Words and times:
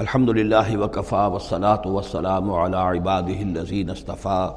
الحمد 0.00 0.28
للہ 0.28 0.76
وکفا 0.78 1.26
وسلاۃ 1.26 1.86
وسلام 1.86 2.50
علی 2.50 2.76
عباد 2.76 3.22
الزین 3.40 3.90
اصطفیٰ 3.90 4.48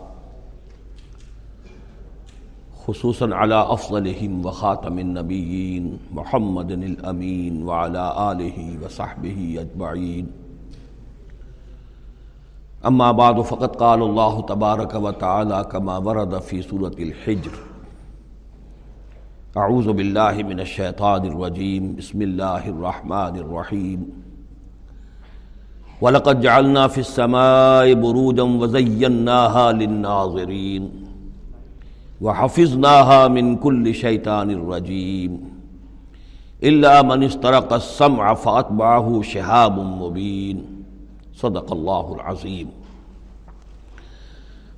خصوصاً 2.85 3.33
علی 3.33 3.53
افضلہم 3.53 4.45
و 4.45 4.51
خاتم 4.59 4.97
النبیین 4.97 5.95
محمد 6.19 6.71
الامین 6.71 7.61
وعلی 7.63 7.99
آلہ 7.99 8.83
وصحبہ 8.83 9.59
اجمعین. 9.59 10.31
اما 12.83 13.11
بعد 13.19 13.45
فقط 13.49 13.77
قال 13.79 14.01
اللہ 14.01 14.41
تبارک 14.47 14.95
و 15.01 15.11
تعالی 15.19 15.61
کما 15.71 15.97
ورد 16.05 16.41
فی 16.45 16.61
صورت 16.69 16.99
الحجر. 16.99 17.63
اعوذ 19.55 19.87
باللہ 19.87 20.45
من 20.47 20.59
الشیطان 20.59 21.29
الرجیم. 21.31 21.93
بسم 21.95 22.19
اللہ 22.19 22.71
الرحمن 22.75 23.43
الرحیم. 23.43 24.03
وَلَقَدْ 26.01 26.41
جَعَلْنَا 26.41 26.87
فِي 26.87 26.97
السَّمَاءِ 26.97 27.93
بُرُوجًا 27.93 28.43
وَزَيَّنَّاهَا 28.43 29.71
لِلنَّاظِرِينَ 29.71 30.91
وَحَفِظْنَاهَا 32.21 33.27
مِنْ 33.27 33.55
كُلِّ 33.55 33.95
شَيْطَانٍ 33.95 34.69
رَجِيمٍ 34.69 35.39
إِلَّا 36.63 37.01
مَنِ 37.01 37.23
اسْتَرَقَ 37.23 37.73
السَّمْعَ 37.73 38.33
فَأَتْبَعَهُ 38.33 39.21
شِهَابٌ 39.21 39.79
مُبِينٌ. 39.79 40.57
صدق 41.35 41.73
الله 41.73 42.15
العظيم. 42.15 42.67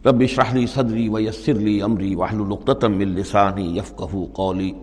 رب 0.05 0.21
اشرح 0.21 0.54
لي 0.54 0.68
صدري 0.68 1.09
ويسر 1.09 1.54
لي 1.54 1.85
أمري 1.85 2.15
واحلل 2.15 2.52
عقدة 2.52 2.88
من 2.88 3.15
لساني 3.15 3.77
يفقهوا 3.77 4.27
قولي. 4.34 4.76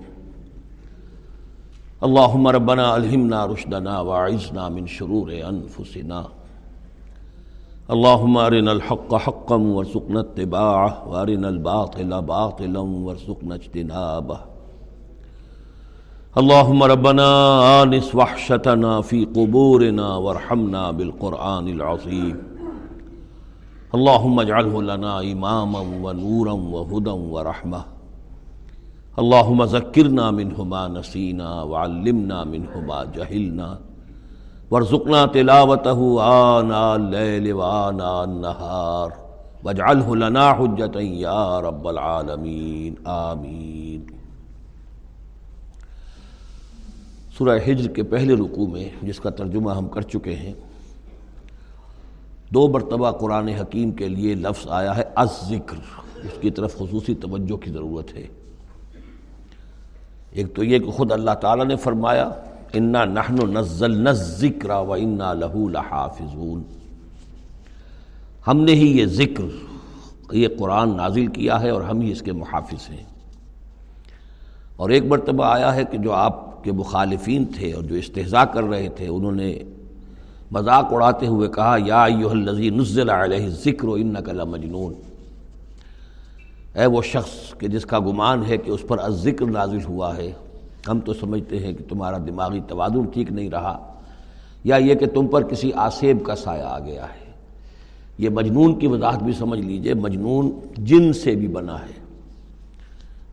اللهم 2.05 2.49
ربنا 2.49 2.97
الہمنا 2.97 3.47
رشدنا 3.47 4.01
وعزنا 4.01 4.69
من 4.69 4.87
شرور 4.87 5.29
انفسنا. 5.51 6.25
اللهم 7.91 8.37
ارنا 8.39 8.73
الحق 8.73 9.15
حقا 9.15 9.57
وارزقنا 9.57 10.21
اتباعه، 10.21 11.09
وارنا 11.09 11.49
الباطل 11.49 12.23
باطلا 12.23 12.81
وارزقنا 12.81 13.55
اجتنابه. 13.55 14.39
اللهم 16.39 16.83
ربنا 16.83 17.29
آنس 17.83 18.15
وحشتنا 18.15 19.01
في 19.01 19.25
قبورنا 19.25 20.17
وارحمنا 20.17 20.91
بالقرآن 20.91 21.69
العظيم 21.69 22.37
اللهم 23.95 24.41
اجعله 24.41 24.83
لنا 24.83 25.21
إماما 25.21 25.81
ونورا 26.05 26.53
وهدى 26.53 27.11
ورحمة. 27.11 27.94
اللہم 29.17 29.65
ذکرنا 29.65 30.31
منہما 30.31 30.87
نسینا 30.89 31.63
وعلمنا 31.63 32.45
منہما 32.45 33.05
جہلنا 33.05 33.79
ورزقنا 34.71 35.25
تلاوته 35.27 36.25
آنا 36.31 36.93
اللیل 36.93 37.53
وآنا 37.53 38.11
النہار 38.21 39.11
واجعله 39.65 40.15
لنا 40.15 40.51
حجتا 40.51 41.01
یا 41.01 41.61
رب 41.61 41.89
العالمین، 41.89 42.95
آمین۔ 43.05 44.03
سورہ 47.39 47.59
حجر 47.67 47.89
کے 47.89 48.03
پہلے 48.03 48.35
رکوع 48.35 48.67
میں 48.67 48.89
جس 49.03 49.21
کا 49.21 49.31
ترجمہ 49.31 49.71
ہم 49.71 49.89
کر 49.89 50.03
چکے 50.03 50.35
ہیں، 50.37 50.53
دو 52.55 52.69
مرتبہ 52.69 53.11
قرآن 53.11 53.49
حکیم 53.49 53.93
کے 53.93 54.09
لیے 54.09 54.35
لفظ 54.35 54.67
آیا 54.71 54.97
ہے 54.97 55.03
از 55.17 55.43
ذکر 55.49 55.77
اس 56.23 56.41
کی 56.41 56.51
طرف 56.51 56.79
خصوصی 56.79 57.15
توجہ 57.15 57.57
کی 57.57 57.71
ضرورت 57.71 58.15
ہے۔ 58.15 58.27
ایک 60.35 60.57
تو 60.57 60.65
یہ 60.65 60.79
کہ 60.79 60.91
خود 60.91 61.13
اللہ 61.13 61.31
تعالیٰ 61.31 61.67
نے 61.67 61.77
فرمایا، 61.77 62.31
انا 62.73 63.05
نحن 63.05 63.55
نزل 63.55 64.13
ذکر 64.13 64.71
و 64.71 64.93
انا 64.93 65.33
لہو 65.33 65.69
لحافظون. 65.69 66.63
ہم 68.47 68.61
نے 68.61 68.73
ہی 68.73 68.99
یہ 68.99 69.07
ذکر، 69.07 69.45
یہ 70.33 70.49
قرآن 70.59 70.97
نازل 70.97 71.27
کیا 71.27 71.61
ہے 71.61 71.71
اور 71.71 71.83
ہم 71.83 72.01
ہی 72.01 72.13
اس 72.13 72.23
کے 72.23 72.33
محافظ 72.33 72.91
ہیں۔ 72.91 73.05
اور 74.77 74.91
ایک 74.91 75.05
مرتبہ 75.05 75.45
آیا 75.45 75.75
ہے 75.75 75.85
کہ 75.91 75.99
جو 75.99 76.13
آپ 76.13 76.65
کے 76.65 76.73
مخالفین 76.73 77.45
تھے 77.45 77.73
اور 77.73 77.83
جو 77.83 77.95
استحضاء 77.95 78.45
کر 78.45 78.63
رہے 78.63 78.89
تھے، 78.97 79.09
انہوں 79.09 79.33
نے 79.33 79.59
مذاق 80.51 80.93
اڑاتے 80.93 81.27
ہوئے 81.27 81.49
کہا، 81.49 81.77
یا 81.85 82.05
ایوہ 82.05 82.31
الذی 82.31 82.71
نزل 82.71 83.11
علیہ 83.11 83.49
ذکر 83.49 83.89
و 83.89 83.95
انکا 83.95 84.33
لمجنون. 84.33 84.95
اے 86.75 86.87
وہ 86.87 87.03
شخص 87.03 87.59
کہ 87.59 87.69
جس 87.69 87.87
کا 87.87 87.99
گمان 87.99 88.43
ہے 88.49 88.57
کہ 88.57 88.71
اس 88.71 88.81
پر 88.89 89.11
ذکر 89.11 89.47
نازل 89.47 89.79
ہوا 89.89 90.17
ہے، 90.17 90.33
ہم 90.89 91.01
تو 91.01 91.15
سمجھتے 91.15 91.59
ہیں 91.59 91.73
کہ 91.73 91.85
تمہارا 91.89 92.19
دماغی 92.19 92.61
توازن 92.69 93.05
ٹھیک 93.05 93.33
نہیں 93.33 93.51
رہا، 93.51 93.95
یا 94.65 94.77
یہ 94.77 94.95
کہ 94.95 95.07
تم 95.07 95.27
پر 95.27 95.43
کسی 95.43 95.73
آسیب 95.75 96.25
کا 96.25 96.35
سایہ 96.35 96.63
آ 96.63 96.79
گیا 96.79 97.05
ہے۔ 97.05 97.25
یہ 98.19 98.29
مجنون 98.29 98.79
کی 98.79 98.87
وضاحت 98.87 99.23
بھی 99.23 99.33
سمجھ 99.33 99.61
لیجیے، 99.61 99.95
مجنون 99.95 100.53
جن 100.79 101.13
سے 101.13 101.35
بھی 101.35 101.49
بنا 101.49 101.81
ہے۔ 101.81 102.05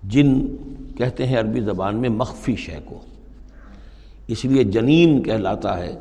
جن 0.03 0.56
کہتے 0.97 1.28
ہیں 1.28 1.40
عربی 1.40 1.62
زبان 1.62 1.96
میں 1.96 2.09
مخفی 2.09 2.56
شے 2.56 2.80
کو۔ 2.85 3.00
اس 4.28 4.46
لیے 4.46 4.63
جنین 4.63 5.24
کہلاتا 5.24 5.78
ہے۔ 5.78 6.00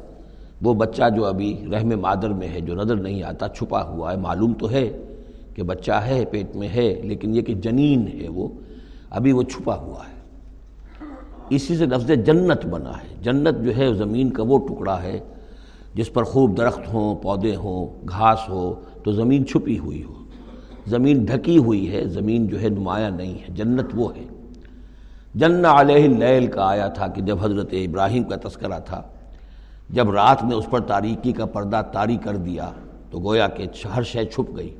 وہ 0.62 0.74
بچہ 0.74 1.02
جو 1.16 1.24
ابھی 1.24 1.64
رحم 1.72 2.00
مادر 2.00 2.28
میں 2.28 2.48
ہے، 2.48 2.60
جو 2.60 2.74
نظر 2.74 2.96
نہیں 2.96 3.22
آتا، 3.22 3.48
چھپا 3.48 3.82
ہوا 3.82 4.12
ہے، 4.12 4.16
معلوم 4.16 4.52
تو 4.52 4.70
ہے۔ 4.70 4.90
کہ 5.60 5.64
بچہ 5.64 5.92
ہے، 5.92 6.24
پیٹ 6.24 6.56
میں 6.56 6.68
ہے، 6.68 7.00
لیکن 7.04 7.36
یہ 7.36 7.42
کہ 7.42 7.54
جنین 7.54 8.08
ہے 8.08 8.28
وہ، 8.28 8.48
ابھی 9.10 9.32
وہ 9.32 9.42
چھپا 9.42 9.76
ہوا 9.76 10.02
ہے۔ 10.08 10.20
اسی 11.50 11.76
سے 11.76 11.86
لفظ 11.86 12.10
جنت 12.26 12.66
بنا 12.66 12.90
ہے۔ 12.90 13.14
جنت 13.22 13.64
جو 13.64 13.76
ہے، 13.76 13.94
زمین 13.94 14.30
کا 14.30 14.42
وہ 14.42 14.58
ٹکڑا 14.58 15.02
ہے 15.02 15.20
جس 15.94 16.12
پر 16.12 16.22
خوب 16.22 16.56
درخت 16.56 16.94
ہوں، 16.94 17.16
پودے 17.16 17.56
ہوں، 17.56 17.86
گھاس 18.08 18.38
ہو، 18.48 18.74
تو 19.02 19.12
زمین 19.12 19.46
چھپی 19.46 19.78
ہوئی 19.78 20.04
ہو۔ 20.04 20.14
زمین 20.86 21.24
ڈھکی 21.24 21.58
ہوئی 21.58 21.92
ہے، 21.92 22.04
زمین 22.04 22.46
جو 22.46 22.60
ہے، 22.60 22.68
نمایاں 22.68 23.10
نہیں 23.10 23.34
ہے۔ 23.34 23.44
جنت 23.48 23.86
وہ 23.94 24.16
ہے۔ 24.16 24.24
جن 25.34 25.64
علیہ 25.64 26.04
اللیل 26.04 26.46
کا 26.46 26.64
آیا 26.64 26.88
تھا 26.88 27.06
کہ 27.06 27.22
جب 27.22 27.44
حضرت 27.44 27.68
ابراہیم 27.72 28.24
کا 28.24 28.48
تذکرہ 28.48 28.78
تھا، 28.78 29.02
جب 29.90 30.10
رات 30.10 30.44
میں 30.44 30.56
اس 30.56 30.66
پر 30.70 30.80
تاریکی 30.80 31.32
کا 31.32 31.46
پردہ 31.46 31.82
تاری 31.92 32.16
کر 32.16 32.36
دیا، 32.36 32.70
تو 33.10 33.18
گویا 33.18 33.48
کہ 33.48 33.66
ہر 33.96 34.02
شے 34.02 34.24
چھپ 34.24 34.56
گئی۔ 34.56 34.74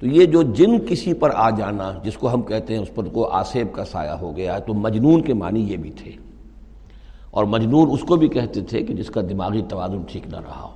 تو 0.00 0.06
یہ 0.06 0.24
جو 0.24 0.42
جن 0.42 0.78
کسی 0.88 1.14
پر 1.14 1.30
آ 1.34 1.50
جانا، 1.50 1.92
جس 2.04 2.14
کو 2.16 2.34
ہم 2.34 2.42
کہتے 2.42 2.74
ہیں 2.74 2.82
اس 2.82 2.94
پر 2.94 3.04
کو 3.04 3.28
آسیب 3.28 3.66
کا 3.72 3.84
سایہ 3.84 4.10
ہو 4.10 4.36
گیا 4.36 4.54
ہے 4.54 4.60
تو 4.60 4.74
مجنون 4.74 5.22
کے 5.22 5.34
معنی 5.34 5.60
یہ 5.72 5.76
بھی 5.76 5.90
تھے۔ 5.90 6.10
اور 7.30 7.44
مجنون 7.44 7.90
اس 7.90 8.00
کو 8.00 8.16
بھی 8.16 8.28
کہتے 8.28 8.60
تھے 8.60 8.82
کہ 8.82 8.94
جس 8.94 9.08
کا 9.08 9.20
دماغی 9.20 9.62
توازن 9.68 10.02
ٹھیک 10.08 10.26
نہ 10.26 10.36
رہا 10.36 10.62
ہو۔ 10.62 10.68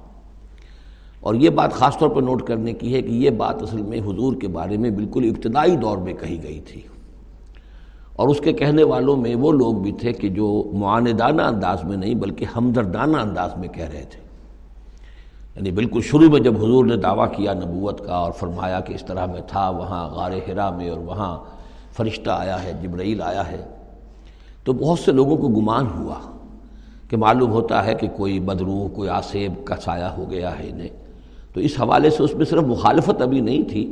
اور 1.21 1.35
یہ 1.35 1.51
بات 1.51 1.73
خاص 1.73 1.99
طور 1.99 2.09
پر 2.09 2.23
نوٹ 2.23 2.43
کرنے 2.43 2.73
کی 2.73 2.95
ہے 2.95 3.03
کہ 3.03 3.11
یہ 3.11 3.31
بات 3.31 3.63
اصل 3.63 3.83
میں 3.83 3.99
حضور 3.99 4.37
کے 4.37 4.49
بارے 4.49 4.77
میں 4.77 4.91
بالکل 4.91 5.33
ابتدائی 5.37 5.77
دور 5.77 5.99
میں 5.99 6.13
کہی 6.13 6.43
گئی 6.43 6.61
تھی۔ 6.61 6.81
اور 8.17 8.29
اس 8.29 8.41
کے 8.41 8.53
کہنے 8.53 8.83
والوں 8.83 9.17
میں 9.17 9.35
وہ 9.35 9.53
لوگ 9.53 9.75
بھی 9.75 9.93
تھے 9.93 10.13
کہ 10.13 10.29
جو 10.29 10.71
معاندانہ 10.75 11.43
انداز 11.43 11.85
میں 11.85 11.97
نہیں 11.97 12.15
بلکہ 12.15 12.45
ہمدردانہ 12.57 13.17
انداز 13.17 13.51
میں 13.57 13.69
کہہ 13.69 13.89
رہے 13.89 14.05
تھے۔ 14.11 14.30
یعنی 15.61 15.71
بالکل 15.71 16.01
شروع 16.01 16.29
میں 16.31 16.39
جب 16.41 16.57
حضور 16.57 16.85
نے 16.87 16.97
دعویٰ 16.97 17.27
کیا 17.33 17.53
نبوت 17.55 17.99
کا 18.05 18.17
اور 18.17 18.33
فرمایا 18.33 18.79
کہ 18.81 18.93
اس 18.95 19.05
طرح 19.05 19.27
میں 19.27 19.41
تھا، 19.47 19.69
وہاں 19.71 20.09
غار 20.09 20.33
ہرا 20.47 20.69
میں 20.77 20.89
اور 20.91 20.99
وہاں 20.99 21.37
فرشتہ 21.97 22.31
آیا 22.31 22.63
ہے، 22.63 22.73
جبرائیل 22.83 23.21
آیا 23.23 23.43
ہے، 23.51 23.61
تو 24.65 24.73
بہت 24.73 24.99
سے 24.99 25.13
لوگوں 25.13 25.37
کو 25.37 25.49
گمان 25.49 25.87
ہوا 25.97 26.15
کہ 27.09 27.17
معلوم 27.17 27.51
ہوتا 27.53 27.85
ہے 27.87 27.95
کہ 27.95 28.09
کوئی 28.17 28.39
بدروح 28.41 28.89
کوئی 28.89 29.09
آسیب 29.09 29.65
کا 29.65 29.77
سایہ 29.77 30.09
ہو 30.17 30.31
گیا 30.31 30.59
ہے 30.59 30.69
انہیں 30.69 30.89
تو 31.53 31.61
اس 31.61 31.81
حوالے 31.81 32.11
سے 32.11 32.23
اس 32.23 32.35
میں 32.35 32.47
صرف 32.47 32.65
مخالفت 32.67 33.23
ابھی 33.23 33.41
نہیں 33.41 33.69
تھی، 33.71 33.85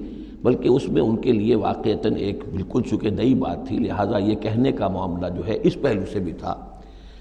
بلکہ 0.42 0.68
اس 0.68 0.88
میں 0.88 1.02
ان 1.02 1.16
کے 1.16 1.32
لیے 1.32 1.54
واقعتاً 1.54 2.16
ایک 2.16 2.44
بالکل 2.52 2.82
چونکہ 2.90 3.10
نئی 3.10 3.34
بات 3.34 3.66
تھی، 3.68 3.78
لہٰذا 3.78 4.18
یہ 4.18 4.34
کہنے 4.34 4.72
کا 4.72 4.88
معاملہ 4.88 5.34
جو 5.36 5.46
ہے 5.46 5.58
اس 5.62 5.76
پہلو 5.82 6.04
سے 6.12 6.18
بھی 6.18 6.32
تھا۔ 6.32 6.54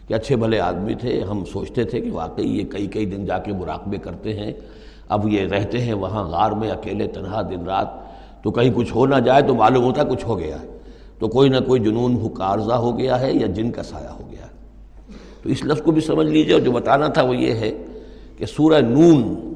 کہ 0.07 0.13
اچھے 0.13 0.35
بھلے 0.35 0.59
آدمی 0.59 0.95
تھے، 0.95 1.21
ہم 1.21 1.45
سوچتے 1.45 1.83
تھے 1.83 2.01
کہ 2.01 2.11
واقعی 2.11 2.57
یہ 2.57 2.63
کئی 2.63 2.87
کئی 2.87 3.05
دن 3.05 3.25
جا 3.25 3.37
کے 3.37 3.53
مراقبے 3.53 3.97
کرتے 3.97 4.33
ہیں۔ 4.33 4.53
اب 5.09 5.27
یہ 5.27 5.47
رہتے 5.47 5.81
ہیں 5.81 5.93
وہاں 5.93 6.23
غار 6.23 6.51
میں 6.51 6.69
اکیلے 6.69 7.07
تنہا 7.07 7.41
دن 7.41 7.63
رات۔ 7.65 7.87
تو 8.43 8.51
کہیں 8.51 8.71
کچھ 8.75 8.93
ہو 8.95 9.05
نہ 9.05 9.15
جائے 9.15 9.41
تو 9.41 9.55
معلوم 9.55 9.83
ہوتا 9.83 10.03
کچھ 10.03 10.25
ہو 10.25 10.39
گیا 10.39 10.61
ہے۔ 10.61 10.77
تو 11.19 11.27
کوئی 11.27 11.49
نہ 11.49 11.57
کوئی 11.67 11.81
جنون 11.81 12.15
حکارزہ 12.15 12.73
ہو 12.73 12.97
گیا 12.97 13.19
ہے 13.19 13.33
یا 13.33 13.47
جن 13.47 13.71
کا 13.71 13.83
سایہ 13.83 14.07
ہو 14.07 14.27
گیا 14.31 14.45
ہے۔ 14.45 14.51
تو 15.43 15.49
اس 15.49 15.65
لفظ 15.65 15.81
کو 15.81 15.91
بھی 15.91 16.01
سمجھ 16.01 16.27
لیجیے 16.27 16.53
اور 16.53 16.61
جو 16.61 16.71
بتانا 16.71 17.07
تھا 17.07 17.21
وہ 17.21 17.37
یہ 17.37 17.53
ہے 17.53 17.71
کہ 18.37 18.45
سورہ 18.45 18.81
نون، 18.81 19.53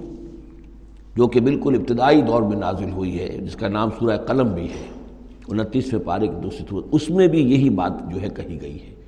جو 1.15 1.27
کہ 1.27 1.39
بالکل 1.39 1.75
ابتدائی 1.75 2.21
دور 2.21 2.41
میں 2.41 2.57
نازل 2.57 2.91
ہوئی 2.91 3.19
ہے، 3.19 3.27
جس 3.27 3.55
کا 3.55 3.67
نام 3.67 3.89
سورہ 3.99 4.17
قلم 4.17 4.47
بھی 4.47 4.63
ہے 4.63 4.87
انتیسویں 5.47 6.01
پارے 6.01 6.27
کی 6.27 6.33
دوسری 6.43 6.65
صورت 6.69 6.85
اس 6.91 7.09
میں 7.09 7.27
بھی 7.27 7.51
یہی 7.51 7.69
بات 7.69 7.91
جو 8.13 8.21
ہے 8.21 8.27
کہی 8.29 8.61
گئی 8.61 8.75
ہے۔ 8.75 9.00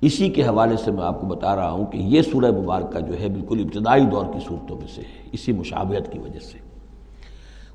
اسی 0.00 0.28
کے 0.28 0.42
حوالے 0.42 0.76
سے 0.76 0.90
میں 0.90 1.02
آپ 1.02 1.20
کو 1.20 1.26
بتا 1.26 1.56
رہا 1.56 1.70
ہوں 1.70 1.86
کہ 1.86 1.98
یہ 1.98 2.22
سورہ 2.22 2.50
مبارکہ 2.50 3.00
جو 3.00 3.20
ہے 3.20 3.28
بالکل 3.28 3.60
ابتدائی 3.60 4.04
دور 4.04 4.24
کی 4.32 4.38
صورتوں 4.48 4.76
میں 4.76 4.86
سے 4.94 5.00
ہے، 5.00 5.28
اسی 5.32 5.52
مشابہت 5.52 6.12
کی 6.12 6.18
وجہ 6.18 6.38
سے۔ 6.38 6.58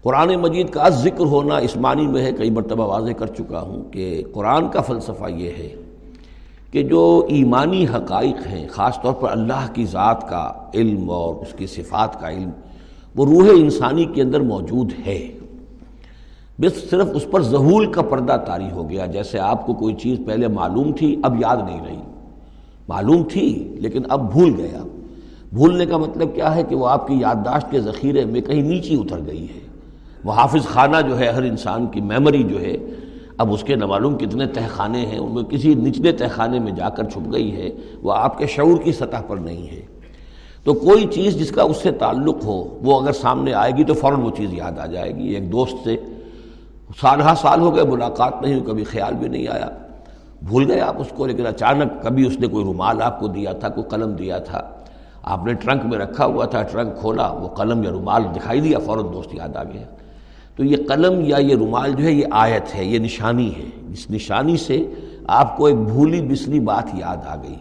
قرآن 0.02 0.36
مجید 0.36 0.70
کا 0.70 0.90
ذکر 0.90 1.26
ہونا 1.26 1.58
اس 1.58 1.78
معنی 1.78 2.08
میں 2.08 2.26
ہے، 2.26 2.32
کئی 2.32 2.50
مرتبہ 2.50 2.86
واضح 2.86 3.12
کر 3.12 3.28
چکا 3.28 3.62
ہوں 3.62 3.84
کہ 3.84 4.24
قرآن 4.34 4.68
کا 4.68 4.82
فلسفہ 4.82 5.32
یہ 5.32 5.50
ہے 5.58 5.76
کہ 6.72 6.84
جو 6.84 7.26
ایمانی 7.30 7.86
حقائق 7.86 8.48
ہیں، 8.48 8.68
خاص 8.68 9.02
طور 9.02 9.14
پر 9.14 9.32
اللہ 9.32 9.68
کی 9.74 9.86
ذات 9.86 10.30
کا 10.30 10.54
علم 10.74 11.10
اور 11.10 11.36
اس 11.36 11.54
کی 11.54 11.68
صفات 11.68 12.22
کا 12.22 12.32
علم، 12.32 12.50
وہ 13.16 13.26
روح 13.26 13.50
انسانی 13.58 14.06
کے 14.06 14.22
اندر 14.22 14.40
موجود 14.40 14.94
ہے۔ 15.08 15.28
بس 16.60 16.90
صرف 16.90 17.08
اس 17.14 17.26
پر 17.32 17.42
ظہول 17.42 17.92
کا 17.92 18.02
پردہ 18.02 18.38
طاری 18.48 18.72
ہو 18.72 18.90
گیا، 18.90 19.06
جیسے 19.06 19.40
آپ 19.40 19.66
کو 19.66 19.74
کوئی 19.74 19.96
چیز 19.96 20.20
پہلے 20.28 20.48
معلوم 20.48 20.92
تھی، 20.92 21.16
اب 21.24 21.42
یاد 21.42 21.58
نہیں 21.58 21.82
رہی۔ 21.88 22.02
معلوم 22.92 23.24
تھی 23.24 23.48
لیکن 23.80 24.02
اب 24.10 24.32
بھول 24.32 24.54
گیا۔ 24.58 24.84
بھولنے 25.54 25.86
کا 25.86 25.98
مطلب 25.98 26.36
کیا 26.36 26.56
ہے 26.56 26.64
کہ 26.64 26.76
وہ 26.76 26.88
آپ 26.88 27.08
کی 27.08 27.14
یادداشت 27.14 27.72
کے 27.72 27.80
ذخیرے 27.80 28.26
میں 28.26 28.42
کہیں 28.42 28.62
نیچی 28.62 28.96
اتر 28.96 29.20
گئی 29.28 29.44
ہے۔ 29.44 29.60
وہ 30.24 30.32
حافظ 30.32 30.66
خانہ 30.66 30.98
جو 31.08 31.20
ہے، 31.20 31.28
ہر 31.28 31.42
انسان 31.42 31.88
کی 31.88 32.02
میموری 32.02 32.44
جو 32.44 32.62
ہے، 32.62 32.78
اب 33.38 33.54
اس 33.54 33.64
کے 33.64 33.76
نمعلوم 33.76 34.18
کتنے 34.18 34.46
تہخانے 34.48 35.06
ہیں، 35.06 35.18
ان 35.18 35.36
میں 35.36 35.44
کسی 35.44 35.74
نچلے 35.76 36.12
تہخانے 36.12 36.60
میں 36.60 36.72
جا 36.72 36.90
کر 36.90 37.04
چھپ 37.04 37.34
گئی 37.34 37.56
ہے، 37.56 37.70
وہ 38.04 38.14
آپ 38.14 38.38
کے 38.38 38.48
شعور 38.48 38.78
کی 38.84 38.92
سطح 38.92 39.22
پر 39.28 39.38
نہیں 39.38 39.68
ہے۔ 39.68 39.82
تو 40.64 40.74
کوئی 40.74 41.08
چیز 41.12 41.40
جس 41.40 41.52
کا 41.52 41.64
اس 41.64 41.78
سے 41.78 41.92
تعلق 41.92 42.46
ہو، 42.46 42.80
وہ 42.84 43.02
اگر 43.02 43.12
سامنے 43.12 43.54
آئے 43.54 43.72
گی 43.78 43.84
تو 43.84 43.94
فوراً 43.94 44.22
وہ 44.22 44.32
چیز 44.38 44.54
یاد 44.54 44.80
آ 44.80 44.86
جائے 44.86 45.16
گی۔ 45.16 45.28
ایک 45.28 45.52
دوست 45.52 45.76
سے 45.84 45.98
سالہ 47.02 47.34
سال 47.38 47.62
ہو 47.62 47.76
گئے، 47.76 47.84
ملاقات 47.84 48.42
نہیں 48.42 48.54
ہوئی، 48.54 48.66
کبھی 48.66 48.84
خیال 48.84 49.14
بھی 49.14 49.28
نہیں 49.28 49.48
آیا۔ 49.48 49.70
بھول 50.42 50.72
گئے 50.72 50.82
آپ 50.82 50.96
اس 50.98 51.08
کو، 51.16 51.26
لیکن 51.26 51.46
اچانک 51.46 52.04
کبھی 52.04 52.28
اس 52.28 52.40
نے 52.40 52.48
کوئی 52.48 52.66
رومال 52.66 53.02
آپ 53.02 53.20
کو 53.20 53.28
دیا 53.28 53.54
تھا، 53.54 53.70
کوئی 53.70 53.90
قلم 53.90 54.12
دیا 54.12 54.38
تھا۔ 54.38 54.62
آپ 55.24 55.46
نے 55.46 55.54
ٹرنک 55.54 55.86
میں 55.86 55.98
رکھا 55.98 56.26
ہوا 56.26 56.46
تھا، 56.46 56.62
ٹرنک 56.62 56.98
کھولا، 57.02 57.32
وہ 57.32 57.48
قلم 57.48 57.84
یا 57.84 57.90
رومال 57.90 58.24
دکھائی 58.36 58.62
دیا، 58.62 58.80
فوراً 58.80 59.04
دوست 59.14 59.36
یاد 59.36 59.56
آ 59.56 59.64
گیا۔ 59.64 59.84
تو 60.56 60.64
یہ 60.64 60.78
قلم 60.88 61.22
یا 61.26 61.38
یہ 61.38 61.56
رومال 61.56 61.94
جو 61.94 62.04
ہے، 62.04 62.12
یہ 62.12 62.26
آیت 62.32 62.76
ہے، 62.76 62.86
یہ 62.86 63.00
نشانی 63.00 63.56
ہے۔ 63.56 63.70
اس 63.94 64.12
نشانی 64.12 64.58
سے 64.58 64.88
آپ 65.28 65.58
کو 65.58 65.66
ایک 65.66 65.78
بھولی 65.78 66.22
بسلی 66.22 66.60
بات 66.60 66.96
یاد 66.96 67.18
آ 67.28 67.36
گئی۔ 67.36 67.56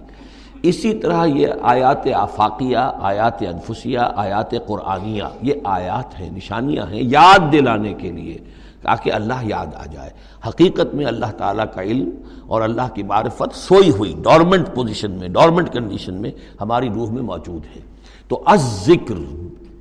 اسی 0.62 0.94
طرح 0.94 1.25
یہ 1.25 1.47
آیات 1.62 2.06
آفاقیہ، 2.15 2.76
آیات 3.00 3.43
انفسیہ، 3.43 3.99
آیات 4.17 4.50
قرآنیہ، 4.67 5.23
یہ 5.43 5.55
آیات 5.65 6.21
ہیں، 6.21 6.31
نشانیاں 6.37 6.87
ہیں، 6.87 7.03
یاد 7.03 7.53
دلانے 7.53 7.94
کے 7.94 8.12
لیے۔ 8.12 8.38
تاکہ 8.82 9.12
اللہ 9.12 9.44
یاد 9.44 9.67
آ 9.75 9.87
جائے۔ 9.93 10.11
حقیقت 10.49 10.94
میں 10.94 11.06
اللہ 11.06 11.32
تعالیٰ 11.37 11.65
کا 11.75 11.82
علم 11.82 12.11
اور 12.47 12.62
اللہ 12.62 12.88
کی 12.94 13.03
معرفت 13.03 13.55
سوئی 13.55 13.91
ہوئی 13.91 14.15
ڈورمنٹ 14.23 14.67
پوزیشن 14.75 15.11
میں 15.11 15.29
ڈورمنٹ 15.29 15.73
کنڈیشن 15.73 16.15
میں 16.15 16.31
ہماری 16.61 16.88
روح 16.94 17.11
میں 17.11 17.23
موجود 17.23 17.77
ہے۔ 17.77 17.81
تو 18.29 18.43
از 18.47 18.85
ذکر 18.87 19.15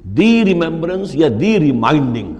دی 0.03 0.45
ریممبرنس 0.45 1.15
یا 1.15 1.27
دی 1.39 1.59
ریمائنڈنگ 1.59 2.33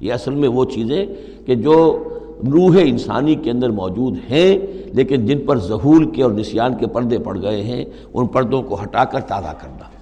یہ 0.00 0.12
اصل 0.12 0.34
میں 0.34 0.48
وہ 0.48 0.64
چیزیں 0.64 1.06
کہ 1.46 1.54
جو 1.54 2.04
روح 2.52 2.76
انسانی 2.80 3.34
کے 3.34 3.50
اندر 3.50 3.70
موجود 3.70 4.16
ہیں، 4.30 4.58
لیکن 4.92 5.26
جن 5.26 5.46
پر 5.46 5.58
ظہول 5.58 6.10
کے 6.10 6.22
اور 6.22 6.30
نسیان 6.30 6.74
کے 6.74 6.86
پردے 6.86 7.18
پڑ 7.18 7.42
گئے 7.42 7.62
ہیں، 7.62 7.84
ان 8.14 8.26
پردوں 8.26 8.62
کو 8.62 8.82
ہٹا 8.82 9.04
کر 9.04 9.20
تازہ 9.20 9.54
کرنا۔ 9.60 9.93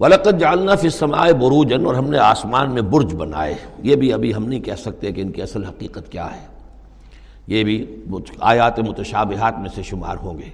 ولقت 0.00 0.40
جالنا 0.40 0.74
فی 0.74 0.90
سمائے 0.90 1.32
بروجن 1.32 1.86
اور 1.86 1.94
ہم 1.94 2.10
نے 2.10 2.18
آسمان 2.18 2.74
میں 2.74 2.82
برج 2.82 3.14
بنائے 3.14 3.54
یہ 3.82 3.96
بھی 3.96 4.12
ابھی 4.12 4.34
ہم 4.34 4.44
نہیں 4.44 4.60
کہہ 4.60 4.74
سکتے 4.74 5.12
کہ 5.12 5.20
ان 5.20 5.32
کی 5.32 5.42
اصل 5.42 5.64
حقیقت 5.64 6.12
کیا 6.12 6.26
ہے۔ 6.26 6.46
یہ 7.46 7.64
بھی 7.64 7.96
آیات 8.40 8.78
متشابہات 8.78 9.58
میں 9.58 9.70
سے 9.74 9.82
شمار 9.82 10.16
ہوں 10.22 10.38
گے۔ 10.38 10.50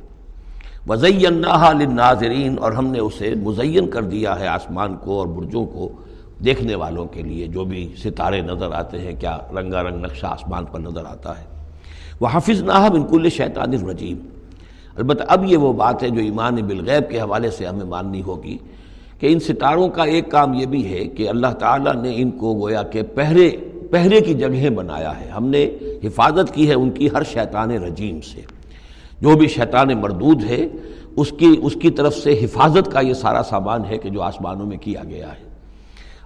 وزین 0.88 1.42
للناظرین 1.78 2.56
اور 2.60 2.72
ہم 2.72 2.86
نے 2.86 2.98
اسے 2.98 3.34
مزین 3.34 3.90
کر 3.90 4.02
دیا 4.02 4.40
ہے 4.40 4.46
آسمان 4.46 4.96
کو 4.96 5.18
اور 5.18 5.26
برجوں 5.26 5.64
کو 5.64 5.88
دیکھنے 6.44 6.74
والوں 6.74 7.06
کے 7.06 7.22
لیے۔ 7.22 7.46
جو 7.46 7.64
بھی 7.64 7.94
ستارے 8.02 8.40
نظر 8.40 8.72
آتے 8.72 8.98
ہیں، 8.98 9.12
کیا 9.20 9.38
رنگا 9.56 9.82
رنگ 9.82 10.04
نقشہ 10.04 10.26
آسمان 10.26 10.64
پر 10.64 10.80
نظر 10.80 11.04
آتا 11.04 11.38
ہے۔ 11.38 11.44
وہ 12.20 12.26
حافظ 12.26 12.62
ناہ 12.62 12.88
بالکل 12.88 13.28
شیطان 13.28 13.72
الرجیم 13.82 14.18
البتہ 14.96 15.24
اب 15.28 15.44
یہ 15.44 15.56
وہ 15.56 15.72
بات 15.72 16.02
ہے 16.02 16.08
جو 16.08 16.20
ایمان 16.20 16.54
بالغیب 16.54 17.10
کے 17.10 17.20
حوالے 17.20 17.50
سے 17.50 17.66
ہمیں 17.66 17.84
ماننی 17.84 18.22
ہوگی۔ 18.22 18.58
کہ 19.18 19.32
ان 19.32 19.40
ستاروں 19.40 19.88
کا 19.88 20.04
ایک 20.04 20.30
کام 20.30 20.54
یہ 20.54 20.66
بھی 20.66 20.92
ہے 20.92 21.04
کہ 21.04 21.28
اللہ 21.28 21.46
تعالیٰ 21.46 22.02
نے 22.02 22.12
ان 22.16 22.30
کو 22.30 22.54
گویا 22.54 22.82
کہ 22.82 23.02
پہرے 23.02 23.50
پہرے 23.90 24.20
کی 24.20 24.34
جگہیں 24.34 24.70
بنایا 24.70 25.20
ہے۔ 25.20 25.28
ہم 25.28 25.46
نے 25.46 25.70
حفاظت 26.04 26.54
کی 26.54 26.68
ہے 26.68 26.74
ان 26.74 26.90
کی 26.90 27.08
ہر 27.12 27.22
شیطان 27.22 27.70
رجیم 27.70 28.20
سے۔ 28.20 28.40
جو 29.20 29.36
بھی 29.36 29.48
شیطان 29.48 29.88
مردود 29.88 30.44
ہے، 30.44 30.66
اس 31.16 31.30
کی 31.38 31.56
اس 31.62 31.76
کی 31.82 31.90
طرف 31.90 32.14
سے 32.16 32.44
حفاظت 32.44 32.92
کا 32.92 33.00
یہ 33.00 33.14
سارا 33.14 33.42
سامان 33.42 33.80
ہے 33.90 33.98
کہ 33.98 34.10
جو 34.10 34.22
آسمانوں 34.22 34.66
میں 34.66 34.76
کیا 34.76 35.02
گیا 35.04 35.28
ہے۔ 35.28 35.44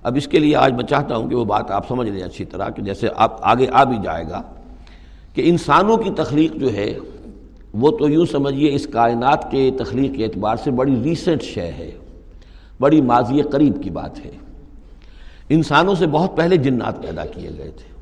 اب 0.03 0.17
اس 0.17 0.29
کے 0.29 0.39
لیے 0.39 0.57
آج 0.57 0.73
میں 0.73 0.85
چاہتا 0.85 1.17
ہوں 1.17 1.31
کہ 1.31 1.37
وہ 1.37 1.45
بات 1.45 1.71
آپ 1.71 1.89
سمجھ 1.89 2.11
لیں 2.11 2.23
اچھی 2.23 2.45
طرح 2.45 2.69
کہ 2.69 2.83
جیسے 2.83 3.09
آپ 3.17 3.37
آگے 3.41 3.67
آ 3.73 3.85
بھی 3.85 3.97
جائے 4.03 4.25
گا 4.31 4.43
کہ 5.35 5.43
انسانوں 5.45 5.97
کی 5.97 6.11
تخلیق 6.11 6.55
جو 6.55 6.73
ہے، 6.73 6.99
وہ 7.75 7.91
تو 7.91 8.09
یوں 8.09 8.27
سمجھیے 8.27 8.75
اس 8.75 8.87
کائنات 8.87 9.51
کے 9.51 9.71
تخلیق 9.79 10.17
کے 10.17 10.25
اعتبار 10.25 10.57
سے 10.57 10.71
بڑی 10.71 10.95
ریسنٹ 11.05 11.43
شے 11.43 11.61
ہے۔ 11.61 11.91
بڑی 12.81 13.01
ماضی 13.01 13.43
قریب 13.43 13.83
کی 13.83 13.91
بات 13.91 14.27
ہے۔ 14.27 14.31
انسانوں 15.49 15.95
سے 15.95 16.07
بہت 16.07 16.37
پہلے 16.37 16.57
جنات 16.57 17.03
پیدا 17.03 17.25
کیے 17.25 17.51
گئے 17.59 17.71
تھے۔ 17.71 17.99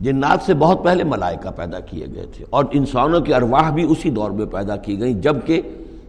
جنات 0.00 0.46
سے 0.46 0.54
بہت 0.54 0.84
پہلے 0.84 1.04
ملائکہ 1.04 1.50
پیدا 1.56 1.80
کیے 1.80 2.06
گئے 2.14 2.26
تھے۔ 2.32 2.44
اور 2.50 2.64
انسانوں 2.72 3.20
کی 3.20 3.34
ارواح 3.34 3.70
بھی 3.70 3.82
اسی 3.82 4.10
دور 4.10 4.30
میں 4.30 4.46
پیدا 4.46 4.76
کی 4.76 5.00
گئیں 5.00 5.14
جبکہ 5.14 5.62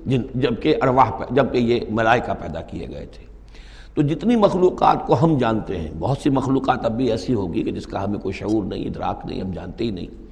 جن 0.05 0.21
جبکہ 0.35 0.75
ارواح 0.81 1.11
جبکہ 1.31 1.57
یہ 1.57 1.79
ملائکہ 1.89 2.33
پیدا 2.41 2.61
کیے 2.61 2.87
گئے 2.89 3.05
تھے۔ 3.05 3.27
تو 3.93 4.01
جتنی 4.01 4.35
مخلوقات 4.35 5.07
کو 5.07 5.25
ہم 5.25 5.37
جانتے 5.37 5.77
ہیں، 5.77 5.91
بہت 5.99 6.17
سی 6.17 6.29
مخلوقات 6.29 6.85
اب 6.85 6.97
بھی 6.97 7.11
ایسی 7.11 7.33
ہوگی 7.33 7.63
کہ 7.63 7.71
جس 7.71 7.85
کا 7.85 8.03
ہمیں 8.03 8.19
کوئی 8.19 8.33
شعور 8.33 8.63
نہیں، 8.63 8.85
ادراک 8.85 9.25
نہیں، 9.25 9.41
ہم 9.41 9.51
جانتے 9.51 9.83
ہی 9.83 9.91
نہیں۔ 9.91 10.26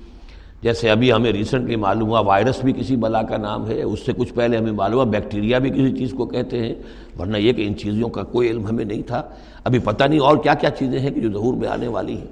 جیسے 0.66 0.90
ابھی 0.90 1.14
ہمیں 1.14 1.32
ریسنٹلی 1.32 1.76
معلوم 1.76 2.10
ہوا 2.10 2.20
وائرس 2.20 2.64
بھی 2.64 2.74
کسی 2.74 2.96
بلا 2.96 3.22
کا 3.22 3.38
نام 3.38 3.68
ہے، 3.68 3.82
اس 3.82 4.00
سے 4.06 4.14
کچھ 4.18 4.34
پہلے 4.34 4.58
ہمیں 4.58 4.72
معلوم 4.72 4.96
ہوا 4.96 5.04
بیکٹیریا 5.04 5.60
بھی 5.60 5.70
کسی 5.70 5.98
چیز 5.98 6.14
کو 6.18 6.26
کہتے 6.26 6.60
ہیں، 6.60 6.76
ورنہ 7.20 7.38
یہ 7.38 7.54
کہ 7.54 7.68
ان 7.68 7.78
چیزوں 7.78 8.10
کا 8.10 8.24
کوئی 8.24 8.50
علم 8.50 8.68
ہمیں 8.68 8.86
نہیں 8.86 9.02
تھا۔ 9.02 9.22
ابھی 9.64 9.80
پتہ 9.80 10.04
نہیں 10.04 10.20
اور 10.20 10.38
کیا 10.38 10.54
کیا 10.54 10.70
چیزیں 10.70 11.00
ہیں 11.00 11.10
کہ 11.10 11.22
جو 11.22 11.32
ظہور 11.32 11.54
میں 11.54 11.68
آنے 11.68 11.88
والی 11.88 12.18
ہیں۔ 12.18 12.28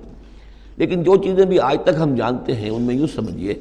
لیکن 0.77 1.03
جو 1.03 1.15
چیزیں 1.15 1.45
بھی 1.45 1.59
آج 1.59 1.77
تک 1.83 1.89
ہم 1.99 2.15
جانتے 2.15 2.55
ہیں، 2.55 2.69
ان 2.69 2.81
میں 2.81 2.95
یوں 2.95 3.07
سمجھیے 3.07 3.53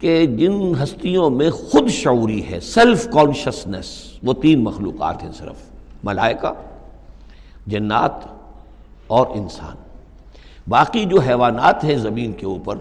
کہ 0.00 0.26
جن 0.26 0.72
ہستیوں 0.82 1.30
میں 1.30 1.50
خود 1.50 1.90
شعوری 1.90 2.50
ہے 2.50 2.60
سیلف 2.60 3.08
کانشسنس 3.12 3.86
وہ 4.22 4.32
تین 4.32 4.64
مخلوقات 4.64 5.22
ہیں 5.22 5.32
صرف۔ 5.32 5.70
ملائکہ، 6.04 6.52
جنات 7.66 8.26
اور 9.06 9.26
انسان۔ 9.34 9.76
باقی 10.68 11.04
جو 11.04 11.20
حیوانات 11.20 11.84
ہیں 11.84 11.96
زمین 11.96 12.32
کے 12.32 12.46
اوپر 12.46 12.76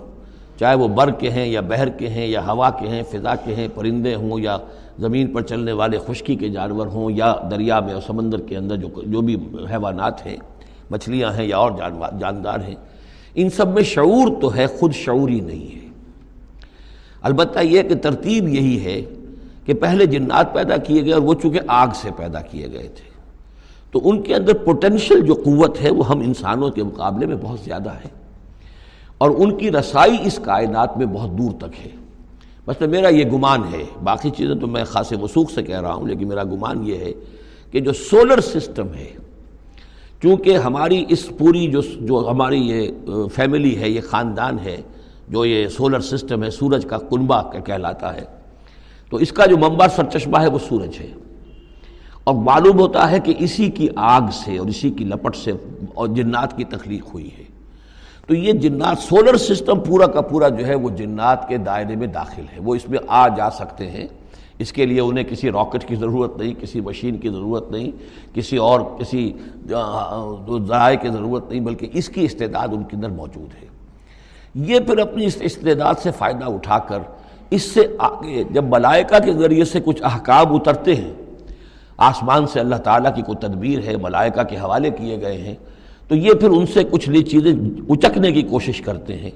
چاہے 0.59 0.75
وہ 0.75 0.88
بر 0.88 1.12
کے 1.12 1.30
ہیں 1.30 1.45
یا 1.45 1.62
بحر 1.62 1.89
کے 1.89 2.09
ہیں 2.09 2.28
یا 2.28 2.47
ہوا 2.47 2.69
کے 2.69 2.87
ہیں، 2.87 3.04
فضا 3.11 3.35
کے 3.35 3.56
ہیں، 3.56 3.68
پرندے 3.76 4.16
ہوں 4.16 4.40
یا 4.40 4.57
زمین 4.99 5.28
پر 5.28 5.42
چلنے 5.42 5.71
والے 5.71 5.97
خشکی 6.07 6.35
کے 6.35 6.49
جانور 6.49 6.87
ہوں 6.87 7.11
یا 7.11 7.35
دریا 7.52 7.80
میں 7.80 7.94
اور 7.94 8.02
سمندر 8.07 8.42
کے 8.42 8.57
اندر 8.57 8.76
جو 8.76 8.87
جو 9.06 9.21
بھی 9.21 9.35
حیوانات 9.69 10.26
ہیں، 10.26 10.37
مچھلیاں 10.92 11.31
ہیں 11.33 11.45
یا 11.45 11.57
اور 11.57 11.71
جاندار 12.19 12.59
ہیں، 12.68 12.76
ان 13.35 13.49
سب 13.49 13.68
میں 13.68 13.83
شعور 13.83 14.42
تو 14.42 14.56
ہے، 14.56 14.68
خود 14.68 14.94
شعور 14.94 15.30
ہی 15.30 15.40
نہیں 15.40 15.76
ہے۔ 15.76 15.87
البتہ 17.21 17.59
یہ 17.59 17.81
کہ 17.81 17.95
ترتیب 17.95 18.47
یہی 18.47 18.85
ہے 18.85 19.02
کہ 19.66 19.73
پہلے 19.73 20.06
جنات 20.06 20.54
پیدا 20.54 20.78
کیے 20.78 21.06
گئے 21.06 21.14
اور 21.14 21.21
وہ 21.21 21.33
چونکہ 21.33 21.59
آگ 21.68 21.87
سے 21.95 22.09
پیدا 22.18 22.42
کیے 22.42 22.68
گئے 22.73 22.87
تھے۔ 22.87 23.09
تو 23.92 24.09
ان 24.09 24.21
کے 24.21 24.35
اندر 24.35 24.54
پوٹینشل 24.54 25.21
جو 25.21 25.33
قوت 25.33 25.81
ہے 25.81 25.90
وہ 25.90 26.09
ہم 26.09 26.19
انسانوں 26.19 26.69
کے 26.69 26.83
مقابلے 26.83 27.26
میں 27.26 27.35
بہت 27.42 27.59
زیادہ 27.59 27.90
ہے۔ 27.90 28.17
اور 29.18 29.31
ان 29.38 29.57
کی 29.57 29.71
رسائی 29.71 30.18
اس 30.24 30.40
کائنات 30.44 30.97
میں 30.97 31.06
بہت 31.06 31.38
دور 31.38 31.52
تک 31.52 31.86
ہے۔ 31.86 31.90
بس 32.66 32.81
میرا 32.81 33.07
یہ 33.07 33.26
گمان 33.26 33.62
ہے۔ 33.74 33.83
باقی 34.04 34.30
چیزیں 34.30 34.56
تو 34.56 34.68
میں 34.68 34.83
خاص 34.83 35.14
وسوخ 35.21 35.52
سے 35.52 35.64
کہہ 35.64 35.81
رہا 35.81 35.94
ہوں، 35.94 36.07
لیکن 36.07 36.28
میرا 36.28 36.44
گمان 36.44 36.88
یہ 36.88 36.97
ہے 36.97 37.12
کہ 37.71 37.80
جو 37.80 37.94
سولر 37.94 38.42
سسٹم 38.42 38.94
ہے، 38.94 39.12
چونکہ 40.21 40.57
ہماری 40.57 41.06
اس 41.09 41.30
پوری 41.38 41.71
جو 41.71 41.81
جو 41.81 42.28
ہماری 42.31 42.59
یہ 42.59 42.92
فیملی 43.33 43.80
ہے، 43.80 43.90
یہ 43.90 44.02
خاندان 44.02 44.59
ہے، 44.59 44.81
جو 45.30 45.45
یہ 45.45 45.68
سولر 45.68 46.00
سسٹم 46.00 46.44
ہے، 46.44 46.50
سورج 46.50 46.86
کا 46.86 46.97
کنبہ 46.97 47.52
کہلاتا 47.66 48.16
ہے، 48.16 48.24
تو 49.09 49.18
اس 49.18 49.31
کا 49.31 49.45
جو 49.45 49.57
منبع 49.57 49.88
سرچشمہ 49.88 50.38
ہے 50.38 50.47
وہ 50.47 50.59
سورج 50.69 50.92
ہے۔ 51.00 51.12
اور 52.24 52.36
معلوم 52.36 52.80
ہوتا 52.80 53.12
ہے 53.12 53.19
کہ 53.19 53.33
اسی 53.40 53.69
کی 53.69 53.88
آگ 53.95 54.21
سے 54.31 54.57
اور 54.57 54.68
اسی 54.68 54.92
کی 54.92 55.04
لپٹ 55.04 55.36
سے 55.36 55.52
اور 55.94 56.07
جنات 56.07 56.57
کی 56.57 56.64
تخلیق 56.64 57.14
ہوئی 57.14 57.30
ہے۔ 57.38 57.56
تو 58.28 58.36
یہ 58.36 58.54
جنات 58.54 58.98
سولر 59.00 59.38
سسٹم 59.38 59.80
پورا 59.80 60.07
کا 60.07 60.22
پورا 60.22 60.48
جو 60.50 60.68
ہے 60.68 60.76
وہ 60.76 60.90
جنات 60.90 61.48
کے 61.48 61.57
دائرے 61.57 61.96
میں 61.96 62.07
داخل 62.07 62.42
ہے۔ 62.54 62.60
وہ 62.60 62.76
اس 62.76 62.90
میں 62.90 63.00
آ 63.07 63.28
جا 63.28 63.50
سکتے 63.50 63.92
ہیں۔ 63.92 64.07
اس 64.60 64.72
کے 64.72 64.86
لیے 64.86 65.00
انہیں 65.00 65.24
کسی 65.24 65.52
راکٹ 65.52 65.86
کی 65.88 65.96
ضرورت 65.96 66.38
نہیں، 66.38 66.54
کسی 66.62 66.81
مشین 66.81 67.18
کی 67.18 67.30
ضرورت 67.30 67.72
نہیں، 67.72 67.92
کسی 68.36 68.57
اور 68.57 68.81
کسی 69.00 69.34
ذرائع 70.68 70.98
کی 70.98 71.10
ضرورت 71.10 71.50
نہیں، 71.50 71.60
بلکہ 71.60 71.90
اس 71.94 72.10
کی 72.10 72.26
استعداد 72.26 72.68
ان 72.72 72.84
کے 72.84 72.96
اندر 72.96 73.10
موجود 73.10 73.64
ہے۔ 73.64 73.68
یہ 74.56 74.80
پھر 74.80 74.98
اپنی 74.98 75.26
اس 75.26 75.38
استعداد 75.42 75.94
سے 76.04 76.12
فائدہ 76.12 76.46
اٹھا 76.46 76.80
کر 76.80 77.00
اس 77.50 77.62
سے 77.62 77.88
آگے 78.00 78.44
جب 78.52 78.64
ملائکہ 78.64 79.19
کے 79.19 79.34
ذریعے 79.34 79.66
سے 79.66 79.80
کچھ 79.86 80.04
احکام 80.04 80.56
اترتے 80.56 80.96
ہیں، 80.96 81.14
آسمان 81.98 82.48
سے 82.48 82.60
اللہ 82.60 82.76
تعالیٰ 82.76 83.16
کی 83.16 83.22
کوئی 83.22 83.48
تدبیر 83.48 83.80
ہے، 83.88 83.96
ملائکہ 83.98 84.44
کے 84.44 84.57
حوالے 84.57 84.90
کیے 84.90 85.22
گئے 85.22 85.38
ہیں 85.38 85.56
تو 86.07 86.16
یہ 86.16 86.33
پھر 86.33 86.49
ان 86.49 86.66
سے 86.66 86.83
کچھ 86.92 87.09
لی 87.09 87.23
چیزیں 87.23 87.54
اچکنے 87.90 88.31
کی 88.31 88.42
کوشش 88.42 88.81
کرتے 88.81 89.16
ہیں 89.16 89.31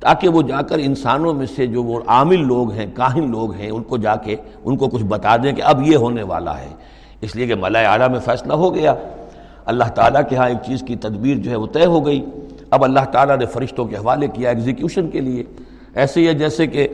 تاکہ 0.00 0.28
وہ 0.28 0.42
جا 0.42 0.62
کر 0.62 0.78
انسانوں 0.78 1.34
میں 1.34 1.46
سے 1.56 1.66
جو 1.66 1.82
وہ 1.82 2.00
عامل 2.06 2.46
لوگ 2.46 2.72
ہیں، 2.72 2.86
کاہن 2.94 3.30
لوگ 3.30 3.52
ہیں، 3.52 3.70
ان 3.70 3.82
کو 3.82 3.96
جا 3.96 4.16
کے 4.16 4.36
ان 4.64 4.76
کو 4.76 4.88
کچھ 4.88 5.02
بتا 5.02 5.36
دیں 5.36 5.52
کہ 5.52 5.62
اب 5.62 5.82
یہ 5.86 5.96
ہونے 5.96 6.22
والا 6.22 6.58
ہے۔ 6.58 6.68
اس 7.20 7.36
لیے 7.36 7.46
کہ 7.46 7.54
ملائے 7.54 7.86
اعلیٰ 7.86 8.10
میں 8.10 8.20
فیصلہ 8.20 8.52
ہو 8.52 8.74
گیا۔ 8.74 8.94
اللہ 9.64 9.84
تعالیٰ 9.84 10.20
کے 10.28 10.36
ہاں 10.36 10.48
ایک 10.48 10.58
چیز 10.66 10.82
کی 10.86 10.96
تدبیر 10.96 11.36
جو 11.36 11.50
ہے 11.50 11.56
وہ 11.56 11.66
طے 11.66 11.86
ہو 11.86 12.06
گئی۔ 12.06 12.24
اب 12.70 12.84
اللہ 12.84 13.00
تعالیٰ 13.12 13.38
نے 13.38 13.46
فرشتوں 13.46 13.84
کے 13.84 13.96
حوالے 13.96 14.26
کیا 14.26 14.48
ایگزیکیوشن 14.48 15.10
کے 15.10 15.20
لیے۔ 15.20 15.44
ایسے 15.94 16.20
ہی 16.20 16.26
ہے 16.26 16.34
جیسے 16.34 16.66
کہ 16.66 16.88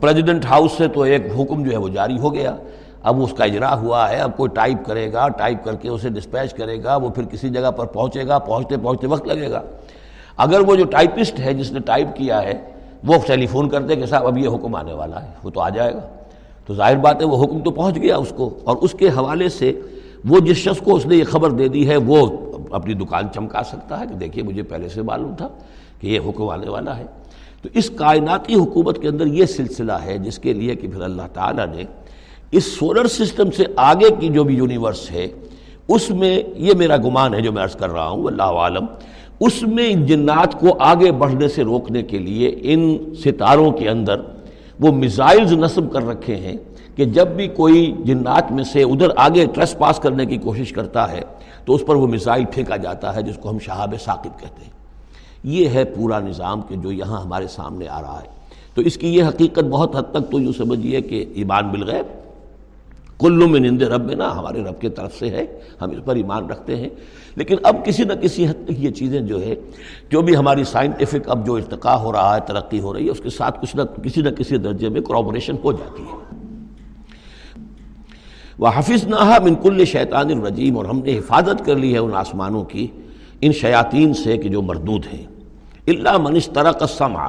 پریزیڈنٹ 0.00 0.44
ہاؤس 0.44 0.72
سے 0.72 0.88
تو 0.88 1.02
ایک 1.02 1.22
حکم 1.38 1.64
جو 1.64 1.70
ہے 1.70 1.76
وہ 1.76 1.88
جاری 1.88 2.18
ہو 2.18 2.34
گیا۔ 2.34 2.56
اب 3.06 3.22
اس 3.22 3.32
کا 3.32 3.44
اجرا 3.44 3.80
ہوا 3.80 4.10
ہے، 4.10 4.16
اب 4.16 4.36
کوئی 4.36 4.50
ٹائپ 4.54 4.86
کرے 4.86 5.12
گا، 5.12 5.28
ٹائپ 5.28 5.64
کر 5.64 5.74
کے 5.74 5.88
اسے 5.88 6.08
ڈسپیچ 6.08 6.54
کرے 6.54 6.84
گا، 6.84 6.96
وہ 6.96 7.08
پھر 7.08 7.24
کسی 7.24 7.48
جگہ 7.48 7.70
پر 7.70 7.86
پہنچے 7.86 8.26
گا، 8.26 8.38
پہنچتے 8.38 8.76
پہنچتے 8.76 9.06
وقت 9.06 9.26
لگے 9.26 9.50
گا۔ 9.50 9.62
اگر 10.36 10.60
وہ 10.60 10.76
جو 10.76 10.84
ٹائپسٹ 10.84 11.40
ہے 11.40 11.54
جس 11.54 11.72
نے 11.72 11.80
ٹائپ 11.80 12.16
کیا 12.16 12.42
ہے، 12.42 12.52
وہ 13.04 13.14
ٹیلی 13.26 13.46
فون 13.46 13.68
کرتے 13.68 13.96
کہ 13.96 14.06
صاحب 14.06 14.26
اب 14.26 14.38
یہ 14.38 14.48
حکم 14.48 14.74
آنے 14.74 14.92
والا 14.92 15.22
ہے، 15.22 15.28
وہ 15.42 15.50
تو 15.50 15.60
آ 15.60 15.68
جائے 15.68 15.94
گا۔ 15.94 16.00
تو 16.66 16.74
ظاہر 16.74 16.96
بات 16.96 17.20
ہے 17.20 17.26
وہ 17.26 17.44
حکم 17.44 17.58
تو 17.58 17.70
پہنچ 17.70 17.96
گیا 17.96 18.16
اس 18.16 18.32
کو۔ 18.36 18.58
اور 18.64 18.76
اس 18.80 18.92
کے 18.92 19.08
حوالے 19.08 19.48
سے 19.48 19.80
وہ 20.28 20.38
جس 20.38 20.56
شخص 20.56 20.80
کو 20.80 20.94
اس 20.94 21.06
نے 21.06 21.16
یہ 21.16 21.24
خبر 21.24 21.50
دے 21.50 21.68
دی 21.68 21.88
ہے، 21.88 21.96
وہ 21.96 22.26
اپنی 22.70 22.94
دکان 22.94 23.24
چمکا 23.34 23.62
سکتا 23.62 24.00
ہے 24.00 24.04
کہ 24.06 24.14
دیکھیے 24.14 24.44
مجھے 24.44 24.62
پہلے 24.62 24.88
سے 24.88 25.02
معلوم 25.02 25.34
تھا 25.34 25.48
کہ 26.00 26.06
یہ 26.06 26.20
حکم 26.28 26.48
آنے 26.48 26.70
والا 26.70 26.96
ہے۔ 26.96 27.04
تو 27.62 27.68
اس 27.74 27.90
کائناتی 27.90 28.54
حکومت 28.54 29.02
کے 29.02 29.08
اندر 29.08 29.26
یہ 29.26 29.46
سلسلہ 29.46 29.92
ہے 29.92 30.18
جس 30.18 30.38
کے 30.38 30.52
لیے 30.52 30.74
کہ 30.74 30.88
پھر 30.88 31.00
اللہ 31.00 31.22
تعالیٰ 31.32 31.66
نے 31.66 31.82
اس 32.56 32.64
سولر 32.64 33.06
سسٹم 33.06 33.50
سے 33.50 33.64
آگے 33.76 34.08
کی 34.20 34.28
جو 34.28 34.44
بھی 34.44 34.56
یونیورس 34.56 35.10
ہے، 35.10 35.26
اس 35.88 36.10
میں 36.10 36.42
یہ 36.56 36.72
میرا 36.74 36.96
گمان 36.96 37.34
ہے 37.34 37.40
جو 37.40 37.52
میں 37.52 37.62
عرض 37.62 37.76
کر 37.76 37.90
رہا 37.90 38.08
ہوں 38.08 38.24
اللہ 38.24 38.42
عالم، 38.42 38.84
اس 39.40 39.62
میں 39.62 39.90
ان 39.90 40.06
جنات 40.06 40.60
کو 40.60 40.76
آگے 40.78 41.12
بڑھنے 41.12 41.48
سے 41.48 41.64
روکنے 41.64 42.02
کے 42.02 42.18
لیے 42.18 42.54
ان 42.62 43.14
ستاروں 43.24 43.70
کے 43.70 43.88
اندر 43.88 44.20
وہ 44.80 44.92
میزائلز 44.92 45.52
نصب 45.52 45.92
کر 45.92 46.06
رکھے 46.06 46.36
ہیں 46.36 46.56
کہ 46.96 47.04
جب 47.04 47.28
بھی 47.28 47.48
کوئی 47.48 47.92
جنات 48.04 48.52
میں 48.52 48.64
سے 48.64 48.82
ادھر 48.82 49.08
آگے 49.16 49.46
ٹریس 49.54 49.78
پاس 49.78 49.98
کرنے 49.98 50.26
کی 50.26 50.36
کوشش 50.36 50.72
کرتا 50.72 51.12
ہے، 51.12 51.20
تو 51.64 51.74
اس 51.74 51.82
پر 51.86 51.96
وہ 51.96 52.06
میزائل 52.06 52.44
پھینکا 52.44 52.76
جاتا 52.76 53.16
ہے، 53.16 53.22
جس 53.22 53.36
کو 53.36 53.50
ہم 53.50 53.58
شہاب 53.58 53.94
ثاقب 54.04 54.40
کہتے 54.40 54.64
ہیں۔ 54.64 54.70
یہ 55.44 55.68
ہے 55.68 55.84
پورا 55.84 56.20
نظام 56.20 56.60
کہ 56.60 56.76
جو 56.76 56.92
یہاں 56.92 57.20
ہمارے 57.20 57.46
سامنے 57.46 57.88
آ 57.88 58.02
رہا 58.02 58.20
ہے۔ 58.22 58.28
تو 58.74 58.82
اس 58.82 58.96
کی 58.96 59.14
یہ 59.14 59.24
حقیقت 59.24 59.64
بہت 59.64 59.96
حد 59.96 60.02
تک 60.10 60.30
تو 60.30 60.40
یوں 60.40 60.52
سمجھیے 60.52 61.00
کہ 61.00 61.24
ایمان 61.34 61.68
بالغیب 61.68 62.25
کلو 63.18 63.48
میں 63.48 63.60
نند 63.60 63.82
رب 63.82 64.10
نا 64.12 64.38
ہمارے 64.38 64.62
رب 64.64 64.80
کے 64.80 64.88
طرف 64.88 65.18
سے 65.18 65.28
ہے، 65.28 65.46
ہم 65.80 65.90
اس 65.90 65.98
پر 66.04 66.16
ایمان 66.16 66.50
رکھتے 66.50 66.76
ہیں۔ 66.76 66.88
لیکن 67.36 67.56
اب 67.62 67.84
کسی 67.84 68.04
نہ 68.04 68.12
کسی 68.12 68.46
حد 68.46 68.64
تک 68.64 68.72
یہ 68.78 68.90
چیزیں 68.90 69.20
جو 69.20 69.42
ہے، 69.42 69.54
جو 70.10 70.22
بھی 70.22 70.36
ہماری 70.36 70.64
سائنٹیفک 70.64 71.28
اب 71.28 71.46
جو 71.46 71.54
ارتقاء 71.54 71.96
ہو 71.96 72.12
رہا 72.12 72.34
ہے، 72.34 72.40
ترقی 72.46 72.80
ہو 72.80 72.94
رہی 72.94 73.06
ہے، 73.06 73.10
اس 73.10 73.20
کے 73.20 73.30
ساتھ 73.30 73.62
کچھ 73.62 73.76
نہ 73.76 73.82
کسی 73.82 74.22
نہ 74.22 74.28
کسی 74.28 74.56
درجے 74.56 74.88
میں 74.88 75.00
کرابوریشن 75.00 75.56
ہو 75.64 75.72
جاتی 75.72 76.02
ہے۔ 76.02 76.36
وہ 78.58 78.68
حفظ 78.74 79.04
نہ 79.04 79.38
منکل 79.42 79.84
شیطان 79.84 80.30
الرجیم 80.30 80.76
اور 80.76 80.84
ہم 80.84 80.98
نے 80.98 81.18
حفاظت 81.18 81.66
کر 81.66 81.76
لی 81.76 81.92
ہے 81.92 81.98
ان 81.98 82.10
آسمانوں 82.14 82.64
کی، 82.64 82.86
ان 83.40 83.52
شیاطین 83.52 84.14
سے 84.14 84.36
کہ 84.36 84.48
جو 84.48 84.62
مردود 84.62 85.06
ہیں۔ 85.12 85.26
اللہ 85.86 86.18
منش 86.18 86.46
ترق 86.46 86.82
سما 86.88 87.28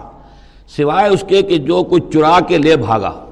سوائے 0.68 1.10
اس 1.10 1.24
کے 1.28 1.42
کہ 1.42 1.58
جو 1.58 1.84
کوئی 1.84 2.02
چرا 2.14 2.40
کے 2.40 2.58
لے 2.58 2.78
بھاگا۔ 2.78 3.24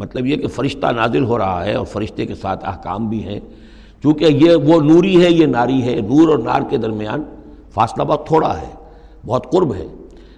مطلب 0.00 0.26
یہ 0.26 0.36
کہ 0.36 0.48
فرشتہ 0.48 0.86
نازل 0.86 1.24
ہو 1.24 1.38
رہا 1.38 1.64
ہے 1.64 1.74
اور 1.74 1.86
فرشتے 1.86 2.26
کے 2.26 2.34
ساتھ 2.34 2.68
احکام 2.68 3.08
بھی 3.08 3.24
ہیں۔ 3.24 3.40
چونکہ 4.02 4.24
یہ 4.24 4.54
وہ 4.54 4.80
نوری 4.80 5.24
ہے، 5.24 5.30
یہ 5.30 5.46
ناری 5.46 5.82
ہے، 5.82 5.94
نور 5.94 6.28
اور 6.28 6.38
نار 6.38 6.60
کے 6.70 6.76
درمیان 6.76 7.22
فاصلہ 7.74 8.04
بہت 8.04 8.26
تھوڑا 8.26 8.60
ہے، 8.60 8.74
بہت 9.26 9.52
قرب 9.52 9.74
ہے۔ 9.74 9.86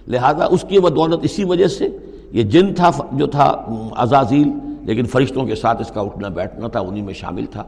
لہذا 0.07 0.45
اس 0.45 0.65
کی 0.69 0.77
وہ 0.77 0.89
دولت 0.89 1.19
اسی 1.23 1.43
وجہ 1.43 1.67
سے 1.67 1.87
یہ 2.31 2.43
جن 2.43 2.73
تھا، 2.73 2.91
جو 3.11 3.27
تھا 3.27 3.65
عزازیل، 3.95 4.47
لیکن 4.81 5.05
فرشتوں 5.05 5.45
کے 5.45 5.55
ساتھ 5.55 5.81
اس 5.81 5.87
کا 5.87 6.01
اٹھنا 6.01 6.27
بیٹھنا 6.27 6.67
تھا، 6.67 6.79
انہی 6.79 7.01
میں 7.01 7.13
شامل 7.13 7.45
تھا۔ 7.45 7.63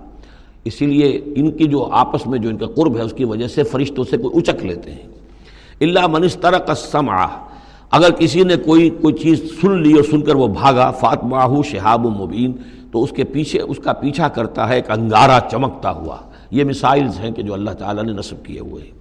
اسی 0.63 0.85
لیے 0.85 1.21
ان 1.25 1.51
کی 1.51 1.65
جو 1.65 1.89
آپس 1.91 2.27
میں 2.27 2.39
جو 2.39 2.49
ان 2.49 2.57
کا 2.57 2.65
قرب 2.65 2.97
ہے، 2.97 3.01
اس 3.01 3.13
کی 3.13 3.25
وجہ 3.25 3.47
سے 3.47 3.63
فرشتوں 3.63 4.03
سے 4.03 4.17
کوئی 4.17 4.37
اچک 4.37 4.65
لیتے 4.65 4.91
ہیں۔ 4.91 5.07
اللہ 5.81 6.07
منسترک 6.07 6.69
السمع۔ 6.69 7.25
اگر 7.95 8.11
کسی 8.11 8.43
نے 8.43 8.55
کوئی 8.55 8.89
کوئی 8.89 9.13
چیز 9.13 9.61
سن 9.61 9.81
لی 9.81 9.93
اور 9.93 10.03
سن 10.03 10.21
کر 10.21 10.35
وہ 10.35 10.47
بھاگا، 10.47 10.91
فاطمہ 10.91 11.61
شہاب 11.61 12.05
و 12.05 12.09
مبین، 12.09 12.53
تو 12.91 13.03
اس 13.03 13.11
کے 13.11 13.23
پیچھے، 13.23 13.61
اس 13.61 13.77
کا 13.77 13.93
پیچھا 13.93 14.27
کرتا 14.27 14.69
ہے، 14.69 14.75
ایک 14.75 14.91
انگارہ 14.91 15.39
چمکتا 15.51 15.91
ہوا۔ 15.91 16.17
یہ 16.51 16.63
مثائلز 16.63 17.19
ہیں 17.19 17.31
کہ 17.31 17.41
جو 17.41 17.53
اللہ 17.53 17.71
تعالیٰ 17.71 18.03
نے 18.03 18.13
نصب 18.13 18.45
کیے 18.45 18.59
ہوئے 18.59 18.83
ہیں۔ 18.83 18.91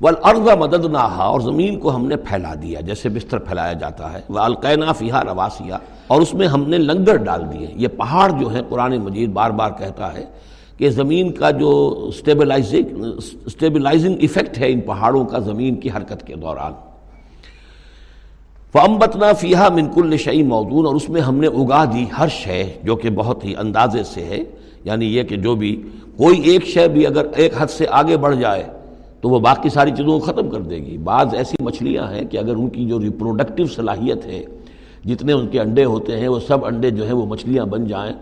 والارض 0.00 0.38
مددنا 0.38 0.98
اور 0.98 1.40
زمین 1.40 1.78
کو 1.78 1.94
ہم 1.94 2.06
نے 2.06 2.16
پھیلا 2.16 2.54
دیا، 2.62 2.80
جیسے 2.80 3.08
بستر 3.08 3.38
پھیلایا 3.38 3.72
جاتا 3.72 4.12
ہے۔ 4.12 4.20
وہ 4.28 4.38
القینہ 4.38 4.92
فیحا 4.98 5.22
رواسیہ 5.24 5.74
اور 6.06 6.22
اس 6.22 6.34
میں 6.34 6.46
ہم 6.46 6.64
نے 6.66 6.78
لنگر 6.78 7.16
ڈال 7.16 7.42
دیے۔ 7.52 7.66
یہ 7.74 7.88
پہاڑ 7.88 8.30
جو 8.30 8.48
ہیں، 8.48 8.62
قرآن 8.68 8.96
مجید 8.96 9.30
بار 9.30 9.50
بار 9.50 9.70
کہتا 9.70 10.14
ہے 10.14 10.24
کہ 10.76 10.90
زمین 10.90 11.32
کا 11.32 11.50
جو 11.50 12.04
اسٹیبلائزنگ 12.08 13.04
اسٹیبلائزنگ 13.46 14.16
ایفیکٹ 14.20 14.58
ہے 14.58 14.72
ان 14.72 14.80
پہاڑوں 14.80 15.24
کا، 15.24 15.38
زمین 15.38 15.74
کی 15.74 15.88
حرکت 15.90 16.26
کے 16.26 16.34
دوران۔ 16.34 16.72
فمبتنا 18.72 19.32
فیحا 19.32 19.68
منکل 19.68 20.06
نشئی 20.06 20.42
موضون 20.42 20.86
اور 20.86 20.94
اس 20.94 21.08
میں 21.08 21.20
ہم 21.20 21.36
نے 21.36 21.46
اگا 21.46 21.84
دی 21.84 22.04
ہر 22.18 22.28
شے 22.28 22.64
جو 22.84 22.96
کہ 22.96 23.10
بہت 23.10 23.44
ہی 23.44 23.54
اندازے 23.58 24.02
سے 24.02 24.24
ہے۔ 24.24 24.44
یعنی 24.84 25.06
یہ 25.16 25.22
کہ 25.22 25.36
جو 25.36 25.54
بھی 25.54 25.82
کوئی 26.16 26.40
ایک 26.40 26.66
شے 26.66 26.88
بھی 26.88 27.06
اگر 27.06 27.26
ایک 27.36 27.52
حد 27.58 27.66
سے 27.66 27.86
آگے 27.90 28.16
بڑھ 28.16 28.36
جائے 28.36 28.64
تو 29.20 29.28
وہ 29.28 29.38
باقی 29.38 29.68
ساری 29.68 29.90
چیزوں 29.90 30.20
کو 30.20 30.20
ختم 30.20 30.50
کر 30.50 30.60
دے 30.60 30.76
گی۔ 30.76 30.98
بعض 30.98 31.34
ایسی 31.34 31.56
مچھلیاں 31.60 32.12
ہیں 32.12 32.24
کہ 32.24 32.38
اگر 32.38 32.56
ان 32.56 32.68
کی 32.68 32.84
جو 32.84 33.00
ریپروڈکٹیو 33.00 33.66
صلاحیت 33.66 34.26
ہے، 34.26 34.44
جتنے 35.04 35.32
ان 35.32 35.46
کے 35.46 35.60
انڈے 35.60 35.84
ہوتے 35.84 36.20
ہیں، 36.20 36.28
وہ 36.28 36.40
سب 36.48 36.64
انڈے 36.64 36.90
جو 36.90 37.04
ہیں 37.04 37.12
وہ 37.12 37.26
مچھلیاں 37.26 37.66
بن 37.66 37.86
جائیں۔ 37.86 38.12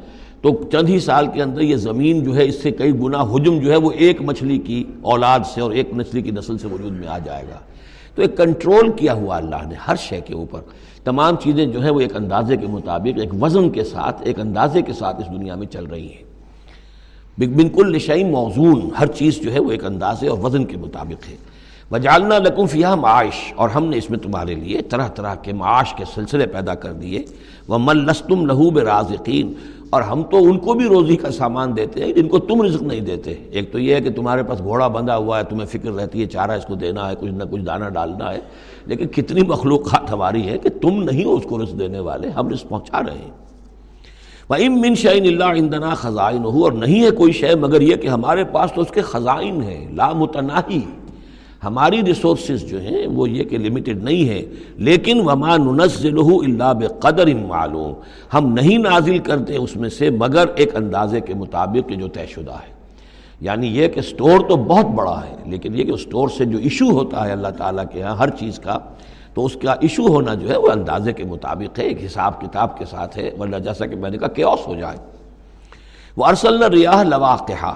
تو 0.42 0.60
چند 0.72 0.88
ہی 0.88 1.00
سال 1.00 1.26
کے 1.26 1.42
اندر 1.42 1.60
یہ 1.60 1.76
زمین 1.76 2.24
جو 2.24 2.36
ہے، 2.36 2.44
اس 2.44 2.62
سے 2.62 2.70
کئی 2.70 2.92
گنا 2.92 3.22
حجم 3.22 3.60
جو 3.60 3.70
ہے، 3.70 3.76
وہ 3.76 3.90
ایک 3.90 4.22
مچھلی 4.22 4.58
کی 4.58 4.84
اولاد 5.02 5.40
سے 5.54 5.60
اور 5.60 5.70
ایک 5.70 5.88
مچھلی 5.92 6.22
کی 6.22 6.30
نسل 6.30 6.58
سے 6.58 6.68
وجود 6.68 6.92
میں 6.92 7.08
آ 7.08 7.18
جائے 7.18 7.42
گا۔ 7.42 7.58
تو 8.18 8.22
ایک 8.22 8.36
کنٹرول 8.36 8.90
کیا 8.92 9.12
ہوا 9.12 9.36
اللہ 9.36 9.66
نے 9.68 9.74
ہر 9.88 9.96
شے 9.96 10.20
کے 10.20 10.34
اوپر۔ 10.34 10.60
تمام 11.04 11.36
چیزیں 11.36 11.66
جو 11.66 11.82
ہیں 11.82 11.90
وہ 11.90 12.00
ایک 12.00 12.16
اندازے 12.16 12.56
کے 12.56 12.66
مطابق، 12.66 13.18
ایک 13.20 13.42
وزن 13.42 13.70
کے 13.70 13.84
ساتھ، 13.84 14.22
ایک 14.24 14.40
اندازے 14.40 14.82
کے 14.82 14.92
ساتھ 14.92 15.20
اس 15.20 15.26
دنیا 15.26 15.54
میں 15.54 15.66
چل 15.66 15.84
رہی 15.84 16.08
ہیں۔ 16.08 16.24
بالکل 17.38 17.96
نشائی 17.96 18.24
موزون 18.24 18.88
ہر 19.00 19.06
چیز 19.06 19.40
جو 19.40 19.52
ہے 19.52 19.58
وہ 19.58 19.70
ایک 19.70 19.84
اندازے 19.84 20.28
اور 20.28 20.38
وزن 20.38 20.64
کے 20.64 20.76
مطابق 20.76 21.28
ہے۔ 21.28 21.36
وجالنا 21.90 22.38
لکم 22.38 22.66
فیہ 22.66 22.86
معاش، 22.86 23.52
اور 23.56 23.68
ہم 23.68 23.84
نے 23.84 23.96
اس 23.96 24.10
میں 24.10 24.18
تمہارے 24.18 24.54
لیے 24.54 24.82
طرح 24.82 25.08
طرح 25.08 25.34
کے 25.34 25.52
معاش 25.52 25.94
کے 25.94 26.04
سلسلے 26.14 26.46
پیدا 26.46 26.74
کر 26.74 26.92
دیے۔ 26.92 27.24
وہ 27.68 27.78
ملستم 27.78 28.46
لہو 28.46 28.70
برازقین 28.70 29.52
اور 29.90 30.02
ہم 30.02 30.22
تو 30.22 30.36
ان 30.36 30.58
کو 30.58 30.74
بھی 30.74 30.84
روزی 30.84 31.16
کا 31.16 31.30
سامان 31.30 31.76
دیتے 31.76 32.04
ہیں 32.04 32.12
جن 32.12 32.28
کو 32.28 32.38
تم 32.38 32.62
رزق 32.62 32.82
نہیں 32.82 33.00
دیتے۔ 33.00 33.34
ایک 33.50 33.72
تو 33.72 33.78
یہ 33.78 33.94
ہے 33.94 34.00
کہ 34.00 34.10
تمہارے 34.10 34.42
پاس 34.42 34.58
گھوڑا 34.58 34.88
بندھا 34.88 35.16
ہوا 35.16 35.38
ہے، 35.38 35.44
تمہیں 35.44 35.66
فکر 35.66 35.90
رہتی 35.90 36.20
ہے، 36.20 36.26
چارہ 36.26 36.50
اس 36.50 36.64
کو 36.64 36.74
دینا 36.74 37.10
ہے، 37.10 37.14
کچھ 37.20 37.30
نہ 37.30 37.44
کچھ 37.50 37.62
دانہ 37.62 37.84
ڈالنا 37.84 38.32
ہے۔ 38.32 38.38
لیکن 38.86 39.06
کتنی 39.06 39.42
مخلوقات 39.42 40.12
ہماری 40.12 40.48
ہے 40.48 40.58
کہ 40.58 40.68
تم 40.68 41.02
نہیں 41.02 41.24
ہو 41.24 41.34
اس 41.34 41.44
کو 41.48 41.62
رزق 41.62 41.78
دینے 41.78 42.00
والے، 42.00 42.28
ہم 42.28 42.48
رزق 42.48 42.68
پہنچا 42.68 43.00
رہے 43.00 43.18
ہیں۔ 43.18 43.48
ام 44.50 44.80
من 44.80 44.94
شعین 44.94 45.26
اللہ 45.26 45.44
اندنا 45.44 45.94
خزائن 45.94 46.44
ہو 46.44 46.64
اور 46.64 46.72
نہیں 46.72 47.04
ہے 47.04 47.10
کوئی 47.10 47.32
شے 47.32 47.54
مگر 47.54 47.80
یہ 47.80 47.96
کہ 47.96 48.08
ہمارے 48.08 48.44
پاس 48.44 48.72
تو 48.72 48.80
اس 48.80 48.90
کے 48.90 49.00
خزائن 49.00 49.62
ہیں 49.62 49.92
لامتناہی 49.92 50.80
ہماری 51.64 52.04
ریسورسز 52.04 52.68
جو 52.70 52.80
ہیں 52.80 53.06
وہ 53.06 53.30
یہ 53.30 53.44
کہ 53.44 53.58
لمیٹڈ 53.58 54.04
نہیں 54.04 54.28
ہے 54.28 54.42
لیکن 54.76 55.20
وما 55.20 55.56
ننزلہ 55.56 56.20
اللہ 56.20 56.72
بقدر 56.72 57.34
معلوم۔ 57.34 57.92
ہم 58.34 58.52
نہیں 58.52 58.78
نازل 58.78 59.18
کرتے 59.18 59.56
اس 59.56 59.76
میں 59.76 59.88
سے 59.88 60.10
مگر 60.10 60.44
ایک 60.56 60.76
اندازے 60.76 61.20
کے 61.20 61.34
مطابق 61.34 61.90
جو 61.90 62.08
طے 62.08 62.26
شدہ 62.26 62.52
ہے۔ 62.52 62.78
یعنی 63.40 63.66
یہ 63.66 63.88
کہ 63.88 64.00
سٹور 64.00 64.48
تو 64.48 64.56
بہت 64.56 64.86
بڑا 64.86 65.20
ہے، 65.26 65.36
لیکن 65.46 65.78
یہ 65.78 65.84
کہ 65.84 65.96
سٹور 65.96 66.28
سے 66.28 66.44
جو 66.44 66.58
ایشو 66.58 66.90
ہوتا 66.90 67.26
ہے 67.26 67.32
اللہ 67.32 67.48
تعالیٰ 67.48 67.84
کے 67.92 68.02
ہاں 68.02 68.16
ہر 68.16 68.30
چیز 68.30 68.58
کا، 68.58 68.78
تو 69.34 69.44
اس 69.44 69.54
کا 69.54 69.72
ایشو 69.72 70.06
ہونا 70.06 70.34
جو 70.34 70.50
ہے 70.50 70.58
وہ 70.58 70.70
اندازے 70.72 71.12
کے 71.12 71.24
مطابق 71.24 71.78
ہے، 71.78 71.84
ایک 71.84 72.04
حساب 72.04 72.40
کتاب 72.40 72.78
کے 72.78 72.84
ساتھ 72.84 73.18
ہے، 73.18 73.30
ورنہ 73.38 73.56
جیسا 73.56 73.86
کہ 73.86 73.96
میں 73.96 74.10
نے 74.10 74.18
کہا 74.18 74.28
کیوس 74.28 74.66
ہو 74.66 74.74
جائے۔ 74.74 74.96
وہ 76.16 76.24
ارسل 76.24 76.62
ریاح 76.62 77.02
لواقہ 77.02 77.74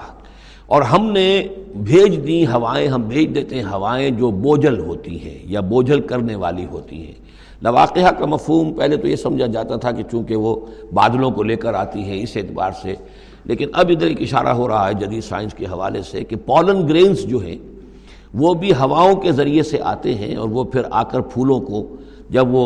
اور 0.67 0.81
ہم 0.81 1.11
نے 1.11 1.47
بھیج 1.75 2.27
دی 2.27 2.45
ہوائیں، 2.47 2.87
ہم 2.87 3.01
بھیج 3.01 3.35
دیتے 3.35 3.55
ہیں 3.55 3.63
ہوائیں 3.63 4.09
جو 4.09 4.31
بوجھل 4.31 4.79
ہوتی 4.79 5.19
ہیں 5.23 5.37
یا 5.43 5.59
بوجھل 5.59 6.01
کرنے 6.01 6.35
والی 6.35 6.65
ہوتی 6.65 7.05
ہیں۔ 7.05 7.13
لواقعہ 7.61 8.11
کا 8.11 8.25
مفہوم 8.25 8.73
پہلے 8.73 8.97
تو 8.97 9.07
یہ 9.07 9.15
سمجھا 9.15 9.45
جاتا 9.45 9.75
تھا 9.75 9.91
کہ 9.91 10.03
چونکہ 10.11 10.35
وہ 10.35 10.55
بادلوں 10.93 11.31
کو 11.31 11.43
لے 11.43 11.55
کر 11.55 11.73
آتی 11.73 12.03
ہے 12.03 12.21
اس 12.23 12.37
اعتبار 12.37 12.71
سے، 12.81 12.95
لیکن 13.45 13.67
اب 13.73 13.89
ادھر 13.89 14.07
ایک 14.07 14.21
اشارہ 14.21 14.47
ہو 14.47 14.67
رہا 14.67 14.87
ہے 14.87 14.93
جدید 14.93 15.23
سائنس 15.23 15.53
کے 15.53 15.65
حوالے 15.65 16.01
سے 16.01 16.23
کہ 16.23 16.35
پولن 16.35 16.87
گرینز 16.87 17.19
جو 17.19 17.37
ہیں، 17.37 17.57
وہ 18.33 18.53
بھی 18.53 18.71
ہواؤں 18.71 19.15
کے 19.15 19.31
ذریعے 19.31 19.63
سے 19.63 19.79
آتے 19.81 20.15
ہیں 20.15 20.35
اور 20.35 20.49
وہ 20.49 20.63
پھر 20.63 20.81
آ 20.89 21.03
کر 21.03 21.21
پھولوں 21.21 21.59
کو 21.59 21.87
جب 22.29 22.53
وہ، 22.53 22.65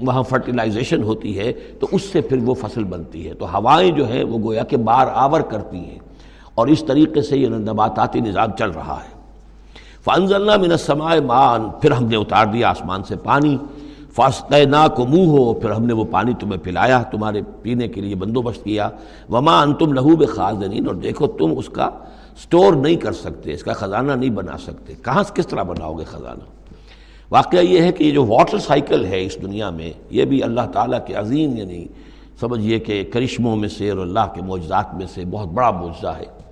وہاں 0.00 0.22
فرٹیلائزیشن 0.22 1.02
ہوتی 1.02 1.38
ہے 1.38 1.52
تو 1.52 1.86
اس 1.92 2.02
سے 2.02 2.20
پھر 2.20 2.38
وہ 2.42 2.54
فصل 2.54 2.84
بنتی 2.84 3.28
ہے۔ 3.28 3.34
تو 3.34 3.46
ہوائیں 3.46 3.90
جو 3.90 4.08
ہیں، 4.08 4.24
وہ 4.24 4.38
گویا 4.38 4.62
کہ 4.62 4.76
بار 4.76 5.06
آور 5.12 5.40
کرتی 5.40 5.76
ہیں۔ 5.76 5.98
اور 6.56 6.66
اس 6.66 6.84
طریقے 6.84 7.22
سے 7.22 7.38
یہ 7.38 7.48
نباتاتی 7.48 8.20
نظام 8.20 8.56
چل 8.58 8.70
رہا 8.70 9.00
ہے۔ 9.04 9.16
فنزلنا 10.04 10.56
من 10.56 10.70
السماء 10.70 11.14
مان 11.26 11.70
پھر 11.80 11.90
ہم 11.90 12.04
نے 12.04 12.16
اتار 12.16 12.46
دیا 12.46 12.70
آسمان 12.70 13.02
سے 13.02 13.16
پانی۔ 13.16 13.56
فاسطنا 14.12 14.88
کو 14.88 15.06
منہ 15.06 15.26
ہو 15.26 15.54
پھر 15.54 15.70
ہم 15.70 15.84
نے 15.84 15.92
وہ 15.92 16.04
پانی 16.10 16.34
تمہیں 16.40 16.58
پلایا، 16.64 17.02
تمہارے 17.02 17.40
پینے 17.62 17.88
کے 17.88 18.00
لیے 18.00 18.14
بندوبست 18.14 18.64
کیا۔ 18.64 18.88
وما 19.30 19.60
ان 19.60 19.74
تم 19.74 19.92
لہو 19.92 20.16
بخازنین 20.16 20.86
اور 20.86 20.94
دیکھو 20.94 21.26
تم 21.26 21.54
اس 21.56 21.68
کا 21.68 21.90
سٹور 22.42 22.72
نہیں 22.72 22.96
کر 22.96 23.12
سکتے، 23.12 23.52
اس 23.52 23.62
کا 23.62 23.72
خزانہ 23.72 24.12
نہیں 24.12 24.30
بنا 24.30 24.58
سکتے۔ 24.58 24.94
کہاں 25.04 25.22
سے 25.22 25.32
کس 25.34 25.46
طرح 25.46 25.62
بناؤ 25.62 25.94
گے 25.94 26.04
خزانہ؟ 26.04 26.44
واقعہ 27.30 27.58
یہ 27.58 27.80
ہے 27.80 27.92
کہ 27.92 28.04
یہ 28.04 28.10
جو 28.10 28.26
واٹر 28.26 28.58
سائیکل 28.58 29.04
ہے 29.04 29.24
اس 29.24 29.42
دنیا 29.42 29.70
میں، 29.70 29.90
یہ 30.10 30.24
بھی 30.24 30.42
اللہ 30.42 30.60
تعالیٰ 30.72 30.98
کے 31.06 31.14
عظیم 31.14 31.56
یعنی 31.56 31.86
سمجھیے 32.40 32.78
کہ 32.78 33.04
کرشموں 33.12 33.56
میں 33.56 33.68
سے 33.68 33.90
اور 33.90 33.98
اللہ 33.98 34.32
کے 34.34 34.42
معجزات 34.42 34.94
میں 34.94 35.06
سے 35.14 35.24
بہت 35.30 35.48
بڑا 35.48 35.70
معجزہ 35.70 36.08
ہے۔ 36.08 36.45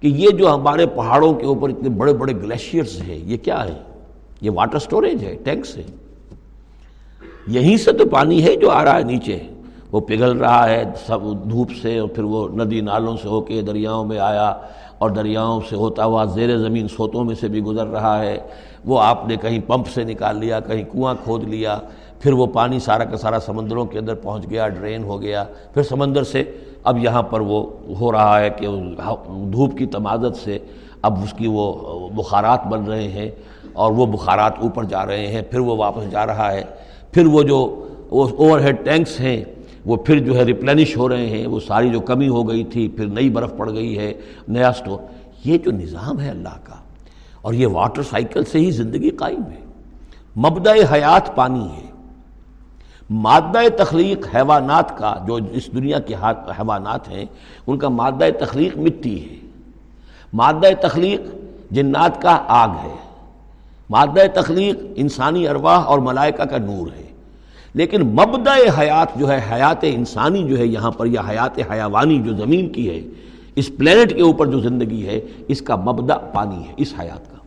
کہ 0.00 0.06
یہ 0.06 0.30
جو 0.30 0.54
ہمارے 0.54 0.86
پہاڑوں 0.86 1.32
کے 1.34 1.46
اوپر 1.46 1.68
اتنے 1.68 1.88
بڑے 1.88 2.12
بڑے 2.12 2.32
گلیشیئرس 2.32 3.00
ہیں، 3.00 3.16
یہ 3.16 3.36
کیا 3.36 3.64
ہے؟ 3.64 3.74
یہ 4.40 4.50
واٹر 4.54 4.78
سٹوریج 4.78 5.24
ہے 5.24 5.34
ٹینکس 5.44 5.76
ہے 5.76 5.82
یہیں 7.46 7.76
سے 7.76 7.92
تو 7.92 8.06
پانی 8.06 8.42
ہے 8.44 8.56
جو 8.56 8.70
آ 8.70 8.84
رہا 8.84 8.98
ہے 8.98 9.02
نیچے۔ 9.02 9.38
وہ 9.92 10.00
پگھل 10.00 10.36
رہا 10.36 10.68
ہے، 10.68 10.84
سب 11.06 11.20
دھوپ 11.50 11.70
سے، 11.82 11.98
اور 11.98 12.08
پھر 12.08 12.22
وہ 12.22 12.48
ندی 12.48 12.80
نالوں 12.80 13.16
سے 13.16 13.28
ہو 13.28 13.40
کے 13.40 13.62
دریاؤں 13.62 14.04
میں 14.04 14.18
آیا، 14.18 14.48
اور 14.98 15.10
دریاؤں 15.10 15.60
سے 15.68 15.76
ہوتا 15.76 16.04
ہوا 16.04 16.24
زیر 16.24 16.56
زمین 16.58 16.88
سوتوں 16.88 17.24
میں 17.24 17.34
سے 17.34 17.48
بھی 17.48 17.60
گزر 17.60 17.86
رہا 17.86 18.18
ہے۔ 18.18 18.36
وہ 18.84 19.00
آپ 19.00 19.26
نے 19.28 19.36
کہیں 19.36 19.58
پمپ 19.66 19.88
سے 19.88 20.04
نکال 20.04 20.38
لیا، 20.38 20.60
کہیں 20.60 20.82
کنواں 20.92 21.14
کھود 21.24 21.44
لیا، 21.44 21.78
پھر 22.20 22.32
وہ 22.32 22.46
پانی 22.46 22.78
سارا 22.78 23.04
کا 23.04 23.16
سارا 23.16 23.40
سمندروں 23.40 23.84
کے 23.84 23.98
اندر 23.98 24.14
پہنچ 24.14 24.50
گیا، 24.50 24.68
ڈرین 24.68 25.04
ہو 25.04 25.20
گیا۔ 25.22 25.44
پھر 25.74 25.82
سمندر 25.82 26.22
سے 26.22 26.42
اب 26.84 26.98
یہاں 26.98 27.22
پر 27.22 27.40
وہ 27.40 27.64
ہو 28.00 28.12
رہا 28.12 28.38
ہے 28.40 28.50
کہ 28.50 28.66
دھوپ 29.52 29.76
کی 29.78 29.86
تمازت 29.86 30.36
سے 30.36 30.58
اب 31.02 31.22
اس 31.22 31.32
کی 31.32 31.46
وہ 31.46 32.08
بخارات 32.16 32.66
بن 32.66 32.84
رہے 32.84 33.08
ہیں 33.08 33.30
اور 33.72 33.92
وہ 33.92 34.06
بخارات 34.06 34.58
اوپر 34.58 34.84
جا 34.84 35.04
رہے 35.06 35.26
ہیں، 35.26 35.42
پھر 35.42 35.60
وہ 35.60 35.76
واپس 35.76 36.10
جا 36.10 36.26
رہا 36.26 36.50
ہے، 36.52 36.62
پھر 37.12 37.26
وہ 37.26 37.42
جو 37.42 37.58
وہ 38.10 38.26
اوور 38.28 38.60
ہیڈ 38.60 38.84
ٹینکس 38.84 39.18
ہیں، 39.20 39.42
وہ 39.86 39.96
پھر 39.96 40.18
جو 40.18 40.36
ہے 40.36 40.42
ریپلینش 40.42 40.96
ہو 40.96 41.08
رہے 41.08 41.26
ہیں، 41.26 41.46
وہ 41.46 41.60
ساری 41.66 41.90
جو 41.90 42.00
کمی 42.00 42.28
ہو 42.28 42.48
گئی 42.48 42.64
تھی، 42.64 42.88
پھر 42.88 43.06
نئی 43.06 43.30
برف 43.30 43.56
پڑ 43.56 43.70
گئی 43.72 43.98
ہے، 43.98 44.12
نیا 44.48 44.72
سٹور 44.72 44.98
یہ 45.44 45.58
جو 45.58 45.70
نظام 45.70 46.20
ہے 46.20 46.28
اللہ 46.30 46.56
کا، 46.64 46.74
اور 47.42 47.54
یہ 47.54 47.66
واٹر 47.66 48.02
سائیکل 48.02 48.44
سے 48.44 48.58
ہی 48.58 48.70
زندگی 48.70 49.10
قائم 49.10 49.42
ہے۔ 49.42 49.60
مبدع 50.36 50.72
حیات 50.92 51.34
پانی 51.36 51.66
ہے۔ 51.66 51.86
مادہ 53.10 53.58
تخلیق 53.78 54.36
حیوانات 54.36 54.98
کا 54.98 55.14
جو 55.26 55.38
اس 55.52 55.72
دنیا 55.72 55.98
کے 55.98 56.14
حیوانات 56.22 57.08
ہیں، 57.08 57.24
ان 57.66 57.78
کا 57.78 57.88
مادہ 57.88 58.24
تخلیق 58.40 58.76
مٹی 58.76 59.30
ہے۔ 59.30 59.36
مادہ 60.32 60.66
تخلیق 60.82 61.20
جنات 61.70 62.22
کا 62.22 62.38
آگ 62.48 62.68
ہے۔ 62.68 62.94
مادہ 63.90 64.40
تخلیق 64.40 64.78
انسانی 64.96 65.48
ارواح 65.48 65.80
اور 65.80 65.98
ملائکہ 65.98 66.44
کا 66.44 66.58
نور 66.58 66.86
ہے۔ 66.96 67.08
لیکن 67.74 68.02
مبدع 68.02 68.54
حیات 68.78 69.18
جو 69.18 69.30
ہے، 69.30 69.40
حیات 69.52 69.76
انسانی 69.82 70.48
جو 70.48 70.58
ہے 70.58 70.66
یہاں 70.66 70.90
پر، 70.90 71.06
یا 71.06 71.20
حیات 71.28 71.58
حیوانی 71.58 72.22
جو 72.22 72.32
زمین 72.36 72.68
کی 72.68 72.90
ہے، 72.90 73.00
اس 73.56 73.70
پلینٹ 73.78 74.14
کے 74.14 74.22
اوپر 74.22 74.46
جو 74.46 74.60
زندگی 74.60 75.06
ہے، 75.06 75.20
اس 75.48 75.62
کا 75.62 75.76
مبدع 75.76 76.16
پانی 76.16 76.68
ہے، 76.68 76.72
اس 76.76 76.94
حیات 77.00 77.32
کا۔ 77.32 77.37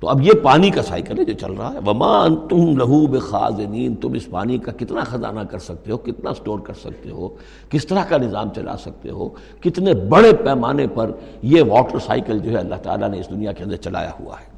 تو 0.00 0.08
اب 0.08 0.22
یہ 0.22 0.32
پانی 0.42 0.70
کا 0.70 0.82
سائیکل 0.82 1.18
ہے 1.18 1.24
جو 1.24 1.32
چل 1.32 1.52
رہا 1.52 1.72
ہے۔ 1.72 1.78
وما 1.86 2.24
انتم 2.24 2.78
لہو 2.78 3.06
بخازنین 3.06 3.94
تم 3.94 4.12
اس 4.12 4.30
پانی 4.30 4.58
کا 4.58 4.72
کتنا 4.72 5.00
خزانہ 5.00 5.40
کر 5.40 5.58
سکتے 5.58 5.92
ہو، 5.92 5.96
کتنا 5.96 6.34
سٹور 6.34 6.58
کر 6.58 6.72
سکتے 6.74 7.10
ہو، 7.10 7.28
کس 7.70 7.86
طرح 7.86 8.04
کا 8.04 8.16
نظام 8.16 8.48
چلا 8.56 8.76
سکتے 8.76 9.10
ہو، 9.10 9.28
کتنے 9.60 9.94
بڑے 9.94 10.32
پیمانے 10.32 10.86
پر 10.86 11.10
یہ 11.42 11.62
واٹر 11.68 11.98
سائیکل 11.98 12.38
جو 12.38 12.50
ہے 12.50 12.56
اللہ 12.56 12.74
تعالیٰ 12.74 13.10
نے 13.10 13.20
اس 13.20 13.30
دنیا 13.30 13.52
کے 13.52 13.64
اندر 13.64 13.76
چلایا 13.76 14.10
ہوا 14.20 14.34
ہے۔ 14.40 14.56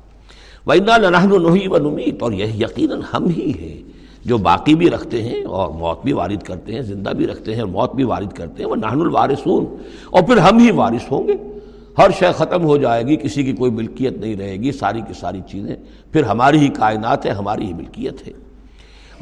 وَإِنَّا 0.66 0.96
لَنَحْنُ 0.96 1.38
نُحِي 1.38 1.66
وَنُمِيتُ۔ 1.66 2.22
اور 2.22 2.32
یہ 2.32 2.46
یقیناً 2.46 3.00
ہم 3.14 3.26
ہی 3.26 3.52
ہیں 3.60 3.88
جو 4.24 4.38
باقی 4.38 4.74
بھی 4.74 4.90
رکھتے 4.90 5.22
ہیں 5.22 5.44
اور 5.44 5.70
موت 5.70 6.02
بھی 6.04 6.12
وارد 6.12 6.42
کرتے 6.42 6.72
ہیں، 6.72 6.82
زندہ 6.82 7.10
بھی 7.10 7.26
رکھتے 7.26 7.54
ہیں 7.54 7.60
اور 7.60 7.68
موت 7.68 7.94
بھی 7.94 8.04
وارد 8.04 8.32
کرتے 8.32 8.62
ہیں۔ 8.62 8.70
وہ 8.70 8.76
نہن 8.76 9.00
الوارثون۔ 9.00 9.76
اور 10.10 10.22
پھر 10.22 10.36
ہم 10.36 10.58
ہی 10.58 10.70
وارث 10.70 11.12
ہوں 11.12 11.28
گے۔ 11.28 11.57
ہر 11.98 12.10
شے 12.18 12.26
ختم 12.36 12.64
ہو 12.64 12.76
جائے 12.76 13.06
گی، 13.06 13.16
کسی 13.16 13.42
کی 13.42 13.52
کوئی 13.52 13.70
ملکیت 13.70 14.16
نہیں 14.18 14.36
رہے 14.36 14.56
گی، 14.56 14.72
ساری 14.72 15.00
کی 15.00 15.12
ساری 15.20 15.40
چیزیں۔ 15.50 15.76
پھر 16.12 16.22
ہماری 16.22 16.58
ہی 16.58 16.68
کائنات 16.68 17.26
ہے، 17.26 17.30
ہماری 17.30 17.66
ہی 17.66 17.72
ملکیت 17.72 18.28
ہے۔ 18.28 18.32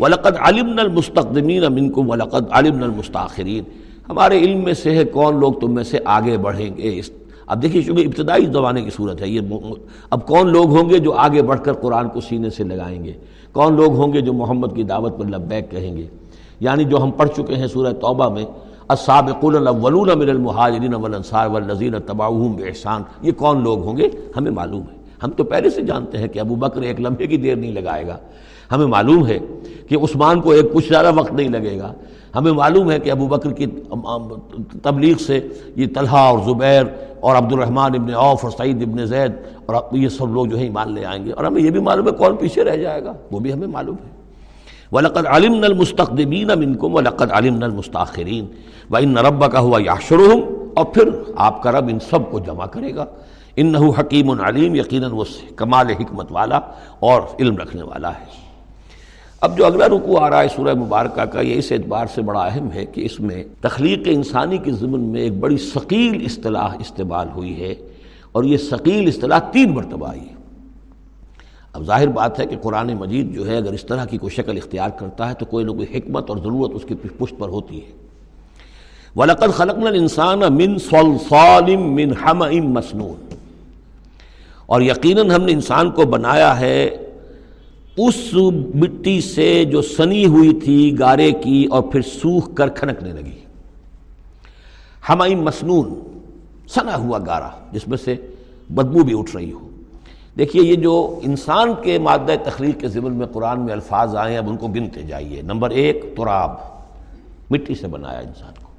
وَلَقَدْ 0.01 0.37
عَلِمْنَا 0.41 0.83
الْمُسْتَقْدِمِينَ 0.83 1.67
مِنْكُمْ 1.67 2.11
وَلَقَدْ 2.11 2.45
عَلِمْنَا 2.51 2.87
الْمُسْتَاخِرِينَ 2.87 3.71
ہمارے 4.09 4.39
علم 4.39 4.65
میں 4.65 4.75
سے 4.75 4.91
ہے 4.91 5.05
کون 5.05 5.41
لوگ 5.41 5.53
تم 5.53 5.75
میں 5.75 5.85
سے 5.85 5.99
آگے 6.05 6.39
بڑھیں 6.39 6.77
گے؟ 6.77 6.99
اس 6.99 7.11
اب 7.47 7.63
دیکھیے، 7.63 7.83
چونکہ 7.83 8.03
ابتدائی 8.03 8.47
زمانے 8.47 8.83
کی 8.83 8.91
صورت 8.91 9.23
ہے، 9.23 9.29
یہ 9.29 9.41
اب 10.11 10.27
کون 10.27 10.53
لوگ 10.53 10.71
ہوں 10.71 10.89
گے 10.89 10.99
جو 10.99 11.13
آگے 11.13 11.43
بڑھ 11.43 11.61
کر 11.65 11.73
قرآن 11.73 12.09
کو 12.09 12.21
سینے 12.21 12.51
سے 12.51 12.65
لگائیں 12.65 13.05
گے؟ 13.05 13.13
کون 13.53 13.75
لوگ 13.75 13.93
ہوں 13.93 14.13
گے 14.13 14.21
جو 14.21 14.33
محمد 14.33 14.69
کی 14.75 14.83
دعوت 14.83 15.19
پر 15.19 15.25
لبیک 15.25 15.71
کہیں 15.71 15.97
گے؟ 15.97 16.07
یعنی 16.61 16.85
جو 16.85 17.03
ہم 17.03 17.11
پڑھ 17.11 17.29
چکے 17.37 17.55
ہیں 17.55 17.67
سورہ 17.67 17.93
توبہ 17.93 18.29
میں 18.29 18.45
السابقون 18.89 19.57
الاولون 19.57 20.19
من 20.19 20.29
المہاجرین 20.29 20.95
والانصار 20.95 21.47
والذین 21.47 21.95
تبعوہم 22.07 22.57
باحسان 22.57 23.03
یہ 23.23 23.33
کون 23.33 23.63
لوگ 23.63 23.85
ہوں 23.85 23.97
گے؟ 23.97 24.09
ہمیں 24.37 24.51
معلوم 24.51 24.81
ہے۔ 24.81 24.97
ہم 25.23 25.31
تو 25.31 25.45
پہلے 25.45 25.71
سے 25.71 25.83
جانتے 25.83 26.19
ہیں 26.19 26.29
کہ 26.29 26.39
ابو 26.39 26.55
بکر 26.55 26.83
ایک 26.83 27.01
لمحے 27.01 27.27
کی 27.27 27.37
دیر 27.37 27.57
نہیں 27.57 27.73
لگائے 27.73 28.07
گا۔ 28.07 28.17
ہمیں 28.73 28.87
معلوم 28.87 29.27
ہے 29.27 29.39
کہ 29.89 29.95
عثمان 29.95 30.41
کو 30.41 30.51
ایک 30.51 30.73
کچھ 30.73 30.89
زیادہ 30.89 31.13
وقت 31.15 31.33
نہیں 31.33 31.49
لگے 31.49 31.79
گا۔ 31.79 31.93
ہمیں 32.35 32.53
معلوم 32.53 32.91
ہے 32.91 32.99
کہ 32.99 33.11
ابو 33.11 33.27
بکر 33.27 33.53
کی 33.53 33.67
تبلیغ 34.83 35.17
سے 35.17 35.41
یہ 35.77 35.87
طلحہ 35.95 36.19
اور 36.19 36.39
زبیر 36.39 36.85
اور 37.21 37.37
عبد 37.37 37.53
الرحمن 37.53 37.95
ابن 37.95 38.15
عوف 38.15 38.45
اور 38.45 38.53
سعید 38.53 38.83
ابن 38.83 39.07
زید 39.07 39.33
اور 39.67 39.83
یہ 39.93 40.09
سب 40.09 40.33
لوگ 40.33 40.47
جو 40.47 40.59
ہے 40.59 40.63
ایمان 40.63 40.93
لے 40.93 41.05
آئیں 41.05 41.25
گے۔ 41.25 41.31
اور 41.31 41.45
ہمیں 41.45 41.63
یہ 41.63 41.71
بھی 41.71 41.81
معلوم 41.81 42.07
ہے 42.07 42.13
کون 42.13 42.37
پیچھے 42.37 42.65
رہ 42.65 42.77
جائے 42.77 43.05
گا۔ 43.05 43.13
وہ 43.31 43.39
بھی 43.39 43.53
ہمیں 43.53 43.69
معلوم 43.69 43.97
ہے۔ 44.05 44.16
وَلَقَدْ 44.97 45.27
عَلِمْنَا 45.27 45.67
الْمُسْتَقْدِمِينَ 45.67 46.55
مِنْكُمْ 46.55 46.95
وَلَقَدْ 46.95 47.33
عَلِمْنَا 47.33 47.67
الْمُسْتَاخِرِينَ 47.67 48.47
وَإِنَّ 48.91 49.21
رَبَّكَ 49.21 49.59
هُوَ 49.59 49.81
يَحْشُرُهُمْ 49.81 50.41
اور 50.75 50.85
پھر 50.85 51.09
آپ 51.37 51.63
کا 51.63 51.73
رب 51.73 51.89
ان 51.89 51.99
سب 51.99 52.31
کو 52.31 52.39
جمع 52.39 52.67
کرے 52.67 52.95
گا۔ 52.95 53.05
انہو 53.57 53.91
حکیم 53.91 54.31
علیم 54.41 54.75
یقیناً 54.75 55.11
وہ 55.13 55.25
کمال 55.57 55.91
حکمت 55.91 56.27
والا 56.31 56.61
اور 57.01 57.23
علم 57.41 57.57
رکھنے 57.57 57.83
والا 57.83 58.11
ہے۔ 58.11 58.47
اب 59.41 59.59
جو 59.59 59.67
اگلا 59.67 59.87
رکو 59.87 60.19
آ 60.19 60.31
رہا 60.31 60.43
ہے 60.43 60.49
سورہ 60.57 60.75
مبارکہ 60.75 61.25
کا، 61.25 61.41
یہ 61.41 61.59
اس 61.59 61.73
اعتبار 61.73 62.07
سے 62.15 62.23
بڑا 62.23 62.41
اہم 62.41 62.73
ہے 62.73 62.85
کہ 62.87 63.01
اس 63.05 63.21
میں 63.21 63.45
تخلیق 63.61 64.03
انسانی 64.05 64.59
کے 64.59 64.73
ضمن 64.73 65.01
میں 65.01 65.21
ایک 65.21 65.39
بڑی 65.41 65.57
ثقیل 65.57 66.23
اصطلاح 66.25 66.77
استعمال 66.81 67.29
ہوئی 67.35 67.61
ہے 67.61 67.75
اور 68.33 68.45
یہ 68.45 68.57
ثقیل 68.57 69.09
اصطلاح 69.09 69.39
تین 69.39 69.75
مرتبہ 69.75 70.09
آئی 70.09 70.21
ہے۔ 70.21 70.36
اب 71.77 71.85
ظاہر 71.85 72.09
بات 72.09 72.41
ہے 72.41 72.47
کہ 72.47 72.57
قرآن 72.63 72.95
مجید 72.95 73.35
جو 73.35 73.47
ہے 73.47 73.57
اگر 73.57 73.73
اس 73.73 73.83
طرح 73.83 74.05
کی 74.05 74.19
کوئی 74.19 74.31
شکل 74.31 74.57
اختیار 74.57 74.91
کرتا 74.91 75.29
ہے 75.29 75.35
تو 75.35 75.45
کوئی 75.45 75.65
نہ 75.65 75.71
کوئی 75.71 75.99
حکمت 75.99 76.31
اور 76.31 76.37
ضرورت 76.37 76.73
اس 76.75 76.83
کی 76.89 76.95
پشت 76.95 77.35
پر 77.39 77.49
ہوتی 77.49 77.87
ہے۔ 77.87 77.91
وَلَقَدْ 79.17 79.55
خَلَقْنَا 79.55 79.89
الْإِنسَانَ 79.89 80.47
مِنْ 80.47 80.81
صَلْصَالٍ 80.81 81.77
مِنْ 81.77 82.13
حَمَئٍ 82.25 82.61
مَسْنُونَ۔ 82.63 83.35
اور 84.67 84.81
یقیناً 84.81 85.31
ہم 85.31 85.43
نے 85.43 85.53
انسان 85.53 85.91
کو 85.91 86.03
بنایا 86.03 86.61
ہے 86.61 86.85
اس 87.97 88.35
مٹی 88.75 89.21
سے 89.21 89.65
جو 89.65 89.83
سنی 89.83 90.27
ہوئی 90.27 90.61
تھی 90.65 90.97
گارے 90.99 91.33
کی 91.33 91.67
اور 91.71 91.83
پھر 91.83 92.03
سوکھ 92.03 92.55
کر 92.55 92.69
کھنکنے 92.69 93.13
لگی۔ 93.13 93.39
ہمائم 95.09 95.43
مسنون، 95.43 96.19
سنا 96.69 96.97
ہوا 96.97 97.19
گارا، 97.19 97.51
جس 97.73 97.89
میں 97.89 97.99
سے 97.99 98.17
بدبو 98.71 99.05
بھی 99.05 99.19
اٹھ 99.19 99.37
رہی 99.37 99.53
ہو۔ 99.53 99.69
دیکھیے، 100.39 100.63
یہ 100.63 100.75
جو 100.75 101.19
انسان 101.23 101.75
کے 101.83 101.99
مادہ 101.99 102.33
تخلیق 102.45 102.81
کے 102.81 102.89
ضمن 102.89 103.13
میں 103.13 103.27
قرآن 103.27 103.61
میں 103.61 103.73
الفاظ 103.73 104.17
آئے 104.17 104.31
ہیں، 104.31 104.39
اب 104.39 104.49
ان 104.49 104.57
کو 104.57 104.67
گنتے 104.67 105.03
جائیے۔ 105.03 105.43
نمبر 105.43 105.71
ایک، 105.71 106.15
تراب۔ 106.17 106.51
مٹی 107.51 107.75
سے 107.75 107.87
بنایا 107.87 108.19
انسان 108.19 108.53
کو۔ 108.63 108.71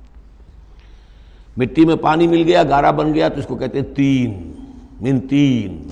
مٹی 1.58 1.86
میں 1.86 1.96
پانی 1.96 2.28
مل 2.28 2.44
گیا، 2.46 2.64
گارا 2.64 2.92
بن 2.92 3.14
گیا، 3.14 3.30
تو 3.30 3.40
اس 3.40 3.46
کو 3.46 3.56
کہتے 3.56 3.80
ہیں 3.80 3.96
تین۔ 3.96 4.52
من 5.02 5.20
تین۔ 5.20 5.88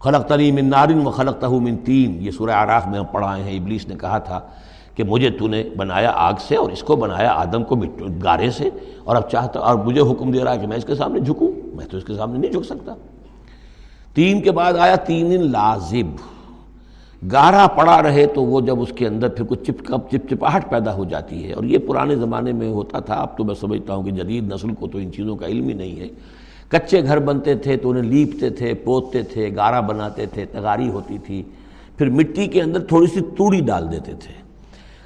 خلق 0.00 0.28
تری 0.28 0.52
من 0.52 0.64
نارن 0.64 1.06
و 1.06 1.10
خلق 1.10 1.40
تہ 1.40 1.46
من 1.46 1.76
تین۔ 1.76 2.18
یہ 2.20 2.30
سورہ 2.30 2.50
آراف 2.50 2.86
میں 2.86 2.98
ہم 2.98 3.04
پڑھائے 3.04 3.42
ہیں۔ 3.42 3.58
ابلیس 3.58 3.88
نے 3.88 3.94
کہا 4.00 4.18
تھا 4.18 4.40
کہ 4.94 5.04
مجھے 5.04 5.30
تو 5.30 5.48
نے 5.48 5.64
بنایا 5.76 6.12
آگ 6.14 6.32
سے 6.48 6.56
اور 6.56 6.70
اس 6.70 6.82
کو 6.82 6.96
بنایا 6.96 7.32
آدم 7.32 7.64
کو 7.64 7.76
گارے 8.24 8.50
سے۔ 8.50 8.70
اور 9.04 9.16
اب 9.16 9.30
چاہتا، 9.30 9.60
اور 9.60 9.74
مجھے 9.74 10.00
حکم 10.00 10.30
دے 10.30 10.44
رہا 10.44 10.52
ہے 10.52 10.58
کہ 10.58 10.66
میں 10.66 10.76
اس 10.76 10.84
کے 10.84 10.94
سامنے 10.94 11.20
جھکوں۔ 11.20 11.48
میں 11.76 11.86
تو 11.86 11.96
اس 11.96 12.04
کے 12.04 12.14
سامنے 12.14 12.38
نہیں 12.38 12.52
جھک 12.52 12.64
سکتا۔ 12.64 12.94
تین 14.18 14.40
کے 14.40 14.50
بعد 14.50 14.72
آیا 14.72 14.96
تین 14.96 15.50
لازب۔ 15.52 16.16
گارا 17.32 17.66
پڑا 17.66 18.02
رہے 18.02 18.26
تو 18.26 18.42
وہ 18.42 18.60
جب 18.60 18.80
اس 18.80 18.92
کے 18.96 19.06
اندر 19.06 19.28
پھر 19.28 19.44
کچھ 19.44 19.64
چپ 19.64 19.92
چپ 20.10 20.30
چپاہٹ 20.30 20.70
پیدا 20.70 20.94
ہو 20.94 21.04
جاتی 21.04 21.48
ہے۔ 21.48 21.52
اور 21.52 21.64
یہ 21.64 21.78
پرانے 21.78 22.16
زمانے 22.16 22.52
میں 22.52 22.68
ہوتا 22.68 22.98
تھا، 22.98 23.14
اب 23.14 23.38
تو 23.38 23.44
میں 23.44 23.54
سمجھتا 23.54 23.94
ہوں 23.94 24.02
کہ 24.02 24.10
جدید 24.10 24.52
نسل 24.52 24.74
کو 24.74 24.86
تو 24.86 24.98
ان 24.98 25.12
چیزوں 25.12 25.36
کا 25.36 25.46
علم 25.46 25.68
ہی 25.68 25.74
نہیں 25.74 26.00
ہے۔ 26.00 26.08
کچے 26.68 27.02
گھر 27.02 27.18
بنتے 27.18 27.54
تھے 27.54 27.76
تو 27.76 27.90
انہیں 27.90 28.02
لیپتے 28.02 28.50
تھے، 28.50 28.74
پوتتے 28.74 29.22
تھے 29.22 29.50
گارا 29.56 29.80
بناتے 29.80 30.26
تھے، 30.26 30.44
تغاری 30.44 30.88
ہوتی 30.88 31.18
تھی۔ 31.18 31.42
پھر 31.96 32.10
مٹی 32.10 32.46
کے 32.46 32.62
اندر 32.62 32.80
تھوڑی 32.80 33.06
سی 33.06 33.20
توڑی 33.20 33.60
ڈال 33.60 33.92
دیتے 33.92 34.12
تھے۔ 34.12 34.42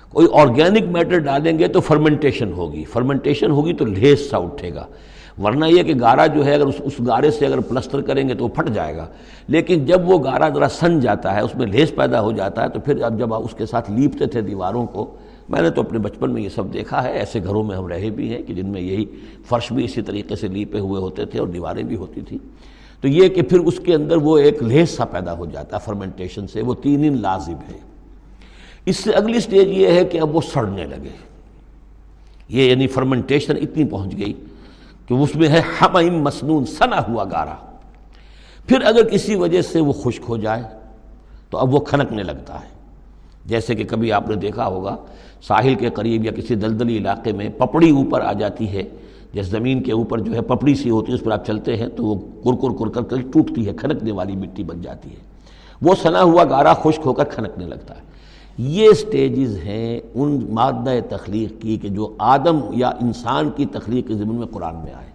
کوئی 0.08 0.26
آرگینک 0.32 0.88
میٹر 0.88 1.18
ڈالیں 1.18 1.58
گے 1.58 1.68
تو 1.68 1.80
فرمنٹیشن 1.80 2.52
ہوگی۔ 2.52 2.84
فرمنٹیشن 2.84 3.50
ہوگی 3.50 3.72
تو 3.72 3.84
لیس 3.84 4.30
سا 4.30 4.36
اٹھے 4.36 4.74
گا۔ 4.74 4.86
ورنہ 5.42 5.64
یہ 5.64 5.82
کہ 5.82 5.94
گارا 6.00 6.26
جو 6.26 6.44
ہے 6.44 6.54
اگر 6.54 6.66
اس 6.66 6.74
اس 6.78 6.92
گارے 7.06 7.30
سے 7.30 7.46
اگر 7.46 7.60
پلسٹر 7.60 8.00
کریں 8.00 8.28
گے 8.28 8.34
تو 8.34 8.44
وہ 8.44 8.48
پھٹ 8.48 8.70
جائے 8.70 8.96
گا۔ 8.96 9.06
لیکن 9.48 9.84
جب 9.84 10.08
وہ 10.08 10.24
گارا 10.24 10.48
ذرا 10.48 10.68
سن 10.68 11.00
جاتا 11.00 11.34
ہے، 11.34 11.40
اس 11.40 11.54
میں 11.54 11.66
لیس 11.66 11.94
پیدا 11.94 12.20
ہو 12.20 12.32
جاتا 12.32 12.62
ہے، 12.62 12.68
تو 12.68 12.80
پھر 12.80 13.02
اب 13.02 13.18
جب 13.18 13.34
آپ 13.34 13.42
اس 13.44 13.54
کے 13.58 13.66
ساتھ 13.66 13.90
لیپتے 13.90 14.26
تھے 14.26 14.40
دیواروں 14.40 14.86
کو، 14.86 15.16
میں 15.48 15.62
نے 15.62 15.70
تو 15.70 15.80
اپنے 15.80 15.98
بچپن 15.98 16.30
میں 16.30 16.42
یہ 16.42 16.48
سب 16.48 16.72
دیکھا 16.72 17.02
ہے۔ 17.02 17.12
ایسے 17.12 17.40
گھروں 17.44 17.62
میں 17.62 17.76
ہم 17.76 17.86
رہے 17.86 18.10
بھی 18.10 18.34
ہیں 18.34 18.42
کہ 18.42 18.54
جن 18.54 18.66
میں 18.66 18.80
یہی 18.80 19.04
فرش 19.48 19.72
بھی 19.72 19.84
اسی 19.84 20.02
طریقے 20.02 20.36
سے 20.36 20.48
لیپے 20.48 20.78
ہوئے 20.78 21.00
ہوتے 21.00 21.24
تھے 21.24 21.38
اور 21.38 21.48
دیواریں 21.48 21.82
بھی 21.82 21.96
ہوتی 21.96 22.20
تھیں۔ 22.20 22.38
تو 23.00 23.08
یہ 23.08 23.28
کہ 23.28 23.42
پھر 23.42 23.58
اس 23.58 23.80
کے 23.80 23.94
اندر 23.94 24.16
وہ 24.16 24.38
ایک 24.38 24.62
لیس 24.62 24.90
سا 24.90 25.04
پیدا 25.04 25.32
ہو 25.32 25.46
جاتا 25.46 25.76
ہے 25.76 25.82
فرمنٹیشن 25.84 26.46
سے۔ 26.46 26.62
وہ 26.62 26.74
تین 26.74 27.04
ان 27.04 27.22
لازم 27.22 27.52
ہے۔ 27.52 27.78
اس 28.86 28.96
سے 28.96 29.12
اگلی 29.12 29.40
سٹیج 29.40 29.68
یہ 29.68 29.86
ہے 29.86 30.04
کہ 30.04 30.20
اب 30.20 30.36
وہ 30.36 30.40
سڑنے 30.52 30.84
لگے۔ 30.84 31.32
یہ 32.48 32.70
یعنی 32.70 32.86
فرمنٹیشن 32.86 33.56
اتنی 33.56 33.84
پہنچ 33.84 34.16
گئی 34.18 34.32
کہ 35.06 35.14
اس 35.14 35.36
میں 35.36 35.48
ہے 35.48 35.60
ہم 35.80 36.22
مسنون 36.22 36.64
سنا 36.64 36.96
ہوا 37.08 37.24
گارا۔ 37.24 37.54
پھر 38.66 38.82
اگر 38.82 39.08
کسی 39.08 39.34
وجہ 39.34 39.62
سے 39.62 39.80
وہ 39.80 39.92
خشک 39.92 40.22
ہو 40.28 40.36
جائے، 40.36 40.62
تو 41.50 41.58
اب 41.58 41.74
وہ 41.74 41.80
کھنکنے 41.80 42.22
لگتا 42.22 42.54
ہے۔ 42.54 42.72
جیسے 43.46 43.74
کہ 43.74 43.84
کبھی 43.84 44.12
آپ 44.12 44.28
نے 44.28 44.34
دیکھا 44.34 44.66
ہوگا، 44.66 44.96
ساحل 45.42 45.74
کے 45.74 45.90
قریب 45.90 46.24
یا 46.24 46.32
کسی 46.32 46.54
دلدلی 46.54 46.98
علاقے 46.98 47.32
میں 47.32 47.48
پپڑی 47.48 47.90
اوپر 47.90 48.20
آ 48.20 48.32
جاتی 48.32 48.68
ہے۔ 48.68 48.82
جیسے 49.32 49.50
زمین 49.50 49.82
کے 49.82 49.92
اوپر 49.92 50.18
جو 50.18 50.34
ہے 50.34 50.40
پپڑی 50.40 50.74
سی 50.74 50.90
ہوتی 50.90 51.12
ہے، 51.12 51.16
اس 51.16 51.24
پر 51.24 51.30
آپ 51.30 51.46
چلتے 51.46 51.76
ہیں، 51.76 51.86
تو 51.86 52.04
وہ 52.04 52.52
کر 52.56 52.78
کر 52.78 52.88
کر 52.88 53.02
کر 53.02 53.16
ٹوٹتی 53.32 53.66
ہے، 53.66 53.72
کھنکنے 53.72 54.12
والی 54.12 54.36
مٹی 54.36 54.64
بن 54.64 54.82
جاتی 54.82 55.10
ہے۔ 55.10 55.32
وہ 55.82 55.94
سنا 56.02 56.22
ہوا 56.22 56.44
گارا 56.44 56.74
خشک 56.74 57.00
ہو 57.04 57.12
کر 57.12 57.24
کھنکنے 57.24 57.66
لگتا 57.66 57.94
ہے۔ 57.96 58.11
یہ 58.58 58.92
سٹیجز 58.92 59.56
ہیں 59.56 60.00
ان 60.14 60.46
مادہ 60.50 60.90
تخلیق 61.08 61.62
کی 61.62 61.76
کہ 61.76 61.88
جو 61.88 62.16
آدم 62.18 62.60
یا 62.72 62.88
انسان 62.88 63.50
کی 63.50 63.66
تخلیق 63.66 64.08
کے 64.08 64.14
ضمن 64.14 64.34
میں 64.34 64.46
قرآن 64.46 64.74
میں 64.74 64.92
آئے۔ 64.92 65.10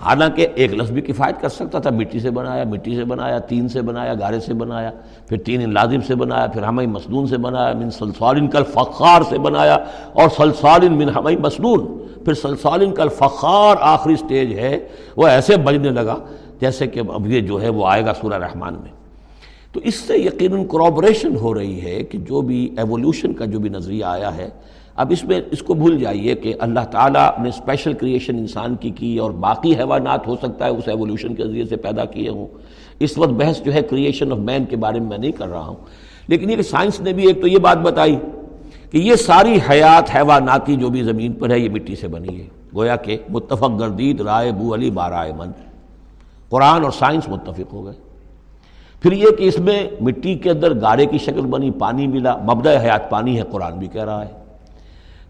حالانکہ 0.00 0.46
ایک 0.54 0.74
لفظ 0.74 0.90
بھی 0.90 1.00
کفایت 1.00 1.40
کر 1.40 1.48
سکتا 1.48 1.78
تھا، 1.78 1.90
مٹی 1.90 2.20
سے 2.20 2.30
بنایا، 2.30 2.64
مٹی 2.64 2.96
سے 2.96 3.04
بنایا، 3.04 3.38
تین 3.38 3.68
سے 3.68 3.82
بنایا، 3.82 4.14
گارے 4.14 4.40
سے 4.40 4.54
بنایا، 4.54 4.90
پھر 5.28 5.38
تین 5.38 5.74
لازم 5.74 6.00
سے 6.00 6.14
بنایا، 6.14 6.46
پھر 6.46 6.62
ہمیں 6.62 6.86
مسنون 6.86 7.26
سے 7.26 7.36
بنایا، 7.36 7.72
من 7.72 7.90
سلسالن 7.90 8.48
کل 8.48 8.62
فخار 8.64 9.22
سے 9.22 9.38
بنایا، 9.38 9.76
اور 10.12 10.28
سلسالن 10.36 10.92
من 10.92 11.08
ہمیں 11.08 11.36
مسنون، 11.36 11.98
پھر 12.24 12.34
سلسالن 12.34 12.94
کل 12.94 13.08
فخار 13.08 13.76
آخری 13.80 14.16
سٹیج 14.16 14.58
ہے، 14.58 14.78
وہ 15.16 15.26
ایسے 15.26 15.56
بجنے 15.56 15.90
لگا 15.90 16.16
جیسے 16.60 16.86
کہ 16.86 17.00
اب 17.14 17.26
یہ 17.26 17.40
جو 17.40 17.62
ہے 17.62 17.68
وہ 17.68 17.86
آئے 17.86 18.04
گا 18.04 18.14
سورہ 18.14 18.34
رحمان 18.34 18.74
میں۔ 18.74 18.95
تو 19.76 19.80
اس 19.84 19.94
سے 19.94 20.18
یقیناً 20.18 20.64
کرابریشن 20.64 21.36
ہو 21.36 21.54
رہی 21.54 21.80
ہے 21.80 22.02
کہ 22.02 22.18
جو 22.18 22.40
بھی 22.40 22.74
ایولیوشن 22.76 23.32
کا 23.32 23.44
جو 23.44 23.58
بھی 23.58 23.70
نظریہ 23.70 24.04
آیا 24.04 24.36
ہے، 24.36 24.48
اب 24.96 25.06
اس 25.10 25.24
میں 25.24 25.40
اس 25.50 25.62
کو 25.62 25.74
بھول 25.74 25.98
جائیے 25.98 26.34
کہ 26.34 26.54
اللہ 26.58 26.80
تعالیٰ 26.90 27.30
نے 27.42 27.48
اسپیشل 27.48 27.92
کریشن 27.92 28.38
انسان 28.38 28.76
کی 28.76 28.90
کی 28.90 29.18
اور 29.18 29.30
باقی 29.30 29.76
حیوانات 29.76 30.26
ہو 30.26 30.36
سکتا 30.36 30.64
ہے 30.64 30.70
اس 30.70 30.88
ایولیوشن 30.88 31.34
کے 31.34 31.44
ذریعے 31.44 31.64
سے 31.64 31.76
پیدا 31.76 32.04
کیے 32.04 32.28
ہوں۔ 32.28 32.46
اس 32.98 33.18
وقت 33.18 33.30
بحث 33.30 33.62
جو 33.62 33.74
ہے 33.74 33.82
کریشن 33.82 34.32
آف 34.32 34.38
مین 34.38 34.64
کے 34.64 34.76
بارے 34.76 35.00
میں 35.00 35.08
میں 35.08 35.18
نہیں 35.18 35.32
کر 35.32 35.48
رہا 35.48 35.66
ہوں۔ 35.66 35.76
لیکن 36.26 36.50
یہ 36.50 36.56
کہ 36.56 36.62
سائنس 36.62 37.00
نے 37.00 37.12
بھی 37.12 37.26
ایک 37.26 37.40
تو 37.40 37.46
یہ 37.46 37.58
بات 37.58 37.78
بتائی 37.78 38.16
کہ 38.90 38.98
یہ 38.98 39.14
ساری 39.14 39.58
حیات 39.70 40.16
حیواناتی 40.16 40.76
جو 40.76 40.88
بھی 40.88 41.02
زمین 41.02 41.32
پر 41.32 41.50
ہے، 41.50 41.58
یہ 41.58 41.68
مٹی 41.68 41.96
سے 41.96 42.08
بنی 42.08 42.40
ہے۔ 42.40 42.46
گویا 42.74 42.96
کہ 42.96 43.16
متفق 43.28 43.80
گردید 43.80 44.20
رائے 44.20 44.52
بو 44.52 44.74
علی 44.74 44.90
بارائے 44.90 45.32
من۔ 45.32 45.50
قرآن 46.48 46.82
اور 46.84 46.90
سائنس 46.90 47.28
متفق 47.28 47.72
ہو 47.72 47.84
گئے۔ 47.84 48.05
پھر 49.02 49.12
یہ 49.12 49.26
کہ 49.38 49.44
اس 49.44 49.58
میں 49.58 49.88
مٹی 50.00 50.34
کے 50.34 50.50
اندر 50.50 50.80
گارے 50.80 51.06
کی 51.06 51.18
شکل 51.18 51.40
بنی، 51.40 51.70
پانی 51.70 52.06
ملا 52.06 52.36
مبدع 52.36 52.70
حیات 52.70 53.10
پانی 53.10 53.38
ہے، 53.38 53.42
قرآن 53.50 53.78
بھی 53.78 53.86
کہہ 53.86 54.04
رہا 54.04 54.24
ہے۔ 54.24 54.46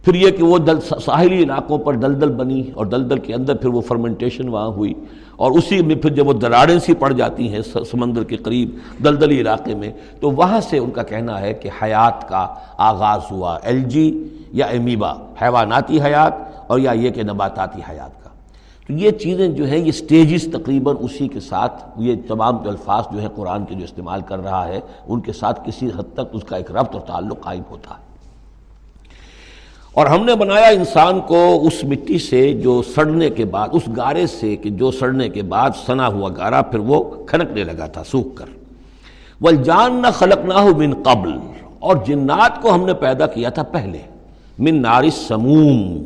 پھر 0.05 0.14
یہ 0.14 0.31
کہ 0.31 0.44
وہ 0.44 0.59
دل، 0.59 0.81
ساحلی 0.81 1.42
علاقوں 1.42 1.79
پر 1.79 1.94
دلدل 1.94 2.29
بنی 2.29 2.70
اور 2.74 2.87
دلدل 2.87 3.18
کے 3.18 3.35
اندر 3.35 3.57
پھر 3.57 3.68
وہ 3.68 3.81
فرمنٹیشن 3.81 4.48
وہاں 4.48 4.66
ہوئی۔ 4.66 4.94
اور 5.37 5.50
اسی 5.50 5.83
میں 5.83 5.94
پھر 5.94 6.11
جب 6.11 6.29
وہ 6.29 6.33
دراڑیں 6.33 6.79
سی 6.79 6.94
پڑ 6.94 7.12
جاتی 7.12 7.55
ہیں 7.55 7.61
سمندر 7.90 8.24
کے 8.24 8.37
قریب 8.37 8.70
دلدلی 9.05 9.40
علاقے 9.40 9.74
میں، 9.74 9.90
تو 10.20 10.31
وہاں 10.31 10.61
سے 10.61 10.79
ان 10.79 10.90
کا 10.90 11.02
کہنا 11.02 11.40
ہے 11.40 11.55
کہ 11.55 11.70
حیات 11.83 12.29
کا 12.29 12.55
آغاز 12.76 13.20
ہوا 13.31 13.59
ایل 13.62 13.83
جی 13.83 14.29
یا 14.52 14.66
ایمیبا، 14.66 15.12
حیواناتی 15.42 16.00
حیات 16.00 16.33
اور 16.66 16.79
یا 16.79 16.92
یہ 16.92 17.11
کہ 17.11 17.22
نباتاتی 17.22 17.81
حیات 17.90 18.24
کا۔ 18.24 18.26
تو 18.87 18.92
یہ 18.92 19.11
چیزیں 19.11 19.49
جو 19.49 19.66
ہیں، 19.66 19.79
یہ 19.79 19.92
سٹیجز 19.92 20.53
تقریباً 20.53 20.96
اسی 21.01 21.29
کے 21.29 21.40
ساتھ، 21.40 21.85
یہ 21.96 22.14
تمام 22.29 22.62
جو 22.62 22.70
الفاظ 22.70 23.05
جو 23.12 23.22
ہے 23.22 23.27
قرآن 23.37 23.64
کے 23.64 23.75
جو 23.75 23.85
استعمال 23.85 24.20
کر 24.20 24.38
رہا 24.38 24.68
ہے، 24.68 24.81
ان 25.07 25.20
کے 25.20 25.33
ساتھ 25.33 25.61
کسی 25.68 25.87
حد 25.87 26.14
تک 26.14 26.20
اس 26.33 26.44
کا 26.44 26.57
ایک 26.57 26.70
ربط 26.70 26.94
اور 26.94 27.01
تعلق 27.01 27.40
قائم 27.40 27.62
ہوتا 27.70 27.90
ہے۔ 27.90 28.07
اور 29.94 30.07
ہم 30.07 30.25
نے 30.25 30.35
بنایا 30.35 30.66
انسان 30.66 31.20
کو 31.20 31.62
اس 31.62 31.85
مٹی 31.85 32.18
سے 32.18 32.53
جو 32.53 32.83
سڑنے 32.94 33.31
کے 33.31 33.44
بعد، 33.44 33.68
اس 33.72 33.83
گارے 33.96 34.27
سے 34.27 34.57
کہ 34.57 34.70
جو 34.70 34.90
سڑنے 34.90 35.29
کے 35.29 35.42
بعد 35.42 35.70
سنا 35.87 36.09
ہوا 36.09 36.31
گارا، 36.37 36.62
پھر 36.62 36.79
وہ 36.79 37.25
کھنکنے 37.27 37.64
لگا 37.64 37.87
تھا، 37.87 38.05
سوکھ 38.05 38.37
کر۔ 38.37 38.44
وہ 39.40 39.51
جان 39.51 39.94
نہ 39.94 40.07
خلق 40.14 40.44
نہ 40.44 40.55
ہو 40.55 40.77
من 40.77 40.94
قبل۔ 41.03 41.33
اور 41.79 41.96
جنات 42.07 42.62
کو 42.62 42.75
ہم 42.75 42.87
نے 42.87 42.94
پیدا 42.94 43.27
کیا 43.27 43.49
تھا 43.49 43.62
پہلے۔ 43.62 43.99
من 44.59 44.83
نارس 44.83 45.14
سموم 45.14 46.05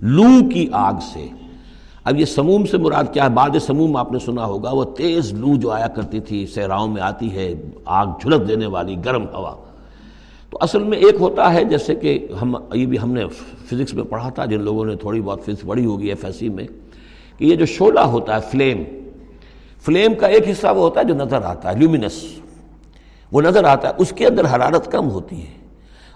لو 0.00 0.48
کی 0.52 0.68
آگ 0.72 0.94
سے۔ 1.12 1.28
اب 2.08 2.16
یہ 2.16 2.24
سموم 2.24 2.64
سے 2.66 2.78
مراد 2.78 3.12
کیا 3.12 3.24
ہے؟ 3.24 3.28
بعد 3.34 3.56
سموم 3.60 3.96
آپ 3.96 4.12
نے 4.12 4.18
سنا 4.18 4.44
ہوگا، 4.46 4.70
وہ 4.72 4.84
تیز 4.96 5.32
لو 5.34 5.54
جو 5.60 5.70
آیا 5.70 5.86
کرتی 5.96 6.20
تھی، 6.20 6.44
صحراؤں 6.54 6.88
میں 6.88 7.02
آتی 7.02 7.32
ہے، 7.34 7.52
آگ 7.84 8.06
جھلک 8.20 8.48
دینے 8.48 8.66
والی 8.66 8.96
گرم 9.04 9.26
ہوا۔ 9.34 9.54
تو 10.50 10.58
اصل 10.60 10.82
میں 10.82 10.98
ایک 10.98 11.20
ہوتا 11.20 11.52
ہے، 11.54 11.64
جیسے 11.64 11.94
کہ 11.94 12.18
ہم، 12.42 12.54
یہ 12.74 12.86
بھی 12.86 12.98
ہم 12.98 13.12
نے 13.12 13.24
فزکس 13.70 13.94
میں 13.94 14.04
پڑھا 14.04 14.28
تھا، 14.28 14.44
جن 14.44 14.62
لوگوں 14.64 14.84
نے 14.84 14.96
تھوڑی 14.96 15.20
بہت 15.20 15.44
فزکس 15.44 15.66
پڑھی 15.66 15.84
ہوگی 15.86 16.08
ایف 16.08 16.24
ایس 16.24 16.36
سی 16.36 16.48
میں، 16.48 16.66
کہ 17.38 17.44
یہ 17.44 17.56
جو 17.56 17.66
شعلہ 17.66 18.00
ہوتا 18.14 18.36
ہے، 18.36 18.40
فلیم 18.50 18.82
فلیم 19.86 20.14
کا 20.14 20.26
ایک 20.26 20.48
حصہ 20.50 20.66
وہ 20.66 20.82
ہوتا 20.82 21.00
ہے 21.00 21.04
جو 21.04 21.14
نظر 21.14 21.42
آتا 21.44 21.70
ہے 21.70 21.78
لیومینس 21.78 22.24
وہ 23.32 23.42
نظر 23.42 23.64
آتا 23.64 23.88
ہے، 23.88 23.92
اس 23.98 24.12
کے 24.16 24.26
اندر 24.26 24.44
حرارت 24.54 24.90
کم 24.92 25.10
ہوتی 25.10 25.36
ہے، 25.36 25.56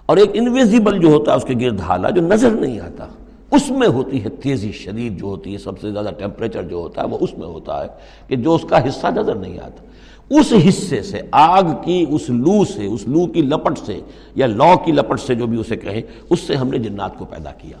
اور 0.05 0.17
ایک 0.17 0.29
انویزیبل 0.33 0.99
جو 1.01 1.07
ہوتا 1.07 1.31
ہے، 1.31 1.37
اس 1.37 1.43
کے 1.43 1.53
گرد 1.61 1.81
حالہ 1.81 2.07
جو 2.07 2.21
نظر 2.21 2.51
نہیں 2.51 2.79
آتا۔ 2.79 3.07
اس 3.55 3.69
میں 3.69 3.87
ہوتی 3.87 4.23
ہے 4.23 4.29
تیزی 4.29 4.71
شدید 4.71 5.19
جو 5.19 5.25
ہوتی 5.25 5.53
ہے، 5.53 5.57
سب 5.57 5.79
سے 5.79 5.91
زیادہ 5.91 6.09
ٹیمپریچر 6.17 6.63
جو 6.63 6.75
ہوتا 6.75 7.01
ہے، 7.01 7.07
وہ 7.07 7.17
اس 7.21 7.37
میں 7.37 7.47
ہوتا 7.47 7.83
ہے 7.83 7.87
کہ 8.27 8.35
جو 8.35 8.55
اس 8.55 8.61
کا 8.69 8.87
حصہ 8.87 9.07
نظر 9.15 9.35
نہیں 9.35 9.59
آتا۔ 9.59 9.85
اس 10.29 10.53
حصے 10.69 11.01
سے، 11.01 11.19
آگ 11.31 11.63
کی 11.85 12.05
اس 12.09 12.29
لو 12.29 12.65
سے، 12.65 12.85
اس 12.85 13.07
لو 13.07 13.27
کی 13.27 13.41
لپٹ 13.41 13.79
سے 13.85 13.99
یا 14.35 14.47
لو 14.47 14.77
کی 14.85 14.91
لپٹ 14.91 15.19
سے 15.19 15.35
جو 15.35 15.47
بھی 15.47 15.59
اسے 15.59 15.75
کہیں، 15.75 16.01
اس 16.29 16.39
سے 16.39 16.55
ہم 16.55 16.67
نے 16.67 16.77
جنات 16.77 17.17
کو 17.17 17.25
پیدا 17.25 17.51
کیا۔ 17.51 17.77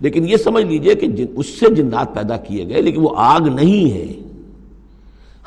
لیکن 0.00 0.28
یہ 0.28 0.36
سمجھ 0.36 0.64
لیجیے 0.64 0.94
کہ 0.94 1.06
اس 1.36 1.46
سے 1.46 1.74
جنات 1.74 2.14
پیدا 2.14 2.36
کیے 2.36 2.68
گئے، 2.68 2.82
لیکن 2.82 3.00
وہ 3.00 3.10
آگ 3.16 3.40
نہیں 3.40 3.92
ہے۔ 3.92 4.12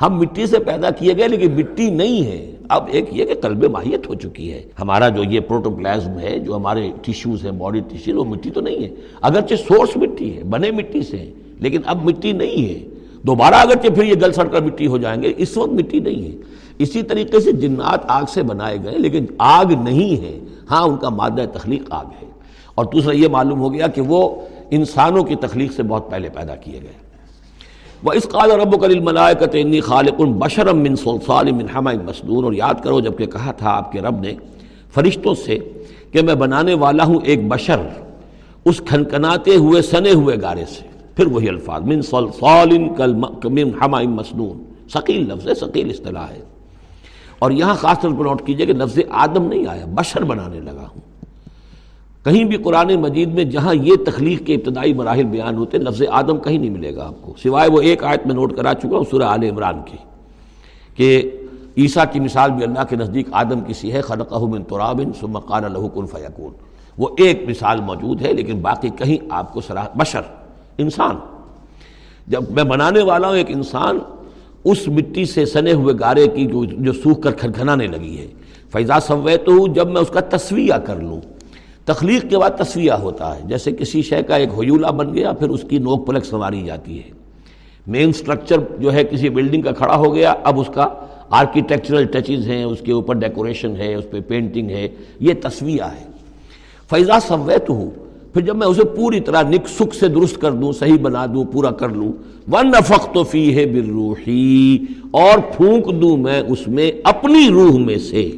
ہم 0.02 0.18
مٹی 0.18 0.46
سے 0.46 0.58
پیدا 0.58 0.90
کیے 0.90 1.16
گئے، 1.16 1.28
لیکن 1.28 1.52
مٹی 1.52 1.90
نہیں 1.90 2.26
ہے۔ 2.26 2.51
اب 2.68 2.88
ایک 2.90 3.04
یہ 3.10 3.24
کہ 3.24 3.34
قلب 3.34 3.64
ماہیت 3.64 4.08
ہو 4.08 4.14
چکی 4.14 4.52
ہے۔ 4.52 4.62
ہمارا 4.80 5.08
جو 5.08 5.24
یہ 5.24 5.40
پروٹوپلازم 5.40 6.18
ہے، 6.18 6.38
جو 6.38 6.56
ہمارے 6.56 6.90
ٹیشوز 7.02 7.44
ہیں، 7.44 7.52
باڈی 7.52 7.80
ٹیشوز 7.80 8.14
وہ 8.14 8.24
مٹی 8.24 8.50
تو 8.50 8.60
نہیں 8.60 8.84
ہے۔ 8.84 8.88
اگرچہ 9.20 9.54
سورس 9.54 9.96
مٹی 9.96 10.36
ہے، 10.36 10.42
بنے 10.44 10.70
مٹی 10.70 11.02
سے 11.02 11.32
لیکن 11.60 11.80
اب 11.86 12.04
مٹی 12.04 12.32
نہیں 12.32 12.74
ہے۔ 12.74 12.88
دوبارہ 13.22 13.54
اگرچہ 13.54 13.88
پھر 13.88 14.04
یہ 14.04 14.14
گل 14.22 14.32
سڑ 14.32 14.48
کر 14.48 14.62
مٹی 14.62 14.86
ہو 14.86 14.98
جائیں 14.98 15.22
گے، 15.22 15.32
اس 15.36 15.56
وقت 15.56 15.72
مٹی 15.72 15.98
نہیں 15.98 16.22
ہے۔ 16.22 16.36
اسی 16.78 17.02
طریقے 17.02 17.40
سے 17.40 17.52
جنات 17.52 18.00
آگ 18.08 18.22
سے 18.28 18.42
بنائے 18.42 18.78
گئے، 18.84 18.98
لیکن 18.98 19.26
آگ 19.38 19.64
نہیں 19.82 20.22
ہے۔ 20.22 20.38
ہاں 20.70 20.82
ان 20.82 20.96
کا 20.96 21.08
مادہ 21.08 21.44
تخلیق 21.52 21.82
آگ 21.90 22.06
ہے۔ 22.22 22.26
اور 22.74 22.84
دوسرا 22.84 23.14
یہ 23.14 23.28
معلوم 23.28 23.60
ہو 23.60 23.74
گیا 23.74 23.86
کہ 23.86 24.00
وہ 24.00 24.40
انسانوں 24.70 25.24
کی 25.24 25.34
تخلیق 25.34 25.72
سے 25.72 25.82
بہت 25.82 26.10
پہلے 26.10 26.28
پیدا 26.28 26.56
کیے 26.56 26.80
گئے۔ 26.82 27.01
وہ 28.04 28.12
اس 28.12 28.28
قال 28.28 28.50
رب 28.50 28.80
کل 28.80 29.00
ملائکت 29.00 29.48
انی 29.52 29.80
خالق 29.80 30.20
بشرم 30.20 30.78
من 30.78 30.96
سلسال 30.96 31.52
من 31.52 31.68
حمع 31.76 31.92
اور 32.26 32.52
یاد 32.52 32.74
کرو 32.82 33.00
جبکہ 33.00 33.26
کہا 33.26 33.52
تھا 33.52 33.70
آپ 33.70 33.92
کے 33.92 34.00
رب 34.00 34.20
نے 34.20 34.34
فرشتوں 34.94 35.34
سے 35.34 35.58
کہ 36.12 36.22
میں 36.22 36.34
بنانے 36.34 36.74
والا 36.74 37.04
ہوں 37.04 37.20
ایک 37.24 37.48
بشر 37.48 37.76
اس 38.64 38.82
کھنکناتے 38.86 39.56
ہوئے، 39.56 39.82
سنے 39.82 40.12
ہوئے 40.12 40.36
گارے 40.42 40.64
سے۔ 40.64 40.84
پھر 41.16 41.26
وہی 41.26 41.48
الفاظ، 41.48 41.82
من 41.82 42.02
سلسال 42.02 42.88
کل 42.96 43.14
من 43.44 43.82
حمع 43.82 44.02
مسنون۔ 44.02 44.62
ثقیل 44.92 45.28
لفظ 45.28 45.48
ہے، 45.48 45.54
ثقیل 45.54 45.90
اصطلاح 45.90 46.26
ہے۔ 46.30 46.40
اور 47.38 47.50
یہاں 47.50 47.74
خاص 47.74 48.00
طور 48.00 48.10
پر 48.10 48.24
نوٹ 48.24 48.46
کیجیے 48.46 48.66
کہ 48.66 48.72
لفظ 48.72 48.98
آدم 49.10 49.46
نہیں 49.46 49.66
آیا، 49.66 49.84
بشر 49.88 50.24
بنانے 50.24 50.60
لگا 50.60 50.86
ہوں۔ 50.94 51.11
کہیں 52.24 52.44
بھی 52.44 52.56
قرآن 52.56 52.94
مجید 52.94 53.34
میں 53.34 53.44
جہاں 53.44 53.74
یہ 53.74 53.92
تخلیق 54.06 54.46
کے 54.46 54.54
ابتدائی 54.54 54.94
مراحل 54.94 55.24
بیان 55.24 55.56
ہوتے، 55.56 55.78
لفظ 55.78 56.02
آدم 56.10 56.36
کہیں 56.38 56.58
نہیں 56.58 56.70
ملے 56.70 56.96
گا 56.96 57.06
آپ 57.06 57.22
کو۔ 57.22 57.34
سوائے 57.42 57.70
وہ 57.70 57.80
ایک 57.80 58.04
آیت 58.04 58.26
میں 58.26 58.34
نوٹ 58.34 58.56
کرا 58.56 58.74
چکا 58.74 58.96
ہوں، 58.96 59.04
سورہ 59.10 59.22
آل 59.22 59.42
عمران 59.42 59.74
کی، 59.84 59.96
کہ 60.96 61.30
عیسیٰ 61.78 62.04
کی 62.12 62.20
مثال 62.20 62.50
بھی 62.50 62.64
اللہ 62.64 62.84
کے 62.88 62.96
نزدیک 62.96 63.26
آدم 63.32 63.60
کی 63.60 63.72
سی 63.72 63.92
ہے، 63.92 64.00
خلقہ 64.00 64.38
من 64.38 64.62
ترابن 64.62 65.12
ثم 65.20 65.38
قال 65.38 65.62
له 65.72 65.86
کن 65.94 66.06
فیکون۔ 66.06 66.52
وہ 66.98 67.08
ایک 67.18 67.48
مثال 67.48 67.80
موجود 67.80 68.22
ہے، 68.22 68.32
لیکن 68.32 68.58
باقی 68.60 68.88
کہیں 68.88 69.16
آپ 69.30 69.52
کو 69.52 69.60
سراہ 69.60 69.86
بشر، 69.94 70.20
انسان۔ 70.78 71.16
جب 72.26 72.50
میں 72.50 72.64
بنانے 72.64 73.02
والا 73.02 73.28
ہوں، 73.28 73.36
ایک 73.36 73.50
انسان 73.50 73.98
اس 74.64 74.88
مٹی 74.88 75.24
سے 75.24 75.46
سنے 75.46 75.72
ہوئے 75.72 75.94
گارے 76.00 76.26
کی 76.26 76.46
جو 76.78 76.92
سوکھ 76.92 77.22
کر 77.22 77.32
کھنکھنانے 77.32 77.86
لگی 77.86 78.18
ہے۔ 78.18 78.26
فیضا 78.72 79.00
سویت 79.00 79.48
ہوں 79.48 79.74
جب 79.74 79.90
میں 79.90 80.00
اس 80.00 80.08
کا 80.08 80.20
تصویہ 80.20 80.74
کر 80.74 80.96
لوں 80.96 81.20
تخلیق 81.84 82.30
کے 82.30 82.38
بعد 82.38 82.50
تصویہ 82.50 82.92
ہوتا 82.92 83.36
ہے۔ 83.36 83.40
جیسے 83.44 83.72
کسی 83.72 84.02
شے 84.02 84.22
کا 84.22 84.36
ایک 84.36 84.48
حیولہ 84.48 84.86
بن 84.86 85.14
گیا، 85.14 85.32
پھر 85.32 85.48
اس 85.48 85.64
کی 85.68 85.78
نوک 85.78 86.06
پلک 86.06 86.24
سنواری 86.24 86.62
جاتی 86.66 86.98
ہے۔ 86.98 87.10
مین 87.86 88.12
سٹرکچر 88.12 88.56
جو 88.78 88.92
ہے، 88.92 89.04
کسی 89.04 89.28
بلڈنگ 89.28 89.62
کا 89.62 89.70
کھڑا 89.72 89.96
ہو 89.96 90.14
گیا، 90.14 90.34
اب 90.44 90.60
اس 90.60 90.66
کا 90.74 90.88
آرکیٹیکچرل 91.30 92.04
ٹچز 92.04 92.48
ہیں، 92.48 92.64
اس 92.64 92.78
کے 92.80 92.92
اوپر 92.92 93.14
ڈیکوریشن 93.14 93.76
ہے، 93.76 93.94
اس 93.94 94.04
پہ 94.10 94.20
پینٹنگ 94.20 94.70
ہے۔ 94.70 94.88
یہ 95.20 95.32
تصویہ 95.42 95.82
ہے۔ 95.82 96.06
فیضا 96.90 97.20
سویت 97.20 97.70
ہوں 97.70 97.90
پھر 98.34 98.40
جب 98.40 98.56
میں 98.56 98.66
اسے 98.66 98.84
پوری 98.84 99.20
طرح 99.20 99.42
نک 99.42 99.68
سکھ 99.68 99.96
سے 99.96 100.08
درست 100.08 100.40
کر 100.40 100.52
دوں، 100.52 100.72
صحیح 100.72 100.98
بنا 101.02 101.26
دوں، 101.26 101.44
پورا 101.44 101.70
کر 101.70 101.88
لوں 101.88 102.12
ون 102.52 102.68
نفق 102.68 103.14
تو 103.14 103.22
فی 103.22 103.56
ہے 103.56 103.66
بروحی 103.66 104.78
اور 105.10 105.38
پھونک 105.56 106.02
دوں 106.02 106.16
میں 106.16 106.40
اس 106.40 106.68
میں 106.68 106.92
اپنی 107.04 107.48
روح 107.50 107.78
میں 107.78 107.96
سے۔ 107.96 108.30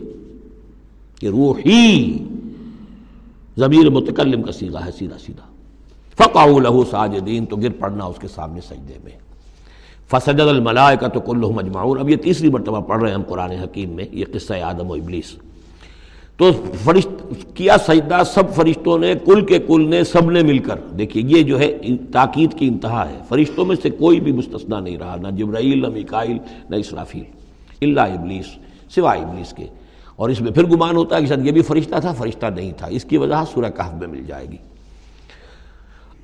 کہ 1.20 1.26
روحی 1.26 2.18
ضمیر 3.56 3.90
متکلم 3.90 4.42
کا 4.42 4.52
سیدھا 4.52 4.86
ہے، 4.86 4.90
سیدھا 4.92 5.18
سیدھا۔ 5.18 5.44
فقا 6.14 6.46
لہو 6.46 6.84
ساجدین، 6.84 7.46
تو 7.46 7.56
گر 7.56 7.70
پڑنا 7.70 8.04
اس 8.04 8.16
کے 8.20 8.28
سامنے 8.28 8.60
سجدے 8.60 8.94
میں۔ 9.04 9.12
فسجد 10.10 10.40
الملائے 10.40 10.96
کا 11.00 11.08
تو 11.08 11.20
کل 11.20 11.36
مجمعون 11.36 11.98
اب 11.98 12.10
یہ 12.10 12.16
تیسری 12.16 12.50
مرتبہ 12.50 12.80
پڑھ 12.80 13.00
رہے 13.00 13.08
ہیں 13.08 13.14
ہم 13.14 13.22
قرآن 13.22 13.50
حکیم 13.50 13.90
میں، 13.90 14.04
یہ 14.12 14.24
قصہ 14.32 14.52
آدم 14.52 14.90
و 14.90 14.94
ابلیس۔ 14.94 15.34
تو 16.36 16.50
فرشت، 16.84 17.24
کیا 17.54 17.76
سجدہ 17.78 18.22
سب 18.34 18.54
فرشتوں 18.54 18.98
نے، 18.98 19.14
کل 19.24 19.44
کے 19.44 19.58
کل 19.58 19.88
نے 19.88 20.04
سب 20.04 20.30
نے 20.30 20.42
مل 20.42 20.58
کر؟ 20.58 20.76
دیکھیے، 20.98 21.38
یہ 21.38 21.42
جو 21.42 21.58
ہے، 21.58 21.78
تاکید 22.12 22.58
کی 22.58 22.68
انتہا 22.68 23.08
ہے۔ 23.10 23.18
فرشتوں 23.28 23.64
میں 23.64 23.76
سے 23.82 23.90
کوئی 23.90 24.20
بھی 24.20 24.32
مستثنا 24.32 24.80
نہیں 24.80 24.96
رہا، 24.96 25.16
نہ 25.16 25.28
جبرائیل، 25.28 25.82
نہ 25.82 25.86
مکائل 25.86 26.38
نہ 26.70 26.76
اسرافیل۔ 26.76 27.24
اللہ 27.80 28.00
ابلیس 28.00 28.46
سوائے 28.94 29.22
ابلیس 29.22 29.52
کے۔ 29.52 29.66
اور 30.16 30.28
اس 30.28 30.40
میں 30.40 30.52
پھر 30.52 30.64
گمان 30.64 30.96
ہوتا 30.96 31.16
ہے 31.16 31.20
کہ 31.20 31.26
شاید 31.26 31.46
یہ 31.46 31.52
بھی 31.52 31.62
فرشتہ 31.62 31.96
تھا، 32.00 32.12
فرشتہ 32.12 32.46
نہیں 32.46 32.72
تھا۔ 32.76 32.86
اس 32.90 33.04
کی 33.04 33.16
وجہ 33.16 33.44
سورہ 33.54 33.70
کہف 33.76 33.94
میں 33.94 34.08
مل 34.08 34.24
جائے 34.24 34.46
گی۔ 34.48 34.56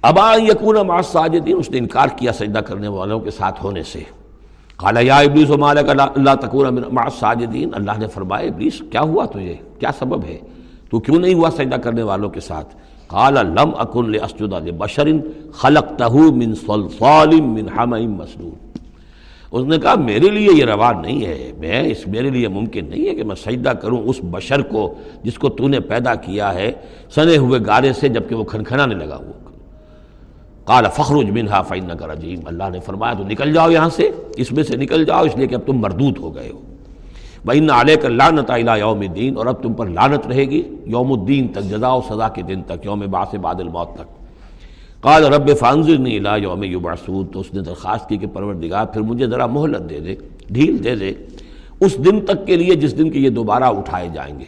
ابا 0.03 0.35
یقون 0.37 0.87
مع 0.87 1.03
ساجدین 1.03 1.57
اس 1.59 1.71
نے 1.71 1.79
انکار 1.79 2.09
کیا 2.17 2.33
سجدہ 2.33 2.59
کرنے 2.59 2.89
والوں 2.89 3.21
کے 3.21 3.31
ساتھ 3.31 3.65
ہونے 3.65 3.83
سے۔ 3.83 4.01
قال، 4.77 4.97
یا 5.01 5.17
ابلیس 5.17 5.51
و 5.51 5.59
مالک 5.59 5.91
اللہ 5.91 6.31
تکون 6.41 6.83
مع 6.93 7.09
ساجدین 7.19 7.71
اللہ 7.75 7.93
نے 7.99 8.07
فرمایا، 8.07 8.47
ابلیس، 8.47 8.83
کیا 8.91 9.01
ہوا 9.01 9.25
تجھے؟ 9.25 9.55
کیا 9.79 9.91
سبب 9.99 10.25
ہے؟ 10.25 10.39
تو 10.91 11.01
کیوں 11.01 11.19
نہیں 11.19 11.35
ہوا 11.35 11.51
سجدہ 11.51 11.77
کرنے 11.77 12.03
والوں 12.03 12.31
کے 12.31 12.41
ساتھ؟ 12.41 12.77
قال، 13.07 13.35
لم 13.35 13.71
اکن 13.79 14.13
لاسجد 14.13 14.53
لبشر 14.69 15.09
خلقته 15.53 16.31
من 16.37 16.55
صلصال 16.55 17.41
من 17.41 17.69
حمئ 17.69 18.07
مسنون۔ 18.07 18.70
اس 19.53 19.65
نے 19.65 19.79
کہا، 19.79 19.95
میرے 19.95 20.31
لیے 20.31 20.49
یہ 20.53 20.65
روا 20.65 20.93
نہیں 20.93 21.27
ہے، 21.27 21.53
میں 21.59 21.83
اس 21.83 22.07
میرے 22.07 22.31
لیے 22.31 22.49
ممکن 22.49 22.87
نہیں 22.89 23.09
ہے 23.09 23.15
کہ 23.15 23.25
میں 23.25 23.37
سجدہ 23.37 23.69
کروں 23.69 23.99
اس 23.99 24.21
بشر 24.23 24.63
کو 24.63 24.95
جس 25.23 25.39
کو 25.39 25.49
تو 25.49 25.69
نے 25.69 25.81
پیدا 25.81 26.15
کیا 26.15 26.55
ہے 26.55 26.73
سنے 27.15 27.37
ہوئے 27.37 27.61
گارے 27.67 27.93
سے 27.93 28.09
جبکہ 28.09 28.35
وہ 28.35 28.45
کھنکھنانے 28.45 28.95
لگا 28.95 29.17
وہ. 29.17 29.33
قال، 30.65 30.85
فخرج 30.93 31.31
منها 31.31 31.63
فانك 31.63 32.03
رجيم 32.03 32.41
اللہ 32.47 32.65
نے 32.73 32.81
فرمایا، 32.81 33.15
تو 33.15 33.25
نکل 33.25 33.53
جاؤ 33.53 33.71
یہاں 33.71 33.89
سے، 33.89 34.11
اس 34.37 34.53
میں 34.53 34.63
سے 34.63 34.77
نکل 34.77 35.05
جاؤ، 35.05 35.25
اس 35.25 35.37
لیے 35.37 35.47
کہ 35.47 35.55
اب 35.55 35.61
تم 35.67 35.73
مردود 35.73 36.19
ہو 36.19 36.35
گئے 36.35 36.51
ہو۔ 36.51 36.61
وَإِنَّ 37.45 37.73
عَلَيْكَ 37.73 38.07
اللَّعْنَةَ 38.07 38.53
إِلَى 38.53 38.79
يَوْمِ 38.79 39.09
الدِّينِ 39.09 39.37
اور 39.37 39.47
اب 39.47 39.63
تم 39.63 39.73
پر 39.73 39.87
لعنت 39.87 40.27
رہے 40.27 40.45
گی، 40.45 40.63
یوم 40.87 41.13
الدین 41.13 41.49
تک 41.49 41.63
جزا 41.63 41.95
و 41.95 42.01
سزا 42.09 42.29
کے 42.29 42.43
دن 42.43 42.63
تک، 42.63 42.85
یوم 42.85 43.01
بعث 43.01 43.35
بعد 43.35 43.55
الموت 43.55 43.95
تک۔ 43.95 44.20
قال 45.01 45.25
رب 45.25 45.51
فانظرنی 45.59 46.17
الى 46.19 46.43
یوم 46.43 46.63
یبعثون، 46.63 47.27
تو 47.27 47.41
اس 47.41 47.55
نے 47.55 47.61
درخواست 47.61 48.09
کی 48.09 48.17
کہ 48.17 48.27
پروردگار 48.27 48.87
پھر 48.87 49.01
مجھے 49.01 49.27
ذرا 49.27 49.47
مہلت 49.47 49.91
دے 49.91 50.01
دے، 50.01 50.15
ڈھیل 50.49 50.85
دے 50.85 50.95
دے، 50.97 51.13
اس 51.81 51.97
دن 52.05 52.21
تک 52.21 52.47
کے 52.47 52.57
لیے 52.57 52.75
جس 52.75 52.99
دن 52.99 53.11
کے 53.11 53.19
یہ 53.19 53.29
دوبارہ 53.29 53.65
اٹھائے 53.65 54.09
جائیں 54.15 54.39
گے۔ 54.39 54.45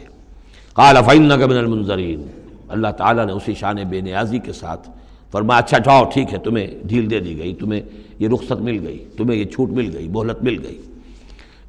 قال 0.73 0.95
فإنك 1.05 1.49
من 1.49 1.57
المنظرین، 1.57 2.21
اللہ 2.69 2.87
تعالیٰ 2.97 3.25
نے 3.25 3.31
اسی 3.31 3.53
شان 3.53 3.77
بے 3.89 4.01
نیازی 4.01 4.39
کے 4.39 4.53
ساتھ 4.53 4.89
فرمایا 5.31 5.59
اچھا 5.59 5.77
جاؤ، 5.77 6.03
ٹھیک 6.13 6.33
ہے، 6.33 6.37
تمہیں 6.37 6.67
ڈھیل 6.87 7.09
دے 7.09 7.19
دی 7.19 7.37
گئی، 7.37 7.53
تمہیں 7.53 7.81
یہ 8.19 8.27
رخصت 8.27 8.61
مل 8.61 8.79
گئی، 8.87 9.05
تمہیں 9.17 9.39
یہ 9.39 9.45
چھوٹ 9.45 9.69
مل 9.69 9.89
گئی، 9.93 10.07
مہلت 10.07 10.43
مل 10.43 10.57
گئی۔ 10.63 10.79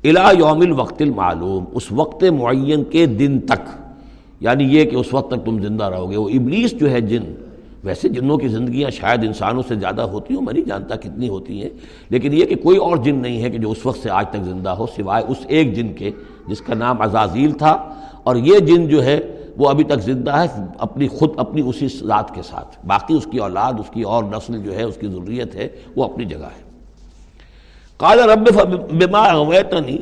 الا 0.05 0.31
یوم 0.39 0.61
الوقت 0.61 1.03
المعلوم، 1.03 1.65
اس 1.73 1.93
وقت 1.93 2.25
معین 2.25 2.85
کے 2.85 3.07
دن 3.07 3.41
تک 3.41 3.69
یعنی 4.41 4.65
یہ 4.65 4.85
کہ 4.85 4.97
اس 4.97 5.15
وقت 5.15 5.31
تک 5.31 5.45
تم 5.45 5.63
زندہ 5.63 5.85
رہو 5.85 6.11
گے، 6.11 6.17
وہ 6.17 6.29
ابلیس 6.29 6.73
جو 6.73 6.91
ہے 6.91 7.01
جن 7.01 7.23
ویسے 7.85 8.09
جنوں 8.09 8.39
کی 8.39 8.49
زندگیاں 8.49 8.91
شاید 8.91 9.25
انسانوں 9.25 9.63
سے 9.69 9.75
زیادہ 9.75 10.03
ہوتی 10.03 10.35
ہوں، 10.35 10.43
میں 10.43 10.55
نہیں 10.55 10.65
جانتا 10.65 10.97
کتنی 10.97 11.29
ہوتی 11.29 11.63
ہیں، 11.63 11.71
لیکن 12.09 12.33
یہ 12.33 12.45
کہ 12.45 12.55
کوئی 12.55 12.77
اور 12.77 12.97
جن 12.97 13.15
نہیں 13.15 13.43
ہے 13.43 13.51
کہ 13.51 13.59
جو 13.59 13.71
اس 13.71 13.87
وقت 13.87 14.03
سے 14.03 14.11
آج 14.11 14.29
تک 14.31 14.45
زندہ 14.45 14.71
ہو، 14.71 14.87
سوائے 14.87 15.25
اس 15.29 15.37
ایک 15.49 15.75
جن 15.75 15.93
کے 15.93 16.11
جس 16.49 16.61
کا 16.61 16.75
نام 16.75 17.03
عزازیل 17.03 17.53
تھا۔ 17.53 17.95
اور 18.23 18.37
یہ 18.37 18.59
جن 18.59 18.89
جو 18.89 19.05
ہے، 19.05 19.21
وہ 19.57 19.69
ابھی 19.69 19.85
تک 19.85 20.01
زندہ 20.01 20.31
ہے، 20.31 20.47
اپنی 20.79 21.09
خود 21.09 21.31
اپنی 21.37 21.63
اسی 21.63 21.89
ذات 21.89 22.35
کے 22.35 22.43
ساتھ۔ 22.43 22.87
باقی 22.87 23.15
اس 23.15 23.29
کی 23.31 23.39
اولاد، 23.39 23.73
اس 23.79 23.91
کی 23.91 24.03
اور 24.03 24.25
نسل 24.25 24.63
جو 24.63 24.77
ہے، 24.77 24.83
اس 24.83 24.97
کی 24.97 25.07
ضروریت 25.07 25.55
ہے، 25.55 25.69
وہ 25.97 26.05
اپنی 26.05 26.25
جگہ 26.25 26.49
ہے۔ 26.59 26.71
قال 27.97 28.19
رب 28.19 28.49
بما 28.93 29.19
اغویتنی۔ 29.19 29.99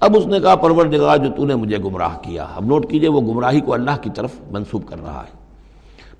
اب 0.00 0.16
اس 0.16 0.26
نے 0.26 0.40
کہا، 0.40 0.54
پروردگار، 0.54 1.16
جو 1.16 1.30
تو 1.36 1.46
نے 1.46 1.54
مجھے 1.54 1.78
گمراہ 1.78 2.18
کیا۔ 2.22 2.46
اب 2.56 2.66
نوٹ 2.66 2.90
کیجیے، 2.90 3.08
وہ 3.08 3.20
گمراہی 3.20 3.60
کو 3.60 3.74
اللہ 3.74 4.02
کی 4.02 4.10
طرف 4.14 4.30
منسوب 4.50 4.86
کر 4.86 4.96
رہا 5.02 5.24
ہے۔ 5.32 5.45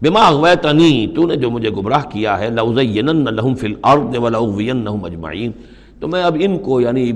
بما 0.03 0.21
اغویتنی 0.21 1.07
تو 1.15 1.27
نے 1.27 1.37
جو 1.37 1.51
مجھے 1.51 1.71
گمراہ 1.71 2.03
کیا 2.13 2.39
ہے 2.39 2.51
لوزینن 2.51 3.25
لہم 3.35 3.55
فی 3.55 3.67
الارض 3.67 4.19
ولوینہم 4.19 5.05
اجمعین 5.05 5.51
تو 6.01 6.09
میں 6.09 6.23
اب 6.23 6.37
ان 6.41 6.59
کو 6.59 6.81
یعنی 6.81 7.13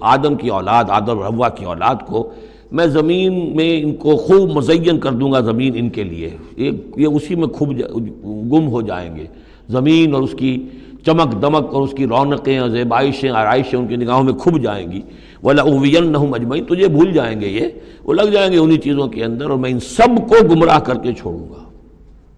آدم 0.00 0.34
کی 0.34 0.48
اولاد، 0.48 0.84
آدم 0.88 1.18
روا 1.20 1.48
کی 1.48 1.64
اولاد 1.64 1.94
کو، 2.06 2.30
میں 2.72 2.86
زمین 2.86 3.56
میں 3.56 3.82
ان 3.82 3.94
کو 3.94 4.16
خوب 4.16 4.50
مزین 4.50 4.98
کر 5.00 5.12
دوں 5.12 5.32
گا، 5.32 5.40
زمین 5.40 5.72
ان 5.76 5.88
کے 5.88 6.04
لیے۔ 6.04 6.30
یہ 6.96 7.06
اسی 7.06 7.34
میں 7.34 7.48
خوب 7.48 7.70
گم 8.52 8.68
ہو 8.68 8.80
جائیں 8.80 9.16
گے۔ 9.16 9.26
زمین 9.68 10.14
اور 10.14 10.22
اس 10.22 10.34
کی 10.38 10.66
چمک 11.06 11.42
دمک 11.42 11.74
اور 11.74 11.82
اس 11.82 11.94
کی 11.96 12.06
رونقیں 12.06 12.58
اور 12.58 12.68
زیبائشیں 12.68 13.30
آرائشیں 13.30 13.78
ان 13.78 13.86
کی 13.86 13.96
نگاہوں 13.96 14.24
میں 14.24 14.32
کھب 14.32 14.62
جائیں 14.62 14.92
گی۔ 14.92 15.00
وہ 15.42 15.52
لوین 15.52 16.12
نہ 16.12 16.18
مجمعین 16.18 16.64
تجھے 16.64 16.88
بھول 16.88 17.12
جائیں 17.12 17.40
گے 17.40 17.48
یہ۔ 17.48 17.66
وہ 18.04 18.12
لگ 18.12 18.30
جائیں 18.32 18.52
گے 18.52 18.58
انہی 18.58 18.78
چیزوں 18.78 19.08
کے 19.08 19.24
اندر 19.24 19.50
اور 19.50 19.58
میں 19.58 19.70
ان 19.70 19.80
سب 19.80 20.28
کو 20.28 20.34
گمراہ 20.50 20.78
کر 20.78 20.94
کے 20.94 21.12
چھوڑوں 21.12 21.48
گا۔ 21.50 21.63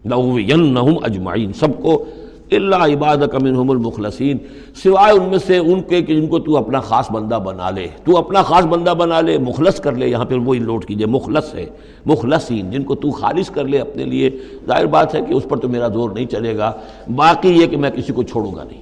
لوین 0.08 0.78
اجمعین، 1.02 1.52
سب 1.52 1.82
کو 1.82 2.04
اللہ 2.50 2.76
عباد 2.76 3.16
منہم 3.42 3.70
المخلصین، 3.70 4.38
سوائے 4.74 5.12
ان 5.12 5.28
میں 5.28 5.38
سے 5.38 5.58
ان 5.58 5.82
کے 5.82 6.02
کہ 6.02 6.20
جن 6.20 6.26
کو 6.26 6.38
تو 6.38 6.56
اپنا 6.56 6.80
خاص 6.80 7.10
بندہ 7.10 7.38
بنا 7.44 7.70
لے، 7.70 7.86
تو 8.04 8.16
اپنا 8.16 8.42
خاص 8.42 8.64
بندہ 8.64 8.90
بنا 8.90 9.20
لے، 9.20 9.38
مخلص 9.38 9.80
کر 9.80 9.92
لے، 9.92 10.08
یہاں 10.08 10.24
پہ 10.24 10.34
وہی 10.34 10.58
لوٹ 10.58 10.86
کیجیے، 10.86 11.06
مخلص 11.06 11.54
ہے، 11.54 11.66
مخلصین، 12.06 12.70
جن 12.70 12.82
کو 12.82 12.94
تو 12.94 13.10
خالص 13.10 13.50
کر 13.50 13.64
لے 13.64 13.78
اپنے 13.78 14.04
لیے۔ 14.04 14.30
ظاہر 14.66 14.86
بات 14.86 15.14
ہے 15.14 15.20
کہ 15.28 15.34
اس 15.34 15.42
پر 15.48 15.56
تو 15.56 15.68
میرا 15.68 15.88
زور 15.88 16.10
نہیں 16.10 16.26
چلے 16.26 16.56
گا، 16.56 16.72
باقی 17.14 17.48
یہ 17.48 17.66
کہ 17.66 17.76
میں 17.76 17.90
کسی 17.90 18.12
کو 18.12 18.22
چھوڑوں 18.22 18.54
گا 18.54 18.64
نہیں۔ 18.64 18.80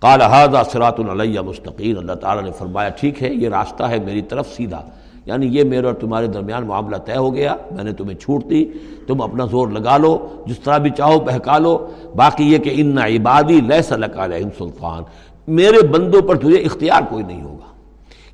قال 0.00 0.20
هذا 0.22 0.62
صراط 0.62 1.00
علیہ 1.00 1.40
مستقین 1.40 1.96
اللہ 1.96 2.12
تعالیٰ 2.12 2.44
نے 2.44 2.50
فرمایا، 2.58 2.88
ٹھیک 2.88 3.22
ہے، 3.22 3.34
یہ 3.34 3.48
راستہ 3.48 3.82
ہے 3.82 3.98
میری 4.04 4.22
طرف 4.22 4.54
سیدھا۔ 4.56 4.82
یعنی 5.26 5.46
یہ 5.46 5.64
میرے 5.64 5.86
اور 5.86 5.94
تمہارے 5.94 6.26
درمیان 6.26 6.66
معاملہ 6.66 6.96
طے 6.96 7.16
ہو 7.16 7.34
گیا، 7.34 7.56
میں 7.70 7.84
نے 7.84 7.92
تمہیں 7.92 8.14
چھوٹ 8.14 8.50
دی، 8.50 8.64
تم 9.06 9.22
اپنا 9.22 9.44
زور 9.44 9.68
لگا 9.68 9.96
لو، 9.96 10.28
جس 10.46 10.58
طرح 10.58 10.78
بھی 10.78 10.90
چاہو 10.90 11.20
بہکا 11.20 11.58
لو۔ 11.58 11.86
باقی 12.16 12.52
یہ 12.52 12.58
کہ 12.58 12.70
ان 12.74 12.98
عبادی 12.98 13.60
لیس 13.60 13.92
علیہم 13.92 14.48
سلطان، 14.58 15.02
میرے 15.48 15.86
بندوں 15.86 16.22
پر 16.22 16.36
تجھے 16.36 16.56
اختیار 16.56 17.02
کوئی 17.10 17.24
نہیں 17.24 17.42
ہوگا۔ 17.42 17.66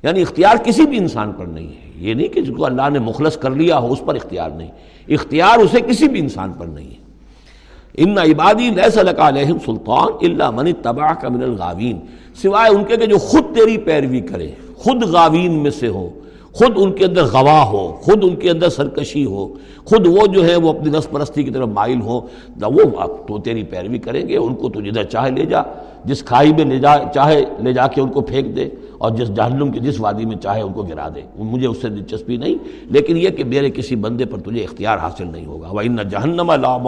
یعنی 0.03 0.21
اختیار 0.21 0.55
کسی 0.63 0.85
بھی 0.85 0.97
انسان 0.97 1.31
پر 1.31 1.45
نہیں 1.45 1.67
ہے۔ 1.67 1.91
یہ 1.95 2.13
نہیں 2.13 2.27
کہ 2.27 2.41
جس 2.41 2.51
کو 2.57 2.65
اللہ 2.65 2.89
نے 2.89 2.99
مخلص 2.99 3.37
کر 3.37 3.49
لیا 3.49 3.77
ہو، 3.77 3.93
اس 3.93 4.01
پر 4.05 4.15
اختیار 4.15 4.49
نہیں۔ 4.49 4.71
اختیار 5.07 5.59
اسے 5.59 5.81
کسی 5.81 6.07
بھی 6.07 6.19
انسان 6.19 6.53
پر 6.53 6.65
نہیں 6.65 6.89
ہے۔ 6.89 7.03
ان 7.97 8.17
عبادی 8.17 8.69
لیس 8.69 8.97
علیہم 8.97 9.57
سلطان 9.65 10.07
اللہ 10.21 10.51
من 10.51 10.71
تباہ 10.81 11.13
کا 11.13 11.29
من 11.29 11.43
الغاوین۔ 11.43 11.99
سوائے 12.35 12.75
ان 12.75 12.83
کے 12.83 12.97
کہ 12.97 13.05
جو 13.05 13.17
خود 13.17 13.55
تیری 13.55 13.77
پیروی 13.77 14.19
کرے، 14.19 14.51
خود 14.75 15.03
غاوین 15.03 15.53
میں 15.53 15.71
سے 15.71 15.87
ہو۔ 15.87 16.09
خود 16.57 16.73
ان 16.75 16.91
کے 16.93 17.05
اندر 17.05 17.25
گواہ 17.33 17.63
ہو، 17.65 17.85
خود 18.01 18.23
ان 18.23 18.35
کے 18.35 18.49
اندر 18.49 18.69
سرکشی 18.69 19.25
ہو، 19.25 19.47
خود 19.85 20.07
وہ 20.07 20.25
جو 20.33 20.45
ہے 20.47 20.55
وہ 20.55 20.69
اپنی 20.69 20.91
نس 20.97 21.09
پرستی 21.11 21.43
کی 21.43 21.51
طرف 21.51 21.67
مائل 21.67 22.01
ہو 22.01 22.19
وہ 22.61 23.05
تو 23.27 23.37
تیری 23.45 23.63
پیروی 23.63 23.97
کریں 23.99 24.27
گے، 24.27 24.37
ان 24.37 24.53
کو 24.55 24.69
تو 24.69 24.81
جدھر 24.81 25.03
چاہے 25.03 25.31
لے 25.31 25.45
جا، 25.45 25.61
جس 26.05 26.23
کھائی 26.23 26.53
میں 26.53 26.65
لے 26.65 26.77
جا، 26.79 26.93
چاہے 27.13 27.43
لے 27.63 27.73
جا 27.73 27.87
کے 27.87 28.01
ان 28.01 28.09
کو 28.09 28.21
پھینک 28.21 28.55
دے، 28.55 28.67
اور 28.97 29.11
جس 29.11 29.29
جہنم 29.35 29.71
کے 29.71 29.79
جس 29.79 29.99
وادی 29.99 30.25
میں 30.25 30.35
چاہے 30.35 30.61
ان 30.61 30.73
کو 30.73 30.83
گرا 30.83 31.07
دے۔ 31.15 31.21
مجھے 31.37 31.67
اس 31.67 31.81
سے 31.81 31.89
دلچسپی 31.89 32.37
نہیں، 32.37 32.55
لیکن 32.93 33.17
یہ 33.17 33.29
کہ 33.29 33.43
میرے 33.43 33.69
کسی 33.71 33.95
بندے 33.95 34.25
پر 34.25 34.39
تجھے 34.39 34.63
اختیار 34.63 34.97
حاصل 34.97 35.27
نہیں 35.27 35.45
ہوگا۔ 35.45 35.67
وہ 35.71 35.81
ان 35.81 35.97
جہنم 36.11 36.49
اللہ 36.49 36.87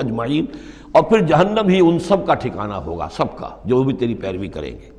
اجمعین 0.00 0.44
اور 0.92 1.02
پھر 1.02 1.26
جہنم 1.26 1.68
ہی 1.68 1.80
ان 1.80 1.98
سب 1.98 2.26
کا 2.26 2.34
ٹھکانہ 2.34 2.74
ہوگا، 2.86 3.08
سب 3.16 3.36
کا، 3.36 3.48
جو 3.64 3.82
بھی 3.82 3.94
تیری 3.94 4.14
پیروی 4.14 4.48
کریں 4.48 4.72
گے۔ 4.72 4.90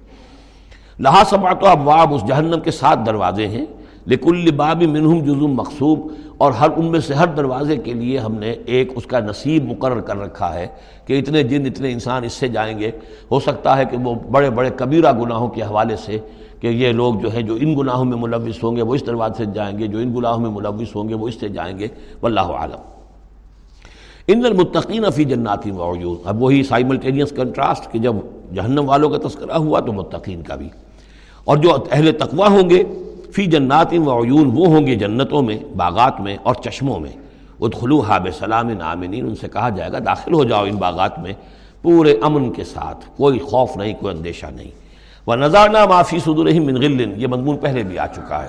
لہٰ 0.99 1.23
سما 1.29 1.53
تو 1.53 1.67
اب 1.67 2.13
اس 2.13 2.27
جہنم 2.27 2.59
کے 2.59 2.71
ساتھ 2.71 2.99
دروازے 3.05 3.47
ہیں۔ 3.47 3.65
لکل 4.07 4.51
باب 4.51 4.83
منہم 4.83 5.19
جزم 5.19 5.47
مقصوب 5.47 5.99
اور 6.37 6.51
ہر 6.51 6.69
ان 6.77 6.85
میں 6.85 6.99
سے 6.99 7.13
ہر 7.13 7.27
دروازے 7.27 7.77
کے 7.77 7.93
لیے 7.93 8.17
ہم 8.17 8.33
نے 8.33 8.55
ایک 8.65 8.91
اس 8.95 9.05
کا 9.05 9.19
نصیب 9.19 9.65
مقرر 9.65 9.99
کر 9.99 10.17
رکھا 10.17 10.53
ہے 10.53 10.67
کہ 11.05 11.19
اتنے 11.19 11.43
جن 11.43 11.65
اتنے 11.65 11.91
انسان 11.91 12.23
اس 12.23 12.33
سے 12.33 12.47
جائیں 12.47 12.79
گے۔ 12.79 12.91
ہو 13.31 13.39
سکتا 13.39 13.77
ہے 13.77 13.85
کہ 13.85 13.97
وہ 13.97 14.15
بڑے 14.31 14.49
بڑے 14.49 14.69
کبیرہ 14.75 15.11
گناہوں 15.11 15.47
کے 15.47 15.61
حوالے 15.61 15.95
سے 15.95 16.19
کہ 16.59 16.67
یہ 16.67 16.91
لوگ 16.91 17.15
جو 17.15 17.31
ہیں 17.33 17.41
جو 17.41 17.57
ان 17.59 17.77
گناہوں 17.79 18.05
میں 18.05 18.17
ملوث 18.17 18.63
ہوں 18.63 18.75
گے 18.75 18.81
وہ 18.81 18.95
اس 18.95 19.05
دروازے 19.07 19.45
سے 19.45 19.51
جائیں 19.53 19.79
گے، 19.79 19.87
جو 19.87 19.97
ان 19.97 20.15
گناہوں 20.15 20.39
میں 20.39 20.49
ملوث 20.49 20.95
ہوں 20.95 21.09
گے 21.09 21.13
وہ 21.13 21.27
اس 21.27 21.35
سے 21.39 21.47
جائیں 21.47 21.79
گے۔ 21.79 21.87
واللہ 22.21 22.39
عالم 22.39 22.79
ان 24.27 24.45
المتقین 24.45 25.11
فی 25.15 25.23
جنات 25.23 25.67
وعیون۔ 25.67 26.15
اب 26.25 26.43
وہی 26.43 26.63
سائملٹینیس 26.63 27.29
کنٹراسٹ 27.29 27.91
کہ 27.91 27.99
جب 27.99 28.15
جہنم 28.55 28.89
والوں 28.89 29.09
کا 29.09 29.27
تذکرہ 29.27 29.53
ہوا 29.53 29.79
تو 29.79 29.93
متقین 29.93 30.41
کا 30.41 30.55
بھی۔ 30.55 30.69
اور 31.43 31.57
جو 31.57 31.75
اہل 31.91 32.11
تقوی 32.11 32.47
ہوں 32.49 32.69
گے 32.69 32.83
فی 33.35 33.45
جنات 33.45 33.93
وعیون 33.93 34.51
وہ 34.53 34.67
ہوں 34.67 34.87
گے 34.87 34.95
جنتوں 34.95 35.41
میں، 35.41 35.57
باغات 35.77 36.21
میں 36.21 36.37
اور 36.43 36.55
چشموں 36.55 36.99
میں۔ 36.99 37.11
ادخلو 37.61 37.99
حاب 37.99 38.27
سلام 38.39 38.69
آمنین 38.81 39.25
ان 39.25 39.35
سے 39.35 39.47
کہا 39.53 39.69
جائے 39.69 39.91
گا، 39.91 39.99
داخل 40.05 40.33
ہو 40.33 40.43
جاؤ 40.43 40.65
ان 40.65 40.75
باغات 40.75 41.19
میں، 41.19 41.33
پورے 41.81 42.15
امن 42.21 42.51
کے 42.51 42.63
ساتھ، 42.63 43.05
کوئی 43.17 43.39
خوف 43.39 43.77
نہیں، 43.77 43.93
کوئی 43.99 44.17
اندیشہ 44.17 44.45
نہیں۔ 44.45 44.71
وہ 45.27 45.35
نظارہ 45.35 45.85
معافی 45.85 46.19
صدر 46.19 46.59
من 46.59 46.75
غل، 46.75 47.21
یہ 47.21 47.27
مضمون 47.27 47.57
پہلے 47.57 47.83
بھی 47.83 47.99
آ 47.99 48.07
چکا 48.07 48.43
ہے۔ 48.43 48.47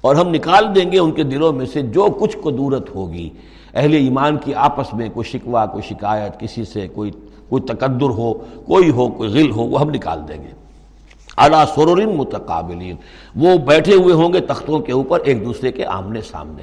اور 0.00 0.14
ہم 0.14 0.28
نکال 0.28 0.74
دیں 0.74 0.92
گے 0.92 0.98
ان 0.98 1.12
کے 1.12 1.22
دلوں 1.22 1.52
میں 1.52 1.66
سے 1.66 1.82
جو 1.82 2.06
کچھ 2.20 2.36
قدورت 2.42 2.94
ہوگی۔ 2.94 3.30
اہل 3.74 3.92
ایمان 3.92 4.36
کی 4.36 4.54
آپس 4.54 4.94
میں 4.94 5.08
کوئی 5.08 5.38
شکوہ، 5.38 5.66
کوئی 5.66 5.82
شکایت، 5.82 6.40
کسی 6.40 6.64
سے 6.64 6.88
کوئی 6.88 7.10
کوئی 7.48 7.62
تقدر 7.62 8.10
ہو، 8.10 8.34
کوئی 8.66 8.90
ہو، 8.90 9.08
کوئی 9.08 9.30
غل 9.30 9.50
ہو، 9.50 9.62
وہ 9.62 9.80
ہم 9.80 9.90
نکال 9.90 10.20
دیں 10.28 10.36
گے۔ 10.36 10.61
اعلیٰ 11.36 11.64
سرورن 11.74 12.16
متقابلین 12.16 12.96
وہ 13.36 13.58
بیٹھے 13.58 13.94
ہوئے 13.94 14.14
ہوں 14.14 14.32
گے 14.32 14.40
تختوں 14.40 14.80
کے 14.80 14.92
اوپر 14.92 15.20
ایک 15.20 15.44
دوسرے 15.44 15.72
کے 15.72 15.84
آمنے 15.84 16.20
سامنے۔ 16.20 16.62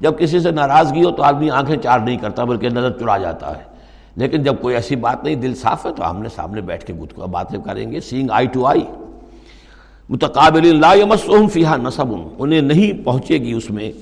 جب 0.00 0.18
کسی 0.18 0.40
سے 0.40 0.50
ناراضگی 0.50 1.04
ہو 1.04 1.10
تو 1.10 1.22
آدمی 1.22 1.50
آنکھیں 1.50 1.76
چار 1.76 1.98
نہیں 1.98 2.16
کرتا، 2.16 2.44
بلکہ 2.44 2.68
نظر 2.68 2.90
چڑا 2.90 3.18
جاتا 3.18 3.58
ہے۔ 3.58 3.62
لیکن 4.16 4.42
جب 4.42 4.54
کوئی 4.60 4.74
ایسی 4.74 4.96
بات 4.96 5.24
نہیں، 5.24 5.34
دل 5.34 5.54
صاف 5.54 5.86
ہے 5.86 5.90
تو 5.96 6.02
آمنے 6.02 6.28
سامنے 6.28 6.60
بیٹھ 6.60 6.84
کے 6.84 6.92
گتگا 6.92 7.26
باتیں 7.26 7.58
کریں 7.64 7.92
گے۔ 7.92 8.00
سینگ 8.00 8.30
آئی 8.30 8.46
ٹو 8.46 8.66
آئی 8.66 8.80
متقابل 10.08 10.80
لا 10.80 10.94
یمسہم 10.94 11.48
فیہا 11.48 11.76
نصب۔ 11.76 12.14
انہیں 12.38 12.60
نہیں 12.60 13.04
پہنچے 13.04 13.38
گی 13.38 13.52
اس 13.52 13.70
میں 13.70 13.92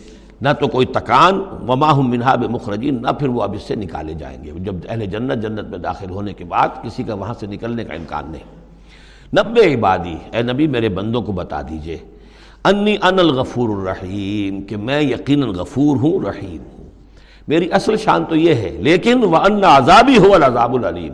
نہ 0.41 0.49
تو 0.61 0.69
کوئی 0.69 0.87
تکان، 0.87 1.43
وما 1.69 1.95
منہا 1.95 2.35
بمخرجین، 2.35 3.03
نہ 3.03 3.09
پھر 3.09 3.29
وہ 3.29 3.43
اب 3.43 3.53
اس 3.53 3.63
سے 3.63 3.75
نکالے 3.75 4.15
جائیں 4.15 4.45
گے۔ 4.45 4.51
جب 4.59 4.75
اہل 4.89 5.07
جنت 5.07 5.43
جنت 5.43 5.69
میں 5.69 5.79
داخل 5.79 6.11
ہونے 6.11 6.33
کے 6.33 6.45
بعد 6.45 6.69
کسی 6.83 7.03
کا 7.03 7.15
وہاں 7.15 7.35
سے 7.41 7.47
نکلنے 7.47 7.85
کا 7.85 7.95
امکان 7.95 8.25
نہیں۔ 8.31 8.62
نبے 9.33 9.75
عبادی، 9.75 10.17
اے 10.33 10.43
نبی 10.43 10.67
میرے 10.67 10.89
بندوں 10.89 11.23
کو 11.23 11.33
بتا 11.33 11.61
دیجیے، 11.63 11.97
انی 12.65 12.97
ان 13.03 13.19
الغفور 13.19 13.69
الرحیم، 13.69 14.61
کہ 14.63 14.77
میں 14.77 15.01
یقین 15.01 15.43
غفور 15.43 15.97
ہوں، 15.97 16.25
رحیم 16.25 16.63
ہوں۔ 16.73 16.89
میری 17.49 17.69
اصل 17.73 17.97
شان 17.97 18.25
تو 18.25 18.37
یہ 18.37 18.55
ہے، 18.55 18.71
لیکن 18.81 19.25
وہ 19.25 19.37
ان 19.37 19.65
عذابی 19.65 20.19
ہو 20.19 20.35
العذاب 20.35 20.75
العلیم۔ 20.75 21.13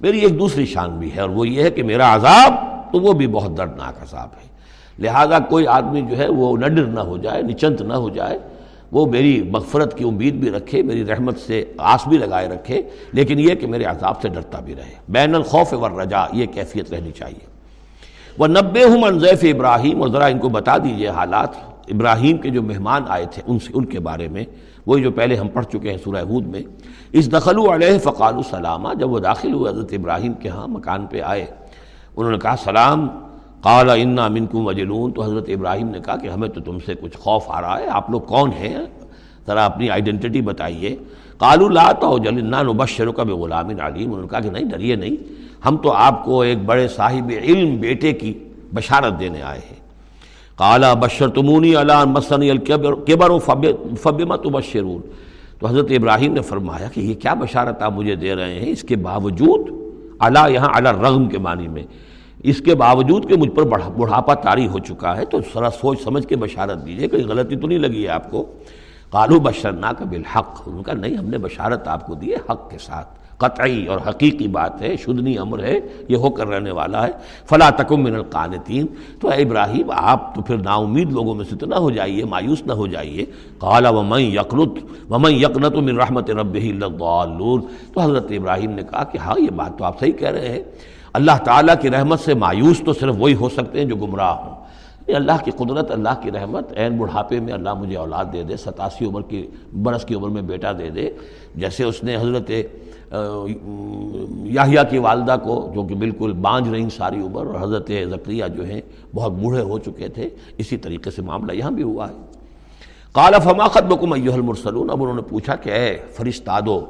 میری 0.00 0.18
ایک 0.18 0.38
دوسری 0.38 0.66
شان 0.66 0.90
بھی 0.90 1.14
ہے، 1.14 1.20
اور 1.20 1.30
وہ 1.30 1.48
یہ 1.48 1.62
ہے 1.62 1.70
کہ 1.70 1.82
میرا 1.82 2.14
عذاب 2.14 2.54
تو 2.92 3.00
وہ 3.00 3.12
بھی 3.12 3.26
بہت 3.26 3.56
دردناک 3.56 4.02
عذاب 4.02 4.28
ہے۔ 4.36 4.48
لہذا 4.98 5.38
کوئی 5.38 5.66
آدمی 5.66 6.02
جو 6.02 6.16
ہے 6.18 6.28
وہ 6.28 6.56
نڈر 6.56 6.86
نہ 6.86 7.00
ہو 7.00 7.16
جائے، 7.16 7.42
نچنت 7.42 7.82
نہ 7.82 7.94
ہو 7.94 8.08
جائے 8.08 8.38
وہ 8.92 9.06
میری 9.06 9.42
مغفرت 9.42 9.98
کی 9.98 10.04
امید 10.04 10.34
بھی 10.34 10.50
رکھے، 10.50 10.82
میری 10.82 11.06
رحمت 11.06 11.38
سے 11.38 11.64
آس 11.78 12.08
بھی 12.08 12.18
لگائے 12.18 12.48
رکھے، 12.48 12.82
لیکن 13.12 13.38
یہ 13.38 13.54
کہ 13.54 13.66
میرے 13.66 13.84
عذاب 13.84 14.22
سے 14.22 14.28
ڈرتا 14.28 14.60
بھی 14.60 14.74
رہے۔ 14.74 14.94
بین 15.08 15.34
الخوف 15.34 15.74
رجا 15.74 16.24
یہ 16.32 16.46
کیفیت 16.46 16.92
رہنی 16.92 17.12
چاہیے۔ 17.12 17.46
وہ 18.38 18.46
نبے 18.46 18.84
ہوں 18.84 19.00
منظیف 19.00 19.54
ابراہیم 19.54 20.02
اور 20.02 20.08
ذرا 20.08 20.26
ان 20.26 20.38
کو 20.38 20.48
بتا 20.48 20.78
دیجیے 20.78 21.08
حالات۔ 21.08 21.48
ابراہیم 21.88 22.36
کے 22.36 22.50
جو 22.50 22.62
مہمان 22.62 23.02
آئے 23.08 23.26
تھے، 23.30 23.42
ان 23.46 23.58
سے 23.58 23.72
ان 23.74 23.84
کے 23.84 24.00
بارے 24.00 24.28
میں، 24.28 24.44
وہی 24.86 25.02
جو 25.02 25.10
پہلے 25.10 25.36
ہم 25.36 25.48
پڑھ 25.48 25.66
چکے 25.66 25.90
ہیں 25.90 25.98
سورہ 26.04 26.22
حود 26.22 26.46
میں۔ 26.46 26.62
اس 27.12 27.32
دخل 27.32 27.58
علیہ 27.72 27.98
فقال 27.98 28.34
السلامہ 28.34 28.88
جب 28.98 29.10
وہ 29.10 29.18
داخل 29.18 29.52
ہوئے 29.52 29.72
حضرت 29.72 29.92
ابراہیم 29.92 30.32
کے 30.32 30.48
ہاں 30.48 30.68
مکان 30.68 31.06
پہ 31.06 31.20
آئے، 31.20 31.46
انہوں 32.16 32.32
نے 32.32 32.38
کہا، 32.38 32.54
سلام 32.64 33.08
قال 33.62 33.90
انا 33.90 34.28
منکم 34.28 34.66
وجلون 34.66 35.12
تو 35.12 35.22
حضرت 35.22 35.48
ابراہیم 35.48 35.88
نے 35.88 35.98
کہا 36.00 36.16
کہ 36.16 36.28
ہمیں 36.28 36.48
تو 36.48 36.60
تم 36.60 36.78
سے 36.86 36.94
کچھ 37.00 37.16
خوف 37.16 37.44
آ 37.48 37.60
رہا 37.60 37.78
ہے، 37.78 37.86
آپ 37.90 38.10
لوگ 38.10 38.20
کون 38.20 38.50
ہیں؟ 38.52 38.76
ذرا 39.46 39.64
اپنی 39.64 39.90
آئیڈینٹی 39.90 40.40
بتائیے۔ 40.40 40.96
قالو 41.38 41.68
لا 41.68 41.92
تو 41.92 42.18
جلنا 42.18 42.62
نبشر 42.62 43.10
کا 43.10 43.22
بے 43.22 43.32
غلام 43.32 43.68
علیم۔ 43.68 44.08
انہوں 44.08 44.20
نے 44.20 44.28
کہا 44.28 44.40
کہ 44.40 44.50
نہیں، 44.50 44.64
ڈریے 44.64 44.96
نہیں، 44.96 45.16
ہم 45.66 45.76
تو 45.76 45.92
آپ 45.92 46.24
کو 46.24 46.40
ایک 46.40 46.58
بڑے 46.64 46.88
صاحب 46.88 47.32
علم 47.42 47.76
بیٹے 47.76 48.12
کی 48.12 48.32
بشارت 48.74 49.20
دینے 49.20 49.42
آئے 49.42 49.60
ہیں۔ 49.70 49.80
کالا 50.56 50.94
بشر 50.94 51.28
تمونی 51.28 51.74
علا 51.74 52.04
مسنی 52.04 52.50
الکبر 52.50 53.38
فبمت 54.02 54.46
بشرون 54.46 55.00
تو 55.58 55.66
حضرت 55.66 55.90
ابراہیم 55.90 56.32
نے 56.32 56.40
فرمایا 56.40 56.88
کہ 56.88 57.00
یہ 57.00 57.14
کیا 57.14 57.34
بشارت 57.34 57.82
آپ 57.82 57.92
مجھے 57.92 58.14
دے 58.14 58.34
رہے 58.34 58.54
ہیں؟ 58.54 58.70
اس 58.70 58.82
کے 58.82 58.96
باوجود 58.96 59.68
علا 60.18 60.46
یہاں 60.46 60.68
علا 60.74 60.92
رغم 60.92 61.28
کے 61.28 61.38
معنی 61.38 61.68
میں۔ 61.68 61.82
اس 62.42 62.60
کے 62.60 62.74
باوجود 62.74 63.28
کہ 63.28 63.36
مجھ 63.36 63.50
پر 63.50 63.62
بڑھاپا 63.96 64.34
طاری 64.34 64.68
ہو 64.68 64.78
چکا 64.78 65.16
ہے، 65.16 65.24
تو 65.24 65.38
ذرا 65.54 65.70
سوچ 65.70 66.02
سمجھ 66.02 66.26
کے 66.26 66.36
بشارت 66.36 66.86
دیجیے 66.86 67.08
کوئی 67.08 67.24
غلطی 67.24 67.56
تو 67.56 67.66
نہیں 67.66 67.78
لگی 67.78 68.02
ہے 68.04 68.08
آپ 68.08 68.30
کو؟ 68.30 68.46
کالو 69.10 69.40
بشرنا 69.40 69.92
کا 69.92 70.04
بالحق 70.04 70.62
ان 70.66 70.82
کا 70.82 70.92
نہیں، 70.92 71.16
ہم 71.16 71.24
نے 71.24 71.38
بشارت 71.38 71.88
آپ 71.88 72.06
کو 72.06 72.14
دی 72.14 72.30
ہے 72.30 72.36
حق 72.50 72.70
کے 72.70 72.78
ساتھ۔ 72.78 73.08
قطعی 73.36 73.86
اور 73.86 73.98
حقیقی 74.08 74.48
بات 74.48 74.82
ہے، 74.82 74.96
شدنی 74.96 75.38
امر 75.38 75.62
ہے، 75.62 75.80
یہ 76.08 76.16
ہو 76.16 76.30
کر 76.30 76.46
رہنے 76.46 76.70
والا 76.70 77.06
ہے۔ 77.06 77.12
فلا 77.44 77.70
تکم 77.70 78.02
من 78.02 78.14
القانتین۔ 78.14 78.86
تو 79.20 79.28
اے 79.28 79.42
ابراہیم، 79.42 79.90
آپ 79.90 80.34
تو 80.34 80.42
پھر 80.42 80.56
نا 80.56 80.74
امید 80.74 81.12
لوگوں 81.12 81.34
میں 81.34 81.44
سے 81.44 81.56
تو 81.56 81.66
نہ 81.66 81.74
ہو 81.74 81.90
جائیے، 81.90 82.24
مایوس 82.24 82.62
نہ 82.66 82.72
ہو 82.72 82.86
جائیے۔ 82.86 83.24
قالا 83.58 83.90
ومن 83.90 84.20
یقنت 84.20 84.78
ومن 85.10 85.32
یقنت 85.32 85.74
من 85.74 85.96
رحمت 85.96 86.30
رب 86.30 86.54
الضالون۔ 86.54 87.62
تو 87.94 88.00
حضرت 88.00 88.26
ابراہیم 88.30 88.70
نے 88.70 88.82
کہا 88.82 89.04
کہ 89.04 89.18
ہاں 89.18 89.34
یہ 89.38 89.50
بات 89.56 89.78
تو 89.78 89.84
آپ 89.84 90.00
صحیح 90.00 90.12
کہہ 90.12 90.28
رہے 90.28 90.48
ہیں۔ 90.48 90.62
اللہ 91.12 91.38
تعالیٰ 91.44 91.74
کی 91.80 91.90
رحمت 91.90 92.20
سے 92.20 92.34
مایوس 92.34 92.80
تو 92.84 92.92
صرف 92.92 93.14
وہی 93.18 93.34
ہو 93.34 93.48
سکتے 93.48 93.78
ہیں 93.78 93.86
جو 93.86 93.96
گمراہ 93.96 94.34
ہوں۔ 94.34 94.54
اللہ 95.08 95.44
کی 95.44 95.50
قدرت، 95.50 95.90
اللہ 95.90 96.14
کی 96.22 96.30
رحمت 96.30 96.72
عین 96.76 96.96
بڑھاپے 96.98 97.40
میں 97.40 97.52
اللہ 97.52 97.74
مجھے 97.74 97.96
اولاد 97.96 98.24
دے 98.32 98.42
دے، 98.42 98.56
ستاسی 98.56 99.04
عمر 99.04 99.22
کی، 99.22 99.46
برس 99.82 100.04
کی 100.04 100.14
عمر 100.14 100.28
میں 100.28 100.42
بیٹا 100.42 100.72
دے 100.72 100.90
دے۔ 100.90 101.10
جیسے 101.54 101.84
اس 101.84 102.02
نے 102.04 102.16
حضرت 102.16 102.50
یاہیا 104.44 104.82
کی 104.82 104.98
والدہ 104.98 105.36
کو، 105.42 105.70
جو 105.74 105.82
کہ 105.82 105.94
بالکل 105.94 106.32
بانجھ 106.32 106.68
رہی 106.68 106.90
ساری 106.90 107.20
عمر، 107.20 107.46
اور 107.46 107.60
حضرت 107.60 107.90
ذکریہ 108.10 108.44
جو 108.56 108.64
ہیں، 108.64 108.80
بہت 109.14 109.32
بوڑھے 109.32 109.62
ہو 109.62 109.78
چکے 109.78 110.08
تھے۔ 110.08 110.28
اسی 110.58 110.76
طریقے 110.76 111.10
سے 111.10 111.22
معاملہ 111.22 111.52
یہاں 111.52 111.70
بھی 111.70 111.82
ہوا 111.82 112.08
ہے۔ 112.08 112.14
قال 113.12 113.34
فما 113.44 113.68
خطبکم 113.68 114.12
ایوہ 114.12 114.34
المرسلون۔ 114.34 114.90
اب 114.90 115.02
انہوں 115.02 115.16
نے 115.16 115.22
پوچھا 115.22 115.54
کہ 115.56 115.70
اے 115.70 115.96
فرشتادو 116.14 116.80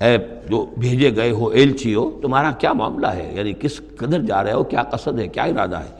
اے 0.00 0.18
جو 0.50 0.66
بھیجے 0.78 1.16
گئے 1.16 1.30
ہو 1.30 1.48
ایلچی 1.48 1.88
جی 1.88 1.94
ہو 1.94 2.18
تمہارا 2.22 2.50
کیا 2.50 2.72
معاملہ 2.72 3.06
ہے؟ 3.06 3.32
یعنی 3.34 3.52
کس 3.52 3.80
قدر 3.96 4.20
جا 4.20 4.44
رہے 4.44 4.52
ہو؟ 4.52 4.64
کیا 4.64 4.82
قصد 4.82 5.18
ہے؟ 5.18 5.28
کیا 5.28 5.42
ارادہ 5.42 5.76
ہے؟ 5.76 5.90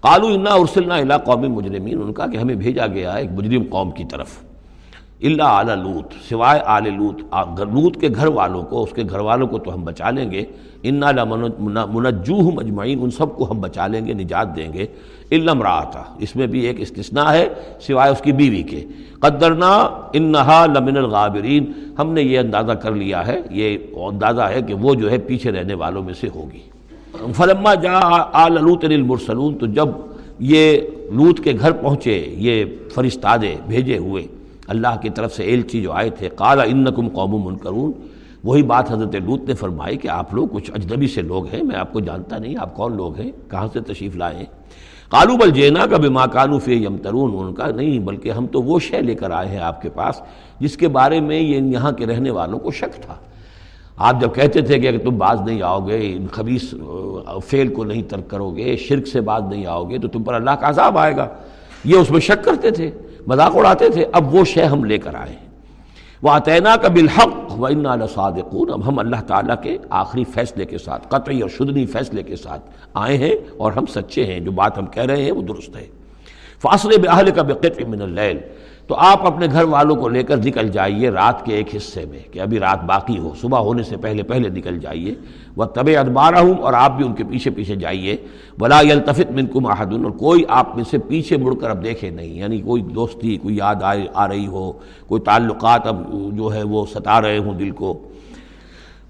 قالو 0.00 0.26
انا 0.26 0.50
ارسلنا 0.50 0.94
الى 0.94 1.14
قوم 1.24 1.40
مجرمین۔ 1.40 2.02
ان 2.02 2.12
کا 2.12 2.26
کہ 2.26 2.36
ہمیں 2.36 2.54
بھیجا 2.54 2.86
گیا 2.86 3.14
ہے 3.14 3.20
ایک 3.20 3.30
مجرم 3.32 3.62
قوم 3.70 3.90
کی 3.90 4.04
طرف۔ 4.10 4.49
اللہ 5.22 5.42
اعلیٰ 5.42 5.76
لوت 5.76 6.12
سوائے 6.28 6.60
آل 6.64 6.96
لوت 6.96 7.16
لوت 7.58 8.00
کے 8.00 8.08
گھر 8.16 8.26
والوں 8.26 8.62
کو، 8.62 8.82
اس 8.82 8.92
کے 8.92 9.02
گھر 9.10 9.18
والوں 9.18 9.46
کو 9.46 9.58
تو 9.58 9.74
ہم 9.74 9.84
بچا 9.84 10.10
لیں 10.10 10.30
گے۔ 10.30 10.44
ان 10.82 11.02
منجوہ 11.90 12.50
مجمعین 12.54 12.98
ان 13.02 13.10
سب 13.10 13.36
کو 13.36 13.50
ہم 13.50 13.60
بچا 13.60 13.86
لیں 13.86 14.06
گے، 14.06 14.12
نجات 14.12 14.56
دیں 14.56 14.72
گے۔ 14.72 14.86
علم 15.32 15.62
رہا 15.62 16.02
اس 16.18 16.36
میں 16.36 16.46
بھی 16.46 16.60
ایک 16.60 16.80
استثناء 16.80 17.32
ہے، 17.32 17.48
سوائے 17.80 18.12
اس 18.12 18.20
کی 18.20 18.32
بیوی 18.32 18.62
کے۔ 18.62 18.84
قدرنا 19.20 19.70
انہا 20.12 20.66
لمن 20.66 20.96
الغابرین، 20.96 21.72
ہم 21.98 22.12
نے 22.12 22.22
یہ 22.22 22.38
اندازہ 22.38 22.72
کر 22.72 22.92
لیا 22.92 23.26
ہے، 23.26 23.40
یہ 23.50 23.78
اندازہ 23.94 24.42
ہے 24.42 24.62
کہ 24.62 24.74
وہ 24.74 24.94
جو 24.94 25.10
ہے 25.10 25.18
پیچھے 25.18 25.52
رہنے 25.52 25.74
والوں 25.74 26.02
میں 26.02 26.14
سے 26.20 26.28
ہوگی۔ 26.34 26.62
فلما 27.36 27.74
جا 27.74 28.00
آل 28.32 28.52
لوت 28.52 28.84
المرسلون 28.84 29.58
تو 29.58 29.66
جب 29.66 29.88
یہ 30.38 30.80
لوت 31.12 31.40
کے 31.44 31.52
گھر 31.60 31.72
پہنچے، 31.72 32.34
یہ 32.36 32.64
فرشتادے 32.94 33.54
بھیجے 33.66 33.98
ہوئے 33.98 34.26
اللہ 34.70 34.96
کی 35.02 35.10
طرف 35.10 35.34
سے 35.34 35.42
ایلچی 35.42 35.82
جو 35.82 35.92
آئے 35.92 36.10
تھے 36.10 36.28
قال 36.28 36.60
انکم 36.60 37.08
قوم 37.08 37.46
منکرون۔ 37.46 37.92
وہی 38.44 38.62
بات 38.62 38.92
حضرت 38.92 39.14
لوت 39.14 39.48
نے 39.48 39.54
فرمائی 39.54 39.96
کہ 39.96 40.08
آپ 40.08 40.34
لوگ 40.34 40.48
کچھ 40.52 40.70
اجنبی 40.74 41.06
سے 41.06 41.22
لوگ 41.22 41.46
ہیں، 41.46 41.62
میں 41.62 41.76
آپ 41.76 41.92
کو 41.92 42.00
جانتا 42.00 42.38
نہیں 42.38 42.54
آپ 42.58 42.74
کون 42.76 42.96
لوگ 42.96 43.16
ہیں، 43.16 43.30
کہاں 43.50 43.68
سے 43.72 43.80
تشریف 43.80 44.16
لائے 44.16 44.36
ہیں؟ 44.36 44.46
کالو 45.08 45.36
بل 45.36 45.50
جینا 45.50 45.86
کا 45.86 45.96
بما 45.96 46.26
کانو 46.26 46.58
فی 46.58 46.84
یمترون۔ 46.84 47.30
ان 47.38 47.54
کا 47.54 47.66
نہیں، 47.66 47.98
بلکہ 47.98 48.30
ہم 48.30 48.46
تو 48.46 48.62
وہ 48.62 48.78
شے 48.78 49.00
لے 49.00 49.14
کر 49.14 49.30
آئے 49.30 49.48
ہیں 49.48 49.58
آپ 49.58 49.82
کے 49.82 49.90
پاس، 49.90 50.22
جس 50.60 50.76
کے 50.76 50.88
بارے 50.88 51.20
میں 51.20 51.40
یہ 51.40 51.60
یہاں 51.60 51.92
کے 51.92 52.06
رہنے 52.06 52.30
والوں 52.30 52.58
کو 52.58 52.70
شک 52.70 53.02
تھا۔ 53.02 53.14
آپ 53.96 54.20
جب 54.20 54.34
کہتے 54.34 54.60
تھے 54.60 54.78
کہ 54.78 54.88
اگر 54.88 54.98
تم 54.98 55.18
باز 55.18 55.40
نہیں 55.40 55.62
آؤ 55.62 55.86
گے، 55.86 56.16
ان 56.16 56.26
خبیص 56.32 56.74
فیل 57.46 57.74
کو 57.74 57.84
نہیں 57.84 58.02
ترک 58.02 58.30
کرو 58.30 58.50
گے، 58.50 58.76
شرک 58.76 59.06
سے 59.06 59.20
باز 59.20 59.42
نہیں 59.50 59.66
آؤ 59.66 59.84
گے، 59.84 59.98
تو 59.98 60.08
تم 60.08 60.22
پر 60.22 60.34
اللہ 60.34 60.50
کا 60.50 60.68
عذاب 60.68 60.98
آئے 60.98 61.16
گا۔ 61.16 61.28
یہ 61.84 61.96
اس 61.96 62.10
میں 62.10 62.20
شک 62.20 62.44
کرتے 62.44 62.70
تھے۔ 62.70 62.90
مذاق 63.30 63.56
اڑاتے 63.56 63.88
تھے، 63.88 64.06
اب 64.12 64.34
وہ 64.34 64.44
شے 64.44 64.64
ہم 64.64 64.84
لے 64.84 64.98
کر 64.98 65.14
آئے 65.14 65.30
ہیں۔ 65.30 65.46
وہ 66.22 66.30
عطینہ 66.30 66.76
کا 66.82 66.88
بالحق 66.88 67.60
و 67.60 67.66
ان 67.66 67.86
اب 67.86 68.88
ہم 68.88 68.98
اللہ 68.98 69.20
تعالیٰ 69.26 69.54
کے 69.62 69.78
آخری 69.90 70.24
فیصلے 70.24 70.64
کے 70.64 70.78
ساتھ، 70.78 71.08
قطعی 71.08 71.40
اور 71.40 71.50
شدنی 71.50 71.86
فیصلے 71.86 72.22
کے 72.22 72.36
ساتھ 72.36 72.62
آئے 72.94 73.16
ہیں 73.16 73.34
اور 73.56 73.72
ہم 73.72 73.86
سچے 73.86 74.24
ہیں۔ 74.24 74.40
جو 74.40 74.50
بات 74.50 74.78
ہم 74.78 74.86
کہہ 74.86 75.02
رہے 75.02 75.22
ہیں 75.22 75.32
وہ 75.32 75.42
درست 75.42 75.76
ہے۔ 75.76 75.86
فاصلے 76.62 76.96
بہل 76.96 77.30
کا 77.30 77.42
بقت 77.42 77.82
من 77.88 78.02
اللیل 78.02 78.38
تو 78.90 78.96
آپ 78.98 79.26
اپنے 79.26 79.46
گھر 79.52 79.64
والوں 79.64 79.96
کو 79.96 80.08
لے 80.08 80.22
کر 80.22 80.36
نکل 80.36 80.68
جائیے 80.68 81.10
رات 81.10 81.44
کے 81.44 81.54
ایک 81.54 81.76
حصے 81.76 82.04
میں 82.04 82.18
کہ 82.32 82.40
ابھی 82.40 82.58
رات 82.58 82.84
باقی 82.84 83.18
ہو، 83.18 83.32
صبح 83.40 83.58
ہونے 83.58 83.82
سے 83.82 83.96
پہلے 83.96 84.22
پہلے 84.22 84.48
نکل 84.48 84.78
جائیے۔ 84.78 85.14
وہ 85.56 85.64
طب 85.64 85.90
ادبارہ 85.98 86.36
ہوں 86.36 86.54
اور 86.54 86.72
آپ 86.72 86.96
بھی 86.96 87.06
ان 87.06 87.12
کے 87.12 87.24
پیچھے 87.24 87.50
پیچھے 87.50 87.76
جائیے۔ 87.76 88.16
بلا 88.58 88.80
یلتفت 88.80 89.30
من 89.30 89.46
کم 89.46 89.66
احدن 89.66 90.04
اور 90.04 90.10
کوئی 90.10 90.42
آپ 90.48 90.76
میں 90.76 90.84
سے 90.84 90.98
پیچھے 90.98 91.36
مڑ 91.36 91.54
کر 91.54 91.70
اب 91.70 91.84
دیکھے 91.84 92.10
نہیں۔ 92.10 92.28
یعنی 92.28 92.60
کوئی 92.60 92.82
دوستی، 92.82 93.36
کوئی 93.36 93.56
یاد 93.56 94.04
آ 94.14 94.28
رہی 94.28 94.46
ہو، 94.46 94.72
کوئی 95.06 95.20
تعلقات 95.20 95.86
اب 95.86 96.12
جو 96.32 96.54
ہے 96.54 96.62
وہ 96.62 96.86
ستا 96.94 97.20
رہے 97.20 97.38
ہوں 97.38 97.54
دل 97.54 97.70
کو۔ 97.70 97.98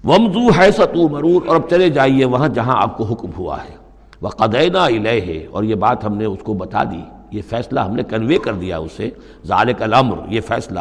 ومزو 0.03 0.47
ہے 0.57 0.71
ستو 0.71 1.09
مرور 1.09 1.41
اور 1.47 1.55
اب 1.55 1.69
چلے 1.69 1.89
جائیے 1.89 2.25
وہاں 2.25 2.47
جہاں 2.47 2.81
آپ 2.81 2.97
کو 2.97 3.03
حکم 3.03 3.29
ہوا 3.37 3.57
ہے۔ 3.69 3.75
وہ 4.21 4.29
قدینہ 4.29 4.77
الہ 4.77 5.09
ہے 5.09 5.45
اور 5.51 5.63
یہ 5.63 5.75
بات 5.75 6.05
ہم 6.05 6.17
نے 6.17 6.25
اس 6.25 6.39
کو 6.43 6.53
بتا 6.53 6.83
دی۔ 6.83 7.20
یہ 7.31 7.41
فیصلہ 7.49 7.79
ہم 7.79 7.95
نے 7.95 8.03
کنوے 8.03 8.37
کر 8.37 8.53
دیا 8.53 8.77
اسے، 8.77 9.09
ذالک 9.45 9.81
الامر، 9.81 10.15
یہ 10.27 10.41
فیصلہ۔ 10.41 10.79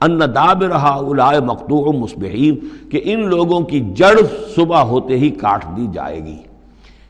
ان 0.00 0.20
داب 0.34 0.62
رہا 0.62 0.88
اولائے 0.88 1.40
مقتوع 1.40 1.92
مصبحین، 1.92 2.88
کہ 2.90 3.00
ان 3.04 3.28
لوگوں 3.28 3.60
کی 3.60 3.80
جڑ 3.96 4.16
صبح 4.56 4.78
ہوتے 4.78 5.18
ہی 5.18 5.30
کاٹ 5.30 5.64
دی 5.76 5.86
جائے 5.92 6.24
گی۔ 6.24 6.36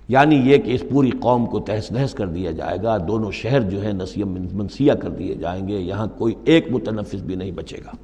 یعنی 0.08 0.36
یہ 0.36 0.58
کہ 0.58 0.70
اس 0.70 0.84
پوری 0.92 1.10
قوم 1.10 1.46
کو 1.46 1.58
تہس 1.60 1.92
نہس 1.92 2.14
کر 2.14 2.26
دیا 2.26 2.50
جائے 2.50 2.78
گا، 2.82 2.96
دونوں 3.08 3.32
شہر 3.32 3.60
جو 3.60 3.82
ہیں 3.82 3.92
نسیم 3.92 4.36
منسیہ 4.52 4.92
کر 4.92 5.08
دیے 5.08 5.34
جائیں 5.34 5.68
گے، 5.68 5.78
یہاں 5.78 6.06
کوئی 6.18 6.34
ایک 6.44 6.70
متنفس 6.70 7.14
بھی 7.14 7.34
نہیں 7.34 7.50
بچے 7.50 7.76
گا۔ 7.76 7.96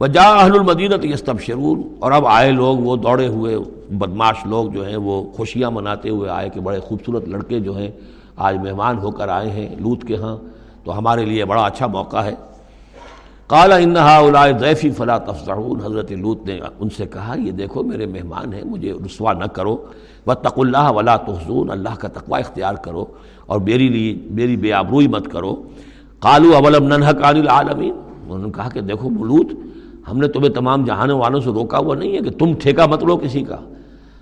وجا 0.00 0.22
اہل 0.22 0.52
المدینت 0.52 1.04
یستب 1.04 1.52
اور 1.98 2.12
اب 2.12 2.26
آئے 2.26 2.50
لوگ، 2.50 2.78
وہ 2.78 2.96
دوڑے 2.96 3.26
ہوئے 3.26 3.58
بدماش 3.90 4.36
لوگ 4.46 4.68
جو 4.68 4.88
ہیں، 4.88 4.96
وہ 4.96 5.32
خوشیاں 5.32 5.70
مناتے 5.70 6.10
ہوئے 6.10 6.30
آئے 6.30 6.48
کہ 6.48 6.60
بڑے 6.60 6.80
خوبصورت 6.80 7.28
لڑکے 7.28 7.60
جو 7.60 7.78
ہیں 7.78 7.90
آج 8.38 8.56
مہمان 8.56 8.98
ہو 8.98 9.10
کر 9.10 9.28
آئے 9.28 9.50
ہیں 9.50 9.76
لوت 9.78 10.04
کے 10.04 10.16
ہاں 10.16 10.36
تو 10.84 10.98
ہمارے 10.98 11.24
لیے 11.24 11.44
بڑا 11.44 11.62
اچھا 11.62 11.86
موقع 11.86 12.16
ہے۔ 12.16 12.34
کالا 13.46 13.76
انہا 13.76 14.16
اولائے 14.16 14.52
ضیفی 14.60 14.90
فلا 14.90 15.18
تفضعون۔ 15.18 15.80
حضرت 15.84 16.12
لوت 16.12 16.46
نے 16.46 16.60
ان 16.78 16.88
سے 16.90 17.06
کہا، 17.06 17.34
یہ 17.38 17.50
دیکھو 17.50 17.82
میرے 17.82 18.06
مہمان 18.06 18.52
ہیں، 18.52 18.62
مجھے 18.64 18.92
رسوا 19.06 19.32
نہ 19.32 19.44
کرو۔ 19.44 19.76
و 20.26 20.34
تق 20.34 20.58
اللہ 20.58 20.90
ولا 20.90 21.16
تحزون 21.16 21.70
اللہ 21.70 21.94
کا 21.98 22.08
تقوی 22.08 22.40
اختیار 22.40 22.74
کرو 22.74 23.04
اور 23.46 23.60
میری 23.60 23.88
لیے، 23.88 24.18
میری 24.30 24.56
بے 24.56 24.72
آبروئی 24.72 25.08
مت 25.08 25.28
کرو۔ 25.28 25.62
قالو 26.18 26.54
اولم 26.54 26.84
ننہک 26.84 27.16
عن 27.16 27.36
العالمین۔ 27.36 27.94
انہوں 28.22 28.38
نے 28.38 28.50
کہا 28.50 28.68
کہ 28.68 28.80
دیکھو 28.80 29.10
ملوت 29.10 29.46
ہم 30.10 30.18
نے 30.18 30.28
تمہیں 30.28 30.48
تمام 30.48 30.84
جہانوں 30.84 31.18
والوں 31.18 31.40
سے 31.40 31.50
روکا 31.50 31.78
ہوا 31.78 31.94
نہیں 31.94 32.12
ہے 32.12 32.18
کہ 32.18 32.30
تم 32.30 32.52
ٹھیکہ 32.54 32.86
مت 32.86 33.04
لو 33.04 33.16
کسی 33.16 33.42
کا۔ 33.42 33.56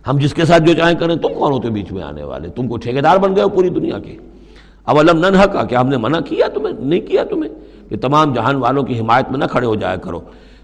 ہم 0.09 0.19
جس 0.19 0.35
کے 0.35 0.45
ساتھ 0.45 0.63
جو 0.63 0.75
چاہیں 0.75 0.99
کریں، 0.99 1.17
تم 1.17 1.29
کون 1.39 1.53
ہوتے 1.53 1.69
بیچ 1.69 1.93
میں 1.93 2.03
آنے 2.03 2.23
والے؟ 2.23 2.49
تم 2.49 2.69
کو 2.69 2.77
ٹھیکے 2.77 3.01
دار 3.01 3.17
بن 3.17 3.37
گئے 3.37 3.45
ہو 3.45 3.49
پوری 3.49 3.69
دنیا 3.69 3.99
کے۔ 3.99 4.17
اب 4.85 4.99
علم 4.99 5.19
نہ 5.19 5.47
کا 5.47 5.65
کہ 5.65 5.75
ہم 5.75 5.89
نے 5.89 5.97
منع 5.97 6.21
کیا 6.21 6.49
تمہیں، 6.49 6.75
نہیں 6.79 7.01
کیا 7.01 7.25
تمہیں۔ 7.25 7.53
کہ 7.89 7.97
تمام 7.97 8.33
جہان 8.33 8.57
والوں 8.57 8.83
کی 8.83 9.01
حمایت 9.01 9.31
میں 9.31 9.39
نہ 9.39 9.45
کھڑے 9.45 9.67
ہو 9.67 9.75
جایا 9.75 9.97
کرو۔ 9.97 10.21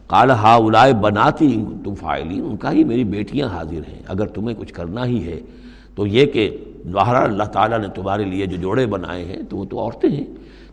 کال 0.07 0.31
ہا 0.31 0.55
اولائے 0.55 0.93
بناتی 0.93 1.65
تم 1.85 1.95
فائلین 1.95 2.45
ان 2.45 2.57
کا 2.57 2.73
ہی 2.73 2.85
میری 2.85 3.05
بیٹیاں 3.05 3.49
حاضر 3.49 3.89
ہیں۔ 3.89 4.03
اگر 4.09 4.27
تمہیں 4.27 4.57
کچھ 4.59 4.73
کرنا 4.73 5.07
ہی 5.07 5.25
ہے 5.25 5.41
تو 5.95 6.07
یہ 6.07 6.27
کہ 6.27 6.57
ظاہرہ 6.93 7.17
اللہ 7.17 7.43
تعالیٰ 7.43 7.79
نے 7.79 7.89
تمہارے 7.89 8.25
لیے 8.25 8.47
جو 8.47 8.57
جوڑے 8.57 8.87
بنائے 8.87 9.25
ہیں، 9.25 9.43
تو 9.49 9.57
وہ 9.57 9.65
تو 9.65 9.79
عورتیں 9.79 10.11
ہیں۔ 10.11 10.27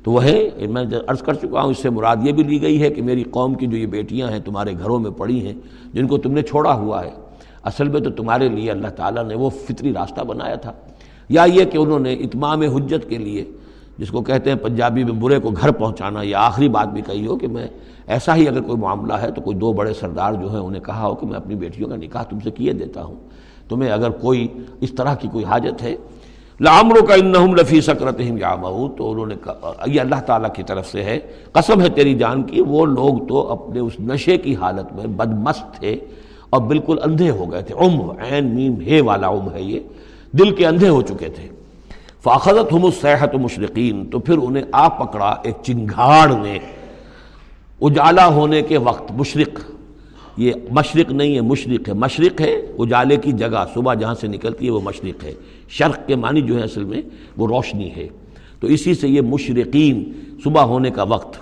تو 0.03 0.11
وہ 0.11 0.23
ہے 0.23 0.49
میں 0.69 0.85
عرض 1.07 1.21
کر 1.21 1.33
چکا 1.33 1.61
ہوں، 1.61 1.69
اس 1.69 1.77
سے 1.77 1.89
مراد 1.89 2.17
یہ 2.23 2.31
بھی 2.31 2.43
لی 2.43 2.61
گئی 2.61 2.81
ہے 2.81 2.89
کہ 2.89 3.01
میری 3.01 3.23
قوم 3.23 3.53
کی 3.53 3.67
جو 3.67 3.77
یہ 3.77 3.85
بیٹیاں 3.85 4.31
ہیں 4.31 4.39
تمہارے 4.39 4.73
گھروں 4.73 4.99
میں 4.99 5.11
پڑی 5.11 5.45
ہیں، 5.45 5.53
جن 5.93 6.07
کو 6.07 6.17
تم 6.17 6.31
نے 6.31 6.41
چھوڑا 6.41 6.73
ہوا 6.73 7.05
ہے۔ 7.05 7.11
اصل 7.63 7.87
میں 7.87 8.01
تو 8.01 8.09
تمہارے 8.09 8.49
لیے 8.49 8.71
اللہ 8.71 8.87
تعالیٰ 8.87 9.23
نے 9.23 9.35
وہ 9.35 9.49
فطری 9.49 9.93
راستہ 9.93 10.21
بنایا 10.21 10.55
تھا۔ 10.55 10.73
یا 11.29 11.43
یہ 11.43 11.65
کہ 11.65 11.77
انہوں 11.77 11.99
نے 11.99 12.13
اتمام 12.13 12.61
حجت 12.61 13.09
کے 13.09 13.17
لیے، 13.17 13.45
جس 13.97 14.09
کو 14.09 14.21
کہتے 14.21 14.49
ہیں 14.49 14.57
پنجابی 14.57 15.03
میں 15.03 15.13
برے 15.13 15.39
کو 15.39 15.49
گھر 15.49 15.71
پہنچانا 15.71 16.19
یا 16.23 16.39
آخری 16.39 16.69
بات 16.69 16.87
بھی 16.87 17.01
کہی 17.01 17.27
ہو 17.27 17.37
کہ 17.37 17.47
میں، 17.47 17.67
ایسا 18.07 18.35
ہی 18.35 18.47
اگر 18.47 18.61
کوئی 18.61 18.77
معاملہ 18.77 19.13
ہے 19.13 19.31
تو 19.31 19.41
کوئی 19.41 19.57
دو 19.57 19.73
بڑے 19.73 19.93
سردار 19.93 20.33
جو 20.33 20.51
ہیں 20.51 20.59
انہیں 20.59 20.83
کہا 20.83 21.07
ہو 21.07 21.15
کہ 21.15 21.27
میں 21.27 21.35
اپنی 21.35 21.55
بیٹیوں 21.55 21.89
کا 21.89 21.95
نکاح 21.95 22.23
تم 22.23 22.39
سے 22.39 22.51
کیے 22.51 22.73
دیتا 22.73 23.03
ہوں۔ 23.03 23.15
تمہیں 23.69 23.91
اگر 23.91 24.09
کوئی 24.09 24.47
اس 24.81 24.91
طرح 24.91 25.15
کی 25.15 25.27
کوئی 25.31 25.45
حاجت 25.45 25.81
ہے 25.81 25.95
لامروں 26.61 27.05
کا 27.05 27.13
انہم 27.13 27.55
لفی 27.55 27.81
سکرت 27.81 28.19
یا 28.19 28.55
تو 28.97 29.11
انہوں 29.11 29.25
نے 29.25 29.35
یہ 29.85 30.01
اللہ 30.01 30.21
تعالیٰ 30.25 30.53
کی 30.53 30.63
طرف 30.63 30.87
سے 30.87 31.03
ہے۔ 31.03 31.19
قسم 31.51 31.81
ہے 31.81 31.89
تیری 31.89 32.13
جان 32.13 32.43
کی، 32.43 32.61
وہ 32.61 32.85
لوگ 32.85 33.27
تو 33.27 33.51
اپنے 33.51 33.79
اس 33.79 33.99
نشے 33.99 34.37
کی 34.37 34.55
حالت 34.55 34.93
میں 34.93 35.05
بدمست 35.05 35.73
تھے۔ 35.79 35.99
اور 36.49 36.61
بالکل 36.61 36.97
اندھے 37.03 37.29
ہو 37.29 37.51
گئے 37.51 37.61
تھے۔ 37.61 37.75
ام 37.75 38.09
عین، 38.09 38.45
میم، 38.45 38.81
ہے 38.81 39.01
والا 39.01 39.27
ام 39.27 39.53
ہے 39.53 39.61
یہ۔ 39.61 39.79
دل 40.31 40.55
کے 40.55 40.67
اندھے 40.67 40.89
ہو 40.89 41.01
چکے 41.01 41.29
تھے۔ 41.29 41.47
فاخذت 42.23 42.73
ہم 42.73 42.85
الصحت 42.85 43.35
مشرقین 43.35 44.05
تو 44.05 44.19
پھر 44.19 44.37
انہیں 44.37 44.63
آ 44.71 44.87
پکڑا 44.87 45.35
ایک 45.43 45.55
چنگھاڑ 45.63 46.31
نے۔ 46.31 46.59
اجالا 47.81 48.27
ہونے 48.27 48.61
کے 48.61 48.77
وقت 48.77 49.11
مشرق۔ 49.11 49.59
یہ 50.37 50.51
مشرق 50.71 51.11
نہیں 51.11 51.35
ہے، 51.35 51.41
مشرق 51.41 51.89
ہے۔ 51.89 51.93
مشرق 51.93 52.41
ہے، 52.41 52.53
اجالے 52.79 53.17
کی 53.17 53.31
جگہ۔ 53.31 53.65
صبح 53.73 53.93
جہاں 53.93 54.13
سے 54.13 54.27
نکلتی 54.27 54.65
ہے 54.65 54.71
وہ 54.71 54.79
مشرق 54.83 55.23
ہے۔ 55.23 55.33
شرق 55.69 56.07
کے 56.07 56.15
معنی 56.15 56.41
جو 56.41 56.57
ہے 56.57 56.63
اصل 56.63 56.83
میں 56.83 57.01
وہ 57.37 57.47
روشنی 57.47 57.95
ہے۔ 57.95 58.07
تو 58.59 58.67
اسی 58.67 58.93
سے 58.93 59.07
یہ 59.07 59.21
مشرقین 59.21 60.11
صبح 60.43 60.61
ہونے 60.61 60.91
کا 60.91 61.03
وقت، 61.03 61.37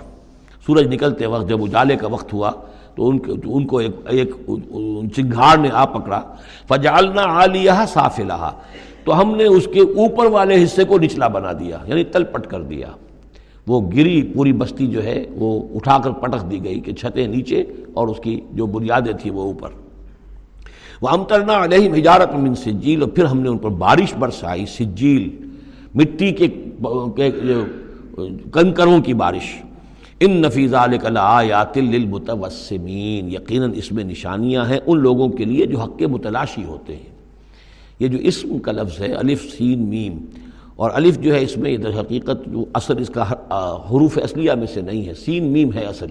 سورج 0.66 0.94
نکلتے 0.94 1.26
وقت 1.26 1.48
جب 1.48 1.62
اجالے 1.62 1.96
کا 1.96 2.06
وقت 2.06 2.32
ہوا 2.32 2.50
تو 2.98 3.08
ان 3.08 3.18
ان 3.44 3.66
کو 3.66 3.78
ایک 3.78 3.96
ایک 4.10 4.30
چنگھاڑ 5.16 5.56
نے 5.58 5.68
آ 5.72 5.84
پکڑا۔ 5.84 6.20
فجالنا 6.68 7.22
عالیہ 7.32 7.84
صاف 7.88 8.18
لہا 8.20 8.50
تو 9.04 9.20
ہم 9.20 9.34
نے 9.36 9.44
اس 9.44 9.68
کے 9.72 9.80
اوپر 9.80 10.26
والے 10.30 10.62
حصے 10.62 10.84
کو 10.84 10.98
نچلا 10.98 11.28
بنا 11.34 11.52
دیا 11.60 11.78
یعنی 11.86 12.04
تل 12.04 12.24
پٹ 12.24 12.46
کر 12.46 12.62
دیا۔ 12.62 12.86
وہ 13.66 13.80
گری 13.92 14.22
پوری 14.34 14.52
بستی 14.52 14.86
جو 14.86 15.02
ہے، 15.04 15.24
وہ 15.36 15.48
اٹھا 15.74 15.98
کر 16.04 16.10
پٹک 16.20 16.50
دی 16.50 16.62
گئی 16.64 16.80
کہ 16.80 16.92
چھتیں 16.92 17.26
نیچے 17.26 17.62
اور 17.94 18.08
اس 18.08 18.20
کی 18.22 18.40
جو 18.52 18.66
بنیادیں 18.66 19.12
تھیں 19.12 19.32
وہ 19.32 19.42
اوپر۔ 19.42 19.70
وہ 21.02 21.08
امترنا 21.08 21.62
علیہ 21.64 21.88
مجارت 21.92 22.34
من 22.34 22.54
سجیل 22.54 23.02
اور 23.02 23.10
پھر 23.10 23.24
ہم 23.24 23.40
نے 23.40 23.48
ان 23.48 23.58
پر 23.58 23.70
بارش 23.84 24.14
برسائی، 24.18 24.66
سجیل، 24.66 25.28
مٹی 25.94 26.30
کے 26.32 26.46
کنکروں 28.52 29.00
کی 29.02 29.14
بارش۔ 29.14 29.54
ان 30.20 30.30
نفیز 30.30 30.74
علیات 30.74 31.78
للمتوسمین۔ 31.78 33.32
یقیناً 33.32 33.72
اس 33.74 33.92
میں 33.92 34.04
نشانیاں 34.04 34.64
ہیں 34.64 34.78
ان 34.86 34.98
لوگوں 34.98 35.28
کے 35.28 35.44
لیے 35.44 35.66
جو 35.66 35.78
حق 35.78 35.98
کے 35.98 36.06
متلاشی 36.06 36.64
ہوتے 36.64 36.96
ہیں۔ 36.96 37.18
یہ 38.00 38.08
جو 38.08 38.18
اسم 38.18 38.58
کا 38.58 38.72
لفظ 38.72 39.00
ہے، 39.00 39.12
الف، 39.12 39.54
سین، 39.58 39.88
میم، 39.88 40.18
اور 40.76 40.90
الف 40.94 41.18
جو 41.20 41.34
ہے 41.34 41.42
اس 41.42 41.56
میں 41.56 41.74
ادھر 41.74 42.00
حقیقت 42.00 42.46
جو 42.46 42.64
اصل 42.74 42.94
اس 42.98 43.08
کا 43.08 43.32
حروف 43.90 44.18
اصلیہ 44.18 44.52
میں 44.52 44.66
سے 44.66 44.80
نہیں 44.80 45.08
ہے۔ 45.08 45.14
سین، 45.14 45.44
میم 45.44 45.72
ہے 45.72 45.84
اصل۔ 45.84 46.06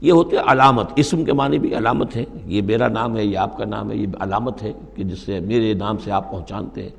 یہ 0.00 0.12
ہوتے 0.12 0.36
علامت۔ 0.36 0.90
اسم 0.96 1.24
کے 1.24 1.32
معنی 1.32 1.58
بھی 1.58 1.76
علامت 1.76 2.16
ہے 2.16 2.24
یہ 2.46 2.62
میرا 2.62 2.88
نام 2.88 3.16
ہے، 3.16 3.24
یہ 3.24 3.38
آپ 3.38 3.58
کا 3.58 3.64
نام 3.64 3.90
ہے، 3.90 3.96
یہ 3.96 4.06
علامت 4.20 4.62
ہے 4.62 4.72
کہ 4.94 5.04
جس 5.04 5.18
سے 5.18 5.40
میرے 5.40 5.74
نام 5.74 5.96
سے 6.04 6.12
آپ 6.12 6.30
پہچانتے 6.30 6.82
ہیں۔ 6.82 6.90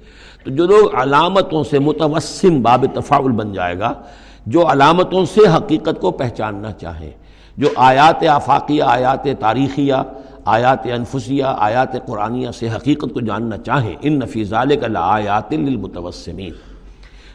تو 0.43 0.51
جو 0.51 0.65
لوگ 0.65 0.95
علامتوں 0.95 1.63
سے 1.63 1.79
متوسم 1.79 2.61
باب 2.61 2.85
تفاعل 2.93 3.31
بن 3.31 3.53
جائے 3.53 3.79
گا 3.79 3.93
جو 4.47 4.71
علامتوں 4.71 5.25
سے 5.25 5.41
حقیقت 5.55 6.01
کو 6.01 6.11
پہچاننا 6.11 6.71
چاہیں 6.71 7.11
جو 7.57 7.67
آیات 7.75 8.23
آفاقیہ، 8.23 8.83
آیات 8.83 9.27
تاریخیہ، 9.39 9.93
آیات 10.45 10.85
انفسیہ، 10.85 11.43
آیات 11.43 12.07
قرآنیہ 12.07 12.51
سے 12.51 12.69
حقیقت 12.69 13.13
کو 13.13 13.19
جاننا 13.19 13.57
چاہیں 13.57 13.95
ان 14.01 14.19
نفیز 14.19 14.53
کا 14.81 14.99
آیات 14.99 15.53
للمتوسمین۔ 15.53 16.51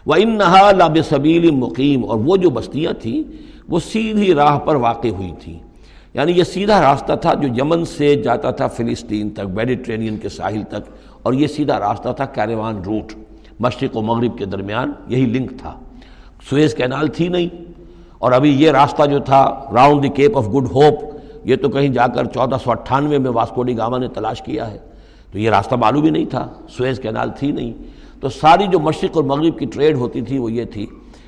و 0.07 0.13
ان 0.13 0.39
نہا 0.39 0.73
لاب 0.73 0.99
صبیل 1.09 1.51
مقیم 1.51 2.05
اور 2.05 2.19
وہ 2.25 2.37
جو 2.37 2.51
بستیاں 2.51 2.93
تھیں، 2.93 3.33
وہ 3.69 3.81
سیدھی 3.81 4.35
راہ 4.35 4.59
پر 4.59 4.75
واقع 4.75 5.09
ہوئی 5.09 5.33
تھیں۔ 5.41 5.59
یعنی 6.15 6.33
یہ 6.33 6.45
سیدھا 6.45 6.83
راستہ 6.83 7.13
تھا 7.13 7.35
جو 7.35 7.49
یمن 7.49 7.85
سے 7.85 8.15
جاتا 8.15 8.51
تھا 8.51 8.67
فلسطین 8.67 9.31
تک، 9.31 9.41
میڈیٹرینین 9.41 10.17
کے 10.17 10.29
ساحل 10.29 10.63
تک، 10.63 10.91
اور 11.23 11.33
یہ 11.33 11.47
سیدھا 11.47 11.79
راستہ 11.79 12.09
تھا 12.09 12.25
کیریوان 12.25 12.77
روٹ، 12.77 13.13
مشرق 13.61 13.97
و 13.97 14.03
مغرب 14.03 14.39
کے 14.39 14.45
درمیان 14.45 14.93
یہی 15.09 15.27
لنک 15.27 15.51
تھا۔ 15.59 15.79
سویز 16.51 16.75
کینال 16.75 17.09
تھی 17.09 17.29
نہیں۔ 17.29 17.73
اور 18.19 18.33
ابھی 18.33 18.63
یہ 18.63 18.71
راستہ 18.71 19.07
جو 19.07 19.19
تھا، 19.19 19.65
round 19.75 20.03
the 20.03 20.09
Cape 20.09 20.37
of 20.37 20.49
Good 20.49 20.65
Hope, 20.73 21.17
یہ 21.45 21.57
تو 21.57 21.69
کہیں 21.69 21.89
جا 21.89 22.07
کر 22.07 22.25
چودہ 22.25 22.57
سو 22.65 22.71
اٹھانوے 22.71 23.19
میں 23.19 23.31
واسکوڈی 23.31 23.79
گاما 23.79 23.99
نے 23.99 24.09
تلاش 24.09 24.43
کیا 24.43 24.71
ہے۔ 24.71 24.79
تو 25.33 25.39
یہ 25.39 25.51
راستہ 25.51 25.75
معلوم 25.75 26.05
ہی 26.05 26.11
نہیں 26.11 26.25
تھا، 26.25 26.49
سویز 26.69 27.01
کینال 27.01 27.31
تھی 27.31 27.53
نہیں۔ 27.53 27.73
تو 28.21 28.29
ساری 28.29 28.67
جو 28.67 28.81
مشرق 28.81 29.17
اور 29.17 29.25
مغرب 29.25 29.59
کی 29.59 29.67
ٹریڈ 29.67 29.97
ہوتی 29.97 30.21
تھی 30.21 30.39
وہ 30.39 30.53
یہ 30.53 30.65
تھی 30.65 30.87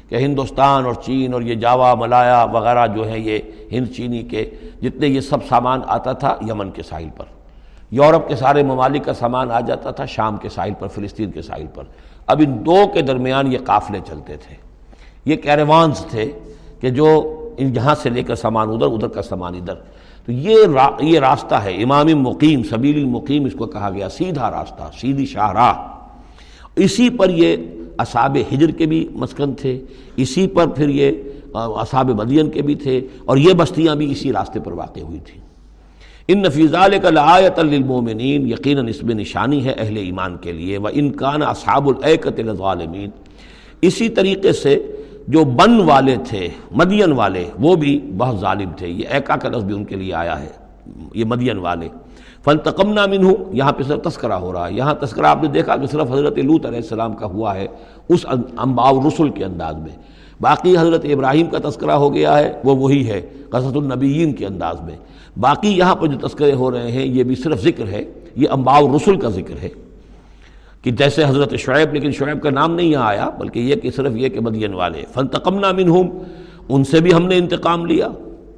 کہ 0.08 0.14
ہندوستان 0.14 0.84
اور 0.84 0.94
چین 0.94 1.34
اور 1.34 1.42
یہ 1.42 1.54
جاوا، 1.54 1.94
ملایا 1.94 2.44
وغیرہ 2.44 2.86
جو 2.86 3.08
ہیں 3.08 3.18
یہ 3.18 3.38
ہند 3.72 3.86
چینی 3.96 4.22
کے 4.22 4.50
جتنے 4.82 5.06
یہ 5.06 5.20
سب 5.20 5.38
سامان 5.48 5.80
آتا 5.86 6.12
تھا 6.12 6.36
یمن 6.48 6.70
کے 6.70 6.82
ساحل 6.82 7.08
پر۔ 7.16 7.24
یورپ 7.90 8.28
کے 8.28 8.36
سارے 8.36 8.62
ممالک 8.62 9.04
کا 9.04 9.12
سامان 9.12 9.50
آ 9.50 9.60
جاتا 9.60 9.90
تھا، 9.90 10.04
شام 10.04 10.36
کے 10.36 10.48
ساحل 10.48 10.72
پر، 10.78 10.88
فلسطین 10.88 11.30
کے 11.30 11.42
ساحل 11.42 11.66
پر۔ 11.74 11.84
اب 12.26 12.42
ان 12.46 12.66
دو 12.66 12.76
کے 12.94 13.02
درمیان 13.02 13.52
یہ 13.52 13.58
قافلے 13.64 13.98
چلتے 14.06 14.36
تھے۔ 14.36 14.63
یہ 15.24 15.36
کیریوانز 15.36 15.98
تھے 16.10 16.30
کہ 16.80 16.90
جو 16.90 17.08
یہاں 17.58 17.94
سے 18.02 18.10
لے 18.10 18.22
کر 18.22 18.34
سامان 18.34 18.68
ادھر 18.68 18.86
ادھر 18.86 19.08
کا 19.08 19.22
سامان 19.22 19.54
ادھر۔ 19.54 19.74
تو 20.26 20.32
یہ 20.32 20.56
را، 20.74 20.88
یہ 21.00 21.18
راستہ 21.18 21.54
ہے، 21.54 21.82
امام 21.82 22.06
مقیم، 22.06 22.62
سبیل 22.62 22.96
المقیم 22.96 23.44
اس 23.44 23.52
کو 23.58 23.66
کہا 23.66 23.90
گیا، 23.90 24.08
سیدھا 24.08 24.50
راستہ، 24.50 24.90
سیدھی 25.00 25.26
شاہراہ۔ 25.26 25.74
اسی 26.76 27.10
پر 27.10 27.30
یہ 27.30 27.56
اصاب 27.98 28.36
ہجر 28.54 28.70
کے 28.70 28.86
بھی 28.86 29.08
مسکن 29.14 29.54
تھے، 29.54 29.80
اسی 30.16 30.46
پر 30.46 30.66
پھر 30.66 30.88
یہ 30.88 31.12
اصحاب 31.54 32.10
مدین 32.10 32.50
کے 32.50 32.62
بھی 32.62 32.74
تھے، 32.74 33.00
اور 33.24 33.36
یہ 33.36 33.52
بستیاں 33.52 33.94
بھی 33.94 34.10
اسی 34.12 34.32
راستے 34.32 34.60
پر 34.60 34.72
واقع 34.72 35.00
ہوئی 35.00 35.18
تھیں۔ 35.18 35.40
ان 36.28 36.42
نفیزال 36.42 36.98
کا 37.02 37.10
لایت 37.10 37.58
للمومنین 37.58 38.48
یقیناً 38.48 38.88
اس 38.88 39.02
میں 39.02 39.14
نشانی 39.14 39.64
ہے 39.64 39.72
اہل 39.72 39.96
ایمان 39.96 40.36
کے 40.36 40.52
لیے۔ 40.52 40.78
وہ 40.78 40.88
انکان 40.92 41.42
اصحاب 41.42 41.88
العقت 41.88 42.40
الظالمین 42.40 43.10
اسی 43.80 44.08
طریقے 44.08 44.52
سے 44.52 44.78
جو 45.28 45.44
بن 45.44 45.80
والے 45.80 46.16
تھے، 46.24 46.48
مدین 46.70 47.12
والے، 47.12 47.44
وہ 47.60 47.76
بھی 47.76 48.10
بہت 48.16 48.40
ظالم 48.40 48.70
تھے۔ 48.76 48.88
یہ 48.88 49.04
ایکا 49.10 49.36
کا 49.36 49.48
لفظ 49.48 49.64
بھی 49.64 49.74
ان 49.74 49.84
کے 49.84 49.96
لیے 49.96 50.14
آیا 50.14 50.42
ہے، 50.42 50.48
یہ 51.14 51.24
مدین 51.24 51.58
والے۔ 51.58 51.88
فن 52.44 52.58
تقمنا 52.58 53.06
من 53.06 53.24
ہوں 53.24 53.34
یہاں 53.52 53.72
پہ 53.72 53.82
صرف 53.82 54.02
تذکرہ 54.02 54.32
ہو 54.32 54.52
رہا 54.52 54.68
ہے۔ 54.68 54.72
یہاں 54.72 54.94
تذکرہ 54.94 55.26
آپ 55.26 55.42
نے 55.42 55.48
دیکھا 55.48 55.76
کہ 55.76 55.86
صرف 55.86 56.12
حضرت 56.12 56.38
لوت 56.38 56.66
علیہ 56.66 56.78
السلام 56.78 57.12
کا 57.12 57.26
ہوا 57.26 57.54
ہے، 57.54 57.66
اس 58.08 58.26
امباؤ 58.56 59.08
رسول 59.08 59.28
کے 59.28 59.44
انداز 59.44 59.76
میں۔ 59.76 59.96
باقی 60.40 60.78
حضرت 60.78 61.04
ابراہیم 61.04 61.46
کا 61.46 61.68
تذکرہ 61.68 61.90
ہو 61.90 62.14
گیا 62.14 62.38
ہے، 62.38 62.60
وہ 62.64 62.76
وہی 62.76 63.08
ہے، 63.08 63.22
قصص 63.50 63.76
النبیین 63.76 64.32
کے 64.32 64.46
انداز 64.46 64.80
میں۔ 64.80 64.96
باقی 65.40 65.68
یہاں 65.68 65.94
پر 65.94 66.06
جو 66.06 66.28
تذکرے 66.28 66.52
ہو 66.52 66.70
رہے 66.70 66.92
ہیں، 66.92 67.06
یہ 67.06 67.22
بھی 67.22 67.34
صرف 67.34 67.62
ذکر 67.62 67.86
ہے، 67.88 68.04
یہ 68.36 68.48
امباؤ 68.50 68.96
رسول 68.96 69.20
کا 69.20 69.28
ذکر 69.28 69.54
ہے۔ 69.62 69.68
کہ 70.84 70.90
جیسے 70.90 71.24
حضرت 71.24 71.54
شعیب، 71.54 71.94
لیکن 71.94 72.10
شعیب 72.10 72.42
کا 72.42 72.50
نام 72.50 72.74
نہیں 72.74 72.86
یہاں 72.86 73.08
آیا، 73.08 73.30
بلکہ 73.38 73.60
یہ 73.60 73.74
کہ 73.74 73.90
صرف 73.90 74.16
یہ 74.16 74.28
کہ 74.28 74.40
مدین 74.40 74.74
والے 74.74 75.02
فن 75.12 75.28
تقمنا 75.28 75.72
من 75.72 75.92
ان 76.68 76.84
سے 76.84 77.00
بھی 77.00 77.14
ہم 77.14 77.26
نے 77.26 77.36
انتقام 77.36 77.86
لیا۔ 77.86 78.08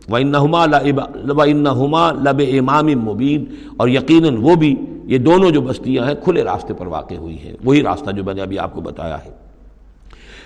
وَإِنَّهُمَا 0.09 2.12
لب 2.12 2.39
امام 2.39 2.87
مبین 2.87 3.45
اور 3.77 3.89
یقیناً 3.89 4.37
وہ 4.37 4.55
بھی، 4.55 4.77
یہ 5.05 5.18
دونوں 5.18 5.51
جو 5.51 5.61
بستیاں 5.61 6.07
ہیں، 6.07 6.14
کھلے 6.24 6.45
راستے 6.45 6.74
پر 6.74 6.87
واقع 6.87 7.14
ہوئی 7.14 7.39
ہیں۔ 7.39 7.53
وہی 7.64 7.83
راستہ 7.83 8.11
جو 8.11 8.24
میں 8.24 8.35
نے 8.35 8.43
ابھی 8.43 8.59
آپ 8.59 8.74
کو 8.74 8.81
بتایا 8.81 9.24
ہے۔ 9.24 9.31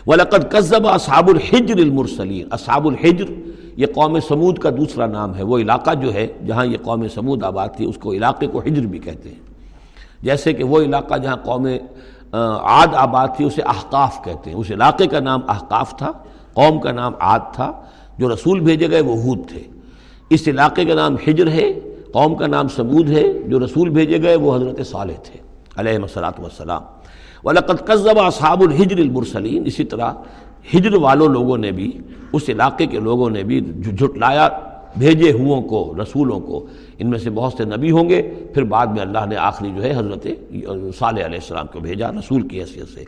وَلَقَدْ 0.07 0.51
قَذَّبَ 0.51 0.95
أَصْحَابُ 0.95 1.31
الْحِجْرِ 1.31 1.81
الْمُرْسَلِينَ۔ 1.81 2.49
اصحاب 2.51 2.87
الحجر، 2.87 3.25
یہ 3.77 3.87
قوم 3.87 4.21
سمود 4.21 4.59
کا 4.59 4.71
دوسرا 4.71 5.07
نام 5.07 5.37
ہے۔ 5.37 5.43
وہ 5.43 5.59
علاقہ 5.59 5.91
جو 6.03 6.15
ہے، 6.15 6.27
جہاں 6.47 6.67
یہ 6.67 6.77
قوم 6.83 7.09
سمود 7.09 7.43
آباد 7.43 7.69
تھی، 7.77 7.85
اس 7.85 7.97
کو 7.97 8.13
علاقے 8.13 8.47
کو 8.47 8.59
حجر 8.59 8.83
بھی 8.83 8.99
کہتے 8.99 9.29
ہیں۔ 9.29 9.50
جیسے 10.23 10.53
کہ 10.53 10.65
وہ 10.65 10.81
علاقہ 10.81 11.19
جہاں 11.19 11.37
قوم 11.37 11.67
عاد 12.63 12.87
آباد 12.95 13.29
تھی، 13.37 13.45
اسے 13.45 13.63
احقاف 13.63 14.25
کہتے 14.25 14.51
ہیں۔ 14.51 14.57
اس 14.57 14.71
علاقے 14.71 15.07
کا 15.07 15.21
نام 15.21 15.41
احقاف 15.49 15.99
تھا، 15.99 16.13
قوم 16.55 16.81
کا 16.81 16.93
نام 16.93 17.13
عاد 17.21 17.41
تھا۔ 17.53 17.73
جو 18.19 18.35
رسول 18.35 18.61
بھیجے 18.61 18.91
گئے 18.91 19.01
وہ 19.01 19.17
ہود 19.17 19.49
تھے۔ 19.49 19.63
اس 20.31 20.49
علاقے 20.49 20.85
کا 20.85 20.95
نام 20.95 21.17
حجر 21.27 21.49
ہے، 21.49 21.73
قوم 22.13 22.35
کا 22.35 22.47
نام 22.47 22.69
سمود 22.69 23.11
ہے۔ 23.11 23.33
جو 23.33 23.65
رسول 23.65 23.89
بھیجے 23.89 24.23
گئے 24.23 24.37
وہ 24.37 24.57
حضرت 24.57 24.87
صالح 24.87 25.15
تھے 25.25 25.41
علیہ 25.77 25.93
السلاۃ 25.93 26.33
وسلام 26.39 26.83
ولقت 27.45 27.87
قصب 27.87 28.19
اصحاب 28.19 28.61
الحجر 28.61 28.99
المرسلین 28.99 29.63
اسی 29.67 29.85
طرح 29.85 30.13
ہجر 30.75 30.95
والوں 30.95 31.29
لوگوں 31.29 31.57
نے 31.57 31.71
بھی، 31.71 31.93
اس 32.33 32.43
علاقے 32.49 32.87
کے 32.87 32.99
لوگوں 33.01 33.31
نے 33.31 33.43
بھی 33.43 33.61
جھٹلایا، 33.61 34.49
بھیجے 34.97 35.33
ہوں 35.33 35.63
کو، 35.63 35.95
رسولوں 36.03 36.41
کو۔ 36.41 36.67
ان 37.01 37.11
میں 37.11 37.19
سے 37.19 37.31
بہت 37.31 37.53
سے 37.53 37.65
نبی 37.65 37.91
ہوں 37.91 38.09
گے، 38.09 38.23
پھر 38.55 38.65
بعد 38.65 38.87
میں 38.87 39.01
اللہ 39.01 39.19
نے 39.29 39.37
آخری 39.37 39.71
جو 39.77 39.83
ہے 39.83 39.93
حضرت 39.97 40.27
صالح 40.99 41.27
علیہ 41.27 41.39
السلام 41.39 41.67
کو 41.67 41.81
بھیجا، 41.81 42.11
رسول 42.11 42.49
کی 42.49 42.61
حیثیت 42.61 42.89
سے۔ 42.95 43.05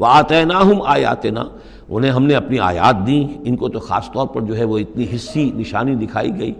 وہ 0.00 0.06
آتے 0.06 0.44
نا 0.44 0.62
ہم 0.62 0.82
آیاتِ 0.82 1.30
نا 1.30 1.44
انہیں 1.88 2.10
ہم 2.10 2.24
نے 2.24 2.34
اپنی 2.34 2.58
آیات 2.58 3.06
دیں 3.06 3.38
ان 3.44 3.56
کو 3.56 3.68
تو 3.68 3.78
خاص 3.78 4.12
طور 4.12 4.26
پر 4.26 4.40
جو 4.40 4.56
ہے 4.56 4.64
وہ 4.64 4.78
اتنی 4.78 5.06
حصی 5.14 5.50
نشانی 5.54 5.94
دکھائی 5.94 6.30
گئی۔ 6.38 6.52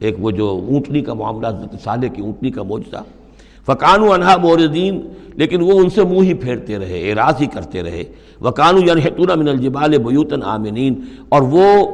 ایک 0.00 0.14
وہ 0.18 0.30
جو 0.30 0.60
اونٹنی 0.68 1.00
کا 1.00 1.14
معاملہ، 1.14 1.46
حضرت 1.46 1.82
صالح 1.84 2.06
کی 2.06 2.22
اونٹنی 2.22 2.50
کا 2.50 2.62
موجودہ 2.62 3.02
فقان 3.66 4.02
و 4.02 4.12
انہا 4.12 4.36
موردین 4.36 5.00
لیکن 5.34 5.60
وہ 5.60 5.72
ان 5.72 5.90
سے 5.90 6.04
منہ 6.04 6.22
ہی 6.22 6.34
پھیرتے 6.34 6.78
رہے، 6.78 7.10
اعراض 7.10 7.34
ہی 7.40 7.46
کرتے 7.46 7.82
رہے۔ 7.82 8.04
وقانو 8.40 8.78
یعنی 8.86 9.00
من 9.18 9.48
الجبال 9.48 9.98
بیوتن 9.98 10.42
آمنین 10.42 10.94
اور 11.28 11.42
وہ 11.42 11.86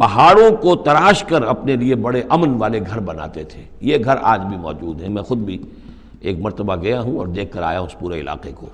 پہاڑوں 0.00 0.56
کو 0.56 0.76
تراش 0.76 1.24
کر 1.24 1.42
اپنے 1.42 1.76
لیے 1.76 1.94
بڑے 1.94 2.22
امن 2.28 2.54
والے 2.58 2.80
گھر 2.80 3.00
بناتے 3.00 3.44
تھے۔ 3.44 3.62
یہ 3.80 3.98
گھر 4.04 4.14
آج 4.22 4.40
بھی 4.40 4.56
موجود 4.56 5.02
ہیں۔ 5.02 5.08
میں 5.08 5.22
خود 5.22 5.38
بھی 5.38 5.58
ایک 6.20 6.38
مرتبہ 6.40 6.76
گیا 6.76 7.00
ہوں 7.00 7.18
اور 7.18 7.26
دیکھ 7.26 7.52
کر 7.52 7.62
آیا 7.62 7.80
ہوں 7.80 7.86
اس 7.86 7.98
پورے 7.98 8.20
علاقے 8.20 8.52
کو۔ 8.54 8.66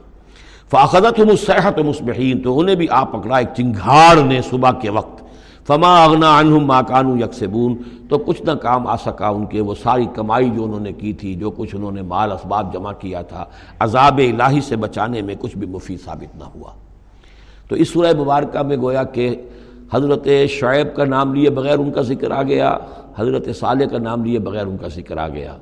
فاخذت 0.70 1.18
ہوں 1.18 1.37
صحت 1.37 1.79
مصبحین 1.79 2.43
تو 2.43 2.59
انہیں 2.59 2.77
بھی 2.77 2.87
آ 2.91 3.05
پکڑا۔ 3.05 3.37
ایک 3.37 3.49
چنگھاڑ 3.57 4.16
نے 4.16 4.41
صبح 4.51 4.70
کے 4.70 4.91
وقت۔ 4.91 5.24
فما 5.66 6.05
اغنا 6.05 6.41
عنہم 6.41 6.66
ما 6.66 6.83
کانو 6.83 7.16
یکسبون 7.16 7.77
تو 8.09 8.18
کچھ 8.18 8.43
نہ 8.43 8.53
کام 8.53 8.87
آ 8.87 8.97
سکا 8.97 9.29
ان 9.29 9.47
کے۔ 9.47 9.61
وہ 9.61 9.74
ساری 9.83 10.07
کمائی 10.14 10.51
جو 10.51 10.64
انہوں 10.64 10.81
نے 10.81 10.93
کی 10.93 11.12
تھی، 11.12 11.35
جو 11.35 11.51
کچھ 11.51 11.77
انہوں 11.77 11.93
نے 11.93 12.03
مال 12.03 12.33
اسباب 12.33 12.72
جمع 12.72 12.93
کیا 12.93 13.22
تھا، 13.22 13.45
عذاب 13.81 14.18
الہی 14.18 14.61
سے 14.61 14.77
بچانے 14.77 15.22
میں 15.22 15.35
کچھ 15.39 15.57
بھی 15.57 15.66
مفید 15.66 16.01
ثابت 16.05 16.37
نہ 16.37 16.45
ہوا۔ 16.45 16.70
تو 17.68 17.74
اس 17.74 17.89
سورہ 17.89 18.12
مبارکہ 18.20 18.62
میں 18.62 18.77
گویا 18.77 19.03
کہ 19.03 19.37
حضرت 19.93 20.28
شعیب 20.51 20.95
کا 20.97 21.05
نام 21.05 21.34
لیے 21.34 21.51
بغیر 21.51 21.78
ان 21.78 21.91
کا 21.91 22.03
ذکر 22.03 22.30
آ 22.30 22.43
گیا، 22.43 22.76
حضرت 23.16 23.49
صالح 23.57 23.87
کا 23.87 23.99
نام 23.99 24.24
لیے 24.24 24.39
بغیر 24.39 24.66
ان 24.66 24.76
کا 24.76 24.89
ذکر 24.89 25.16
آ 25.16 25.28
گیا۔ 25.28 25.57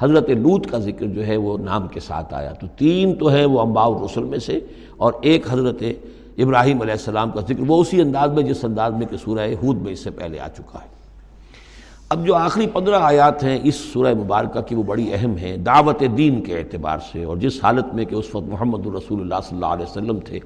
حضرت 0.00 0.30
لوت 0.30 0.66
کا 0.70 0.78
ذکر 0.78 1.06
جو 1.06 1.26
ہے 1.26 1.36
وہ 1.36 1.56
نام 1.58 1.86
کے 1.88 2.00
ساتھ 2.00 2.34
آیا۔ 2.34 2.52
تو 2.52 2.66
تین 2.78 3.14
تو 3.14 3.28
ہیں 3.28 3.44
وہ 3.46 3.60
امباء 3.60 3.86
رسول 4.04 4.24
میں 4.24 4.38
سے، 4.38 4.58
اور 4.96 5.12
ایک 5.20 5.46
حضرت 5.50 5.82
ابراہیم 6.38 6.80
علیہ 6.80 6.92
السلام 6.92 7.30
کا 7.30 7.40
ذکر، 7.40 7.62
وہ 7.66 7.80
اسی 7.80 8.00
انداز 8.00 8.32
میں 8.32 8.42
جس 8.42 8.64
انداز 8.64 8.92
میں 8.92 9.06
کہ 9.06 9.16
سورہ 9.16 9.46
ہود 9.62 9.82
میں 9.82 9.92
اس 9.92 10.04
سے 10.04 10.10
پہلے 10.10 10.40
آ 10.40 10.48
چکا 10.48 10.78
ہے۔ 10.82 10.92
اب 12.08 12.26
جو 12.26 12.34
آخری 12.34 12.66
پندرہ 12.66 12.98
آیات 13.02 13.44
ہیں 13.44 13.58
اس 13.64 13.74
سورہ 13.92 14.14
مبارکہ 14.14 14.60
کی 14.60 14.74
وہ 14.74 14.82
بڑی 14.82 15.12
اہم 15.12 15.36
ہیں، 15.36 15.56
دعوت 15.56 16.02
دین 16.16 16.40
کے 16.42 16.58
اعتبار 16.58 16.98
سے، 17.12 17.24
اور 17.24 17.36
جس 17.36 17.58
حالت 17.62 17.94
میں 17.94 18.04
کہ 18.04 18.14
اس 18.14 18.34
وقت 18.34 18.48
محمد 18.48 18.86
الرسول 18.86 19.20
اللہ 19.20 19.40
صلی 19.48 19.56
اللہ 19.56 19.72
علیہ 19.74 19.86
وسلم 19.90 20.18
تھے۔ 20.18 20.38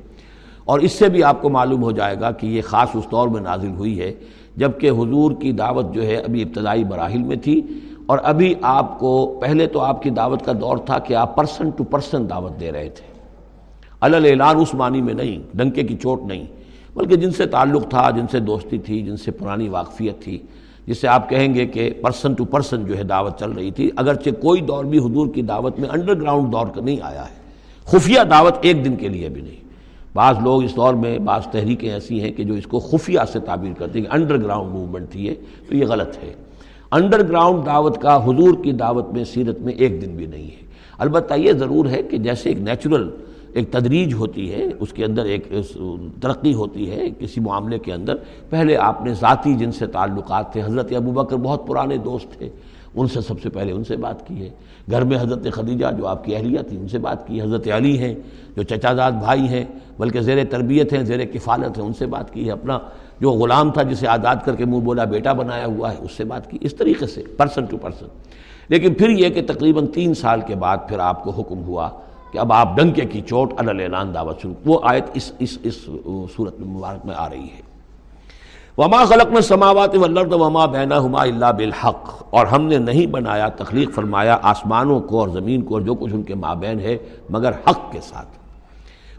اور 0.69 0.81
اس 0.81 0.93
سے 0.93 1.09
بھی 1.09 1.23
آپ 1.23 1.43
کو 1.43 1.49
معلوم 1.49 1.83
ہو 1.83 1.91
جائے 1.91 2.16
گا 2.21 2.31
کہ 2.31 2.47
یہ 2.47 2.62
خاص 2.62 2.89
اس 2.95 3.05
دور 3.11 3.29
میں 3.29 3.41
نازل 3.41 3.71
ہوئی 3.71 4.01
ہے 4.01 4.12
جبکہ 4.57 4.91
حضور 4.91 5.33
کی 5.41 5.53
دعوت 5.53 5.95
جو 5.95 6.03
ہے 6.03 6.16
ابھی 6.16 6.43
ابتدائی 6.43 6.85
مراحل 6.85 7.23
میں 7.23 7.37
تھی۔ 7.37 7.61
اور 8.07 8.19
ابھی 8.23 8.55
آپ 8.62 8.99
کو، 8.99 9.39
پہلے 9.41 9.66
تو 9.66 9.81
آپ 9.81 10.03
کی 10.03 10.11
دعوت 10.11 10.45
کا 10.45 10.53
دور 10.61 10.77
تھا 10.77 10.99
کہ 10.99 11.14
آپ 11.14 11.37
پرسن 11.37 11.71
ٹو 11.71 11.85
پرسن 11.85 12.31
دعوت 12.31 12.61
دے 12.61 12.73
رہے 12.73 12.89
تھے۔ 12.89 13.21
اعلان 14.01 14.57
اس 14.57 14.75
معنی 14.75 15.03
میں 15.03 15.14
نہیں، 15.14 15.57
ڈنکے 15.57 15.83
کی 15.83 15.97
چوٹ 15.97 16.23
نہیں، 16.23 16.45
بلکہ 16.95 17.16
جن 17.16 17.31
سے 17.31 17.47
تعلق 17.47 17.89
تھا، 17.91 18.11
جن 18.11 18.27
سے 18.31 18.41
دوستی 18.41 18.79
تھی، 18.79 19.03
جن 19.03 19.16
سے 19.16 19.31
پرانی 19.31 19.69
واقفیت 19.69 20.23
تھی، 20.23 20.39
جس 20.87 21.01
سے 21.01 21.09
آپ 21.09 21.31
کہیں 21.31 21.55
گے 21.55 21.66
کہ 21.66 21.91
پرسن 22.03 22.35
ٹو 22.35 22.45
پرسن 22.45 22.85
جو 22.85 22.99
ہے 22.99 23.03
دعوت 23.03 23.41
چل 23.41 23.51
رہی 23.51 23.71
تھی۔ 23.71 23.91
اگرچہ 23.97 24.31
کوئی 24.31 24.61
دور 24.61 24.85
بھی 24.85 24.99
حضور 24.99 25.27
کی 25.27 25.43
دعوت 25.43 25.79
میں 25.79 25.89
انڈر 25.89 26.21
گراؤنڈ 26.21 26.53
دور 26.53 26.66
کا 26.66 26.81
نہیں 26.81 26.97
آیا 27.03 27.23
ہے، 27.23 27.35
خفیہ 27.85 28.21
دعوت 28.31 28.55
ایک 28.61 28.85
دن 28.85 28.97
کے 28.97 29.09
لیے 29.09 29.29
بھی 29.29 29.43
نہیں۔ 29.43 29.68
بعض 30.19 30.37
لوگ 30.43 30.62
اس 30.64 30.75
دور 30.77 30.95
میں 30.95 31.19
بعض 31.19 31.47
تحریکیں 31.47 31.91
ایسی 31.91 32.21
ہیں 32.21 32.33
کہ 32.33 32.45
جو 32.45 32.55
اس 32.55 32.66
کو 32.66 32.79
خفیہ 32.81 33.25
سے 33.33 33.41
تعبیر 33.41 33.73
کرتے 33.79 33.99
ہیں 33.99 34.07
کہ 34.07 34.14
انڈر 34.14 34.43
گراؤنڈ 34.43 34.73
موومنٹ 34.73 35.11
تھی 35.11 35.29
ہے 35.29 35.35
تو 35.69 35.77
یہ 35.77 35.87
غلط 35.87 36.16
ہے۔ 36.25 36.33
انڈر 36.91 37.29
گراؤنڈ 37.29 37.66
دعوت 37.66 38.01
کا، 38.01 38.16
حضور 38.25 38.55
کی 38.64 38.73
دعوت 38.73 39.12
میں، 39.12 39.25
سیرت 39.25 39.61
میں 39.61 39.73
ایک 39.73 40.03
دن 40.03 40.16
بھی 40.16 40.27
نہیں 40.27 40.47
ہے۔ 40.47 40.66
البتہ 40.99 41.35
یہ 41.35 41.53
ضرور 41.53 41.87
ہے 41.87 42.03
کہ 42.03 42.19
جیسے 42.19 42.49
ایک 42.49 42.61
نیچرل 42.61 43.09
ایک 43.53 43.71
تدریج 43.71 44.14
ہوتی 44.14 44.53
ہے، 44.53 44.64
اس 44.81 44.93
کے 44.93 45.05
اندر 45.05 45.25
ایک 45.25 45.47
ترقی 46.23 46.55
ہوتی 46.55 46.91
ہے، 46.91 47.09
کسی 47.19 47.41
معاملے 47.41 47.79
کے 47.79 47.93
اندر۔ 47.93 48.16
پہلے 48.51 48.77
آپ 48.77 49.05
نے 49.05 49.14
ذاتی 49.14 49.55
جن 49.55 49.73
سے 49.73 49.87
تعلقات 49.87 50.53
تھے، 50.53 50.62
حضرت 50.62 50.93
ابو 50.97 51.11
بکر 51.11 51.37
بہت 51.37 51.66
پرانے 51.66 51.97
دوست 51.97 52.33
تھے۔ 52.39 52.49
ان 52.95 53.07
سے 53.07 53.20
سب 53.20 53.41
سے 53.43 53.49
پہلے 53.49 53.72
ان 53.72 53.84
سے 53.84 53.97
بات 53.97 54.26
کی 54.26 54.41
ہے۔ 54.43 54.49
گھر 54.91 55.05
میں 55.05 55.18
حضرت 55.20 55.47
خدیجہ 55.53 55.86
جو 55.99 56.07
آپ 56.07 56.24
کی 56.24 56.36
اہلیہ 56.36 56.61
تھی 56.68 56.76
ان 56.76 56.89
سے 56.89 56.99
بات 56.99 57.26
کی 57.26 57.43
حضرت 57.43 57.68
علی 57.76 57.99
ہیں، 57.99 58.14
جو 58.57 58.62
چچا 58.62 58.93
داد 58.97 59.12
بھائی 59.12 59.49
ہیں، 59.49 59.64
بلکہ 59.99 60.20
زیر 60.20 60.45
تربیت 60.51 60.93
ہیں، 60.93 61.03
زیر 61.05 61.24
کفالت 61.24 61.78
ہیں، 61.78 61.86
ان 61.86 61.93
سے 61.93 62.07
بات 62.07 62.32
کی 62.32 62.47
ہے۔ 62.47 62.53
اپنا 62.53 62.78
جو 63.20 63.30
غلام 63.30 63.70
تھا 63.70 63.82
جسے 63.82 64.09
آزاد 64.09 64.36
کر 64.45 64.57
کے 64.57 64.64
منہ 64.64 64.80
بولا 64.80 65.05
بیٹا 65.05 65.32
بنایا 65.32 65.66
ہوا 65.66 65.93
ہے، 65.93 65.97
اس 66.01 66.12
سے 66.12 66.24
بات 66.24 66.51
کی 66.51 66.59
اس 66.61 66.74
طریقے 66.74 67.07
سے 67.07 67.22
پرسن 67.36 67.64
ٹو 67.64 67.76
پرسن 67.76 68.07
لیکن 68.68 68.95
پھر 68.95 69.11
یہ 69.11 69.28
کہ 69.28 69.43
تقریباً 69.47 69.86
تین 69.86 70.14
سال 70.14 70.41
کے 70.41 70.55
بعد 70.55 70.76
پھر 70.89 70.99
آپ 70.99 71.24
کو 71.24 71.30
حکم 71.30 71.62
ہوا 71.62 71.89
کہ 72.32 72.39
اب 72.39 72.53
آپ 72.53 72.76
ڈنکے 72.76 73.05
کی 73.05 73.20
چوٹ 73.20 73.53
اعلان 73.59 74.14
دعوت 74.14 74.41
شروع 74.43 74.55
وہ 74.64 74.80
آیت 74.82 75.05
اس 75.14 75.32
اس 75.39 75.59
اس 75.62 75.89
صورت 76.36 76.61
مبارک 76.61 77.07
میں 77.07 77.14
آ 77.16 77.28
رہی 77.30 77.47
ہے۔ 77.57 77.68
وما 78.79 79.05
خلق 79.05 79.33
میں 79.33 79.41
سماوات 79.41 79.95
ولرد 79.95 80.33
وما 80.33 80.66
بینا 80.66 80.99
ہما 80.99 81.22
اللہ 81.22 81.53
بالحق 81.57 82.11
اور 82.31 82.47
ہم 82.47 82.64
نے 82.64 82.79
نہیں 82.79 83.07
بنایا 83.07 83.49
تخلیق 83.49 83.95
فرمایا 83.95 84.39
آسمانوں 84.43 85.01
کو 85.01 85.20
اور 85.20 85.29
زمین 85.29 85.62
کو 85.62 85.74
اور 85.74 85.83
جو 85.83 85.95
کچھ 85.95 86.14
ان 86.14 86.22
کے 86.22 86.35
مابین 86.35 86.81
ہے 86.81 86.97
مگر 87.31 87.53
حق 87.66 87.93
کے 87.93 88.01
ساتھ۔ 88.01 88.29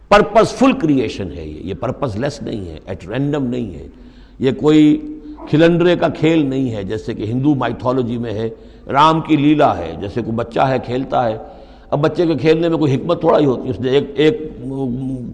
پرپز 0.09 0.51
فل 0.51 0.71
کریشن 0.71 1.31
ہے 1.31 1.45
یہ 1.45 1.59
یہ 1.63 1.73
پرپز 1.73 2.15
لیس 2.15 2.41
نہیں 2.41 2.69
ہے 2.69 2.79
ایٹ 2.85 3.07
رینڈم 3.07 3.45
نہیں 3.45 3.73
ہے۔ 3.73 3.87
یہ 4.39 4.51
کوئی 4.51 5.15
کھلنڈرے 5.49 5.95
کا 5.95 6.07
کھیل 6.09 6.45
نہیں 6.45 6.71
ہے، 6.71 6.83
جیسے 6.83 7.13
کہ 7.13 7.23
ہندو 7.23 7.55
مائتھولوجی 7.55 8.17
میں 8.17 8.33
ہے، 8.33 8.49
رام 8.91 9.21
کی 9.21 9.35
لیلا 9.35 9.77
ہے، 9.77 9.93
جیسے 10.01 10.21
کوئی 10.21 10.35
بچہ 10.35 10.59
ہے، 10.59 10.79
کھیلتا 10.79 11.27
ہے۔ 11.27 11.37
اب 11.89 11.99
بچے 11.99 12.25
کے 12.25 12.35
کھیلنے 12.35 12.69
میں 12.69 12.77
کوئی 12.77 12.95
حکمت 12.95 13.19
تھوڑا 13.19 13.39
ہی 13.39 13.45
ہوتی 13.45 13.65
ہے، 13.65 13.69
اس 13.69 13.79
نے 13.79 13.89
ایک 13.89 14.11
ایک 14.15 14.57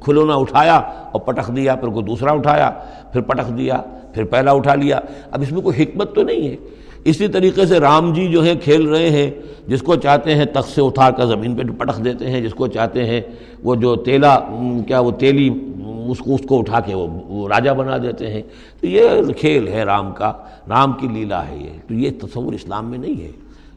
کھلونا 0.01 0.35
اٹھایا 0.35 0.75
اور 1.11 1.21
پٹخ 1.21 1.55
دیا، 1.55 1.75
پھر 1.75 1.87
کوئی 1.87 2.05
دوسرا 2.05 2.31
اٹھایا، 2.31 2.69
پھر 3.11 3.21
پٹخ 3.21 3.57
دیا۔ 3.57 3.81
پھر 4.15 4.23
پہلا 4.23 4.51
اٹھا 4.51 4.75
لیا۔ 4.75 4.99
اب 5.31 5.41
اس 5.41 5.51
میں 5.51 5.61
کوئی 5.61 5.83
حکمت 5.83 6.15
تو 6.15 6.21
نہیں 6.21 6.47
ہے۔ 6.49 6.55
اسی 7.03 7.27
طریقے 7.27 7.65
سے 7.65 7.79
رام 7.79 8.13
جی 8.13 8.27
جو 8.27 8.45
ہے 8.45 8.55
کھیل 8.55 8.87
رہے 8.87 9.09
ہیں، 9.09 9.31
جس 9.67 9.81
کو 9.81 9.95
چاہتے 9.95 10.35
ہیں 10.35 10.45
تخت 10.45 10.69
سے 10.69 10.81
اٹھا 10.81 11.09
کر 11.09 11.25
زمین 11.25 11.55
پہ 11.55 11.83
پٹخ 11.83 12.03
دیتے 12.03 12.29
ہیں، 12.29 12.41
جس 12.41 12.53
کو 12.53 12.67
چاہتے 12.67 13.05
ہیں 13.05 13.21
وہ 13.63 13.75
جو 13.75 13.95
تیلا، 13.95 14.39
کیا 14.87 14.99
وہ 14.99 15.11
تیلی، 15.11 15.49
اس 16.09 16.19
کو 16.19 16.35
اس 16.35 16.41
کو 16.49 16.59
اٹھا 16.59 16.79
کے 16.79 16.95
وہ 16.95 17.47
راجہ 17.47 17.71
بنا 17.71 17.97
دیتے 17.97 18.33
ہیں۔ 18.33 18.41
تو 18.81 18.87
یہ 18.87 19.09
کھیل 19.37 19.67
ہے 19.67 19.83
رام 19.83 20.11
کا، 20.11 20.33
رام 20.69 20.93
کی 20.93 21.07
لیلا 21.07 21.47
ہے 21.47 21.57
یہ۔ 21.57 21.69
تو 21.87 21.93
یہ 21.93 22.09
تصور 22.21 22.53
اسلام 22.53 22.89
میں 22.89 22.97
نہیں 22.97 23.21
ہے۔ 23.21 23.31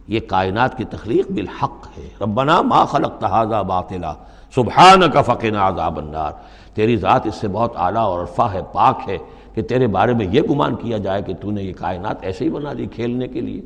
یہ 0.09 0.21
کائنات 0.27 0.77
کی 0.77 0.85
تخلیق 0.85 1.31
بالحق 1.31 1.99
ہے۔ 1.99 2.09
ربنا 2.21 2.63
ما 2.63 2.85
خلق 2.85 3.21
تحاظہ 3.21 3.63
باطلا 3.63 4.13
سبحان 4.55 5.11
کا 5.11 5.23
فقین 5.23 5.57
عذاب 5.57 5.99
النار۔ 5.99 6.33
تیری 6.75 6.97
ذات 6.97 7.27
اس 7.27 7.35
سے 7.35 7.49
بہت 7.49 7.73
اعلیٰ 7.77 8.03
اور 8.03 8.21
عرفہ 8.21 8.43
ہے، 8.43 8.61
پاک 8.73 9.01
ہے۔ 9.09 9.19
کہ 9.59 9.63
تیرے 9.63 9.87
بارے 9.87 10.15
میں 10.15 10.27
یہ 10.33 10.41
گمان 10.51 10.75
کیا 10.75 10.99
جائے 10.99 11.23
کہ 11.23 11.35
تو 11.35 11.51
نے 11.51 11.63
یہ 11.63 11.73
کائنات 11.73 12.17
ایسے 12.23 12.45
ہی 12.45 12.51
بنا 12.51 12.73
دی 12.79 12.87
کھیلنے 12.87 13.29
کے 13.29 13.41
لیے 13.41 13.61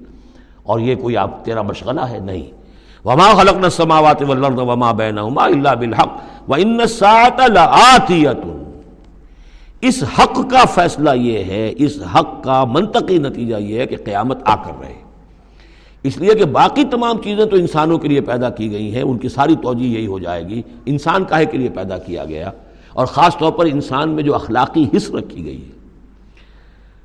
اور 0.63 0.81
یہ 0.81 0.95
کوئی 0.95 1.17
آپ 1.17 1.45
تیرا 1.45 1.63
مشغلہ 1.63 2.01
ہے؟ 2.01 2.19
نہیں۔ 2.19 2.63
وما 3.05 3.35
خلقنا 3.35 3.65
السماوات 3.65 4.23
والارض 4.23 4.59
وما 4.59 4.93
بینہما 4.93 5.45
الا 5.45 5.75
بالحق 5.75 6.17
وان 6.49 6.81
الساعه 6.81 7.47
لآتیۃ 7.47 8.63
اس 9.81 10.05
حق 10.19 10.51
کا 10.51 10.65
فیصلہ 10.65 11.11
یہ 11.15 11.45
ہے، 11.45 11.73
اس 11.77 11.99
حق 12.15 12.45
کا 12.45 12.65
منطقی 12.65 13.19
نتیجہ 13.19 13.57
یہ 13.57 13.81
ہے 13.81 13.87
کہ 13.87 13.97
قیامت 14.05 14.39
آ 14.45 14.55
کر 14.57 14.73
رہے۔ 14.81 14.95
اس 16.03 16.19
لیے 16.19 16.35
کہ 16.35 16.45
باقی 16.45 16.85
تمام 16.85 17.23
چیزیں 17.23 17.45
تو 17.45 17.57
انسانوں 17.57 17.99
کے 17.99 18.09
لیے 18.09 18.21
پیدا 18.21 18.51
کی 18.51 18.71
گئی 18.71 18.95
ہیں، 18.95 19.03
ان 19.03 19.19
کی 19.19 19.29
ساری 19.29 19.57
توجہ 19.63 19.85
یہی 19.85 20.07
ہو 20.07 20.19
جائے 20.19 20.49
گی۔ 20.49 20.63
انسان 20.87 21.25
کاہے 21.25 21.45
کے 21.45 21.59
لیے 21.59 21.69
پیدا 21.69 21.99
کیا 21.99 22.25
گیا؟ 22.25 22.51
اور 22.93 23.07
خاص 23.07 23.39
طور 23.39 23.53
پر 23.53 23.65
انسان 23.65 24.11
میں 24.11 24.23
جو 24.23 24.35
اخلاقی 24.35 24.87
حص 24.97 25.11
رکھی 25.11 25.45
گئی 25.45 25.61
ہے۔ 25.61 25.82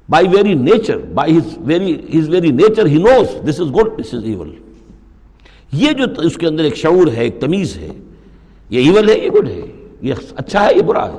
By 0.10 0.28
very 0.28 0.54
nature 0.54 0.98
by 0.98 1.38
his 1.38 1.58
very 1.58 2.20
his 2.20 2.30
very 2.30 2.52
nature 2.52 2.86
he 2.86 2.98
knows 2.98 3.50
this 3.50 3.60
is 3.60 3.76
good 3.76 4.06
this 4.06 4.14
is 4.14 4.24
evil 4.24 4.52
یہ 5.72 5.92
جو 5.92 6.04
اس 6.18 6.36
کے 6.36 6.48
اندر 6.48 6.64
ایک 6.64 6.76
شعور 6.76 7.08
ہے، 7.08 7.24
ایک 7.24 7.42
تمیز 7.42 7.78
ہے، 7.78 7.90
یہ 8.70 8.80
ایول 8.80 9.10
ہے، 9.10 9.20
یہ 9.20 9.30
گڈ 9.30 9.48
ہے، 9.48 9.62
یہ 10.02 10.14
اچھا 10.36 10.66
ہے، 10.66 10.76
یہ 10.76 10.82
برا 10.82 11.14
ہے۔ 11.14 11.18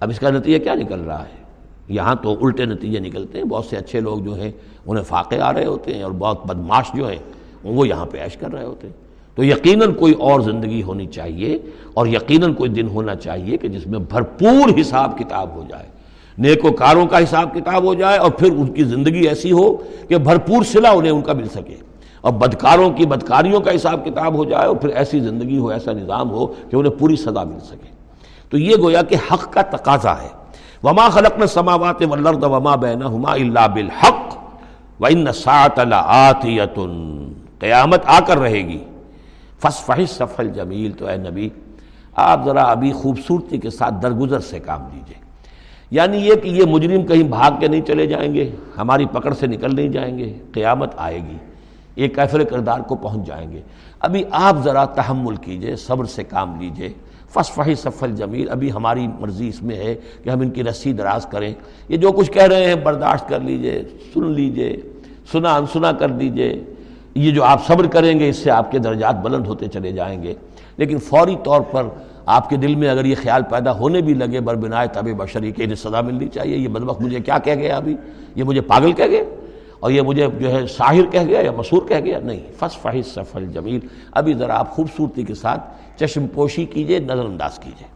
اب 0.00 0.10
اس 0.10 0.18
کا 0.18 0.30
نتیجہ 0.30 0.58
کیا 0.58 0.74
نکل 0.74 1.00
رہا 1.00 1.22
ہے؟ 1.22 1.42
یہاں 1.88 2.14
تو 2.14 2.46
الٹے 2.46 2.64
نتیجے 2.64 2.98
نکلتے 2.98 3.38
ہیں۔ 3.38 3.44
بہت 3.44 3.64
سے 3.64 3.76
اچھے 3.76 4.00
لوگ 4.00 4.18
جو 4.18 4.34
ہیں، 4.34 4.50
انہیں 4.86 5.04
فاقے 5.04 5.40
آ 5.40 5.52
رہے 5.52 5.64
ہوتے 5.64 5.94
ہیں 5.94 6.02
اور 6.02 6.12
بہت 6.12 6.46
بدماش 6.46 6.86
جو 6.94 7.08
ہیں، 7.08 7.18
وہ 7.64 7.88
یہاں 7.88 8.06
پہ 8.06 8.18
عیش 8.22 8.36
کر 8.36 8.52
رہے 8.52 8.64
ہوتے 8.64 8.86
ہیں۔ 8.86 8.94
تو 9.34 9.44
یقیناً 9.44 9.92
کوئی 9.92 10.14
اور 10.14 10.40
زندگی 10.40 10.82
ہونی 10.82 11.06
چاہیے 11.06 11.58
اور 11.94 12.06
یقیناً 12.06 12.54
کوئی 12.54 12.70
دن 12.70 12.88
ہونا 12.88 13.14
چاہیے 13.14 13.56
کہ 13.56 13.68
جس 13.68 13.86
میں 13.86 13.98
بھرپور 13.98 14.80
حساب 14.80 15.18
کتاب 15.18 15.54
ہو 15.54 15.64
جائے۔ 15.68 15.97
نیک 16.38 16.64
و 16.64 16.72
کاروں 16.72 17.06
کا 17.06 17.18
حساب 17.18 17.54
کتاب 17.54 17.84
ہو 17.84 17.94
جائے 17.94 18.18
اور 18.18 18.30
پھر 18.30 18.52
ان 18.52 18.66
کی 18.66 18.84
زندگی 18.84 19.28
ایسی 19.28 19.52
ہو 19.52 19.76
کہ 20.08 20.16
بھرپور 20.16 20.64
صلہ 20.64 20.88
انہیں 20.88 21.12
ان 21.12 21.22
کا 21.22 21.32
مل 21.32 21.48
سکے 21.48 21.76
اور 22.20 22.32
بدکاروں 22.32 22.90
کی 22.90 23.06
بدکاریوں 23.06 23.60
کا 23.60 23.74
حساب 23.74 24.04
کتاب 24.04 24.34
ہو 24.34 24.44
جائے 24.44 24.66
اور 24.66 24.76
پھر 24.76 24.88
ایسی 24.88 25.20
زندگی 25.20 25.58
ہو، 25.58 25.68
ایسا 25.68 25.92
نظام 25.92 26.30
ہو 26.30 26.46
کہ 26.46 26.76
انہیں 26.76 26.92
پوری 26.92 27.16
سزا 27.16 27.44
مل 27.44 27.60
سکے۔ 27.60 27.88
تو 28.50 28.58
یہ 28.58 28.76
گویا 28.78 29.02
کہ 29.02 29.16
حق 29.32 29.52
کا 29.52 29.62
تقاضا 29.62 30.22
ہے۔ 30.22 30.28
وما 30.82 31.08
خلق 31.08 31.46
سماوات 31.48 32.02
والارض 32.02 32.44
وما 32.44 32.76
بینہما 32.76 33.32
الا 33.32 33.66
بالحق 33.66 34.36
وان 35.00 35.32
ساعت 35.32 35.78
لآتیت 35.78 36.78
قیامت 37.58 38.00
آ 38.04 38.18
کر 38.26 38.38
رہے 38.38 38.68
گی۔ 38.68 38.84
فصفح 39.62 40.00
سفل 40.08 40.48
جمیل 40.48 40.92
تو 40.92 41.06
اے 41.06 41.16
نبی، 41.16 41.48
آپ 42.16 42.44
ذرا 42.44 42.62
ابھی 42.62 42.92
خوبصورتی 42.92 43.58
کے 43.58 43.70
ساتھ 43.70 43.94
درگزر 44.02 44.40
سے 44.40 44.58
کام 44.58 44.80
لیجیے۔ 44.92 45.27
یعنی 45.90 46.18
یہ 46.18 46.34
کہ 46.34 46.48
یہ 46.48 46.64
مجرم 46.64 47.06
کہیں 47.06 47.22
بھاگ 47.22 47.52
کے 47.60 47.68
نہیں 47.68 47.80
چلے 47.80 48.06
جائیں 48.06 48.34
گے، 48.34 48.50
ہماری 48.78 49.06
پکڑ 49.06 49.34
سے 49.34 49.46
نکل 49.46 49.76
نہیں 49.76 49.88
جائیں 49.88 50.18
گے، 50.18 50.38
قیامت 50.52 50.92
آئے 50.96 51.18
گی 51.18 51.36
یہ 51.96 52.08
کیفر 52.08 52.44
کردار 52.44 52.80
کو 52.80 52.94
پہنچ 52.94 53.26
جائیں 53.26 53.52
گے۔ 53.52 53.60
ابھی 54.00 54.24
آپ 54.30 54.56
ذرا 54.64 54.84
تحمل 54.84 55.36
کیجیے، 55.36 55.76
صبر 55.76 56.04
سے 56.04 56.24
کام 56.24 56.60
لیجیے۔ 56.60 56.88
فصفحی 57.30 57.74
سفل 57.74 58.16
جمیل 58.16 58.50
ابھی 58.50 58.72
ہماری 58.72 59.06
مرضی 59.20 59.48
اس 59.48 59.62
میں 59.62 59.76
ہے 59.76 59.94
کہ 60.24 60.30
ہم 60.30 60.40
ان 60.40 60.50
کی 60.50 60.64
رسی 60.64 60.92
دراز 60.92 61.26
کریں۔ 61.26 61.54
یہ 61.88 61.96
جو 61.96 62.12
کچھ 62.12 62.30
کہہ 62.32 62.42
رہے 62.42 62.64
ہیں 62.64 62.74
برداشت 62.74 63.28
کر 63.28 63.40
لیجیے، 63.40 63.82
سن 64.14 64.32
لیجیے، 64.32 64.76
سنا، 65.32 65.56
انسنا 65.56 65.92
کر 65.92 66.08
دیجیے۔ 66.08 66.64
یہ 67.14 67.30
جو 67.30 67.44
آپ 67.44 67.66
صبر 67.66 67.86
کریں 67.86 68.20
گے، 68.20 68.28
اس 68.28 68.36
سے 68.36 68.50
آپ 68.50 68.70
کے 68.70 68.78
درجات 68.78 69.14
بلند 69.14 69.46
ہوتے 69.46 69.66
چلے 69.66 69.92
جائیں 69.92 70.22
گے۔ 70.22 70.34
لیکن 70.76 70.98
فوری 70.98 71.36
طور 71.44 71.60
پر 71.60 71.84
آپ 72.28 72.48
کے 72.48 72.56
دل 72.56 72.74
میں 72.74 72.88
اگر 72.88 73.04
یہ 73.04 73.14
خیال 73.22 73.42
پیدا 73.50 73.72
ہونے 73.72 74.00
بھی 74.00 74.14
لگے 74.14 74.40
بربنائے 74.40 74.88
طب 74.92 75.08
بشری 75.16 75.52
کہ 75.52 75.62
انہیں 75.62 75.74
سزا 75.74 76.00
ملنی 76.00 76.28
چاہیے۔ 76.28 76.56
یہ 76.56 76.68
بدبخت 76.68 77.00
مجھے 77.00 77.20
کیا 77.20 77.38
کہہ 77.38 77.54
گیا 77.54 77.76
ابھی؟ 77.76 77.96
یہ 78.34 78.44
مجھے 78.44 78.60
پاگل 78.60 78.92
کہہ 78.92 79.04
گیا؟ 79.04 79.22
اور 79.80 79.90
یہ 79.90 80.02
مجھے 80.02 80.26
جو 80.40 80.50
ہے 80.50 80.66
شاہر 80.66 81.06
کہہ 81.10 81.26
گیا 81.28 81.40
یا 81.40 81.50
مسور 81.52 81.82
کہہ 81.88 82.00
گیا؟ 82.04 82.18
نہیں۔ 82.24 82.40
فس 82.58 82.78
فحص 82.78 83.06
سفل 83.06 83.46
جمیل 83.46 83.80
ابھی 84.12 84.34
ذرا 84.34 84.58
آپ 84.58 84.70
خوبصورتی 84.70 85.22
کے 85.22 85.34
ساتھ 85.34 85.60
چشم 86.00 86.26
پوشی 86.26 86.64
کیجیے، 86.64 86.98
نظر 86.98 87.24
انداز 87.24 87.58
کیجیے۔ 87.58 87.86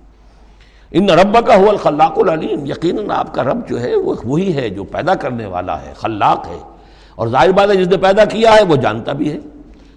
ان 0.99 1.11
رب 1.11 1.47
کا 1.47 1.57
ہو 1.57 1.68
الخلاق 1.68 2.18
العلیم۔ 2.18 2.66
یقیناً 2.66 3.11
آپ 3.11 3.35
کا 3.35 3.43
رب 3.43 3.68
جو 3.68 3.80
ہے 3.80 3.97
وہ 3.97 4.14
وہی 4.24 4.55
ہے 4.55 4.68
جو 4.68 4.85
پیدا 4.85 5.14
کرنے 5.14 5.47
والا 5.47 5.83
ہے، 5.83 5.93
خلاق 5.97 6.49
ہے۔ 6.49 6.59
اور 7.14 7.28
ظاہر 7.28 7.53
بات 7.53 7.70
ہے 7.70 7.76
جس 7.76 7.89
نے 7.89 7.97
پیدا 7.97 8.24
کیا 8.24 8.55
ہے 8.55 8.64
وہ 8.64 8.76
جانتا 8.76 9.12
بھی 9.12 9.33
ہے۔ 9.33 9.39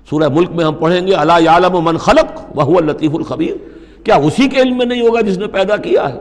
سورہ 0.10 0.28
ملک 0.28 0.52
میں 0.52 0.66
ہم 0.66 0.74
پڑھیں 0.74 1.08
گے 1.08 1.14
اللہ 1.14 1.50
عالم 1.50 1.84
من 1.84 1.98
خلق 1.98 2.58
وہ 2.58 2.82
لطیف 2.82 3.12
الخبیر۔ 3.16 3.75
کیا 4.06 4.16
اسی 4.16 4.47
کے 4.47 4.62
علم 4.62 4.78
میں 4.78 4.86
نہیں 4.86 5.01
ہوگا 5.01 5.22
جس 5.22 5.38
نے 5.38 5.47
پیدا 5.47 5.78
کیا 5.78 6.10
ہے؟ 6.10 6.20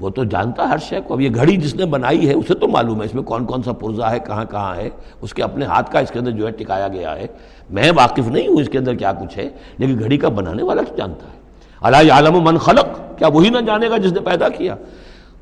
وہ 0.00 0.10
تو 0.10 0.24
جانتا 0.24 0.68
ہر 0.70 0.78
شے 0.78 1.00
کو، 1.00 1.14
اب 1.14 1.20
یہ 1.20 1.30
گھڑی 1.34 1.56
جس 1.56 1.74
نے 1.74 1.86
بنائی 1.86 2.28
ہے، 2.28 2.34
اسے 2.34 2.54
تو 2.54 2.68
معلوم 2.68 3.00
ہے، 3.00 3.06
اس 3.06 3.14
میں 3.14 3.22
کون 3.22 3.44
کون 3.44 3.62
سا 3.62 3.72
پرزا 3.72 4.10
ہے، 4.10 4.18
کہاں 4.18 4.44
کہاں 4.44 4.76
ہے؟ 4.76 4.88
اس 5.20 5.34
کے 5.34 5.42
اپنے 5.42 5.64
ہاتھ 5.64 5.92
کا 5.92 5.98
اس 5.98 6.10
کے 6.10 6.18
اندر 6.18 6.30
جو 6.30 6.46
ہے 6.46 6.50
ٹکایا 6.50 6.88
گیا 6.88 7.16
ہے۔ 7.16 7.26
میں 7.70 7.90
واقف 7.96 8.28
نہیں 8.28 8.48
ہوں، 8.48 8.60
اس 8.60 8.68
کے 8.68 8.78
اندر 8.78 8.94
کیا 8.94 9.12
کچھ 9.12 9.38
ہے؟ 9.38 9.48
لیکن 9.78 9.98
گھڑی 9.98 10.18
کا 10.18 10.28
بنانے 10.28 10.62
والا 10.62 10.82
تو 10.82 10.96
جانتا 10.96 11.26
ہے۔ 11.26 11.38
اللہ 11.80 12.12
عالم 12.12 12.44
من 12.44 12.58
خلق، 12.58 13.18
کیا 13.18 13.28
وہی 13.28 13.48
نہ 13.48 13.58
جانے 13.58 13.90
گا 13.90 13.96
جس 13.96 14.12
نے 14.12 14.20
پیدا 14.20 14.48
کیا؟ 14.48 14.74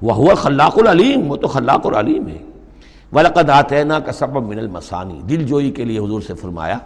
وہ 0.02 0.14
ہوا 0.14 0.34
خلاق 0.34 0.78
العلیم، 0.78 1.30
وہ 1.30 1.36
تو 1.36 1.46
خلاق 1.46 1.86
العلیم 1.86 2.28
ہے۔ 2.28 2.38
ولقد 3.12 3.50
آتینا 3.50 3.98
کا 4.00 4.12
سبب 4.12 4.42
من 4.42 4.58
المسانی 4.58 5.20
دل 5.28 5.46
جوئی 5.46 5.70
کے 5.70 5.84
لیے 5.84 5.98
حضور 5.98 6.20
سے 6.20 6.34
فرمایا، 6.34 6.78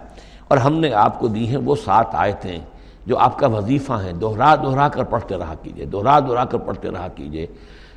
اور 0.49 0.59
ہم 0.59 0.79
نے 0.81 0.93
آپ 0.93 1.19
کو 1.21 1.29
دی 1.29 1.49
ہیں 1.49 1.57
وہ 1.57 1.77
سات 1.85 2.07
آیتیں۔ 2.13 2.59
جو 3.07 3.19
آپ 3.19 3.39
کا 3.39 3.47
وظیفہ 3.47 3.93
ہیں، 3.93 4.13
دوہرا 4.13 4.55
دوہرا 4.55 4.89
کر 4.89 5.05
پڑھتے 5.05 5.37
رہا 5.37 5.55
کیجیے، 5.63 5.85
دوہرا 5.85 6.21
دوہرا 6.21 6.45
کر 6.45 6.59
پڑھتے 6.59 6.91
رہا 6.91 7.09
کیجیے۔ 7.15 7.47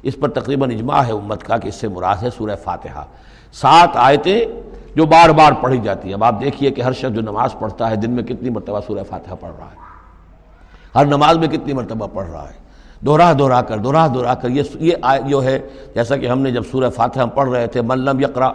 اس 0.04 0.16
پر 0.20 0.30
تقریباً 0.30 0.72
اجماع 0.72 1.02
ہے 1.02 1.12
امت 1.12 1.44
کا 1.44 1.58
کہ 1.58 1.68
اس 1.68 1.76
سے 1.76 1.88
مراد 1.88 2.16
ہے 2.24 2.30
سورہ 2.38 2.56
فاتحہ۔ 2.64 3.04
سات 3.54 3.90
آیتیں 3.94 4.46
جو 4.96 5.06
بار 5.06 5.30
بار 5.30 5.52
پڑھی 5.62 5.78
جاتی 5.78 6.08
ہیں۔ 6.08 6.14
اب 6.14 6.24
آپ 6.24 6.36
دیکھیے 6.42 6.72
کہ 6.72 6.82
ہر 6.82 6.92
شخص 6.92 7.16
جو 7.16 7.22
نماز 7.22 7.56
پڑھتا 7.60 7.90
ہے، 7.90 7.96
دن 7.96 8.12
میں 8.12 8.24
کتنی 8.24 8.50
مرتبہ 8.50 8.80
سورہ 8.88 9.04
فاتحہ 9.10 9.34
پڑھ 9.40 9.52
رہا 9.60 9.66
ہے؟ 9.66 9.86
ہر 10.96 11.06
نماز 11.06 11.38
میں 11.38 11.48
کتنی 11.48 11.74
مرتبہ 11.74 12.08
پڑھ 12.14 12.30
رہا 12.30 12.50
ہے؟ 12.50 12.66
دوہرا 13.06 13.34
دوہرا 13.40 13.62
کر، 13.62 13.78
دوہرا 13.78 14.08
دوہرا 14.08 14.34
کر۔ 14.34 14.50
یہ 14.50 14.64
یہ 14.76 14.96
جو 15.28 15.44
ہے، 15.44 15.60
جیسا 15.94 16.18
کہ 16.18 16.28
ہم 16.28 16.40
نے 16.40 16.52
جب 16.52 16.64
سورہ 16.72 16.90
فاتحہ 16.90 17.26
پڑھ 17.26 17.50
رہے 17.50 17.68
تھے 17.68 17.82
ملم 17.82 18.20
یقرا 18.20 18.52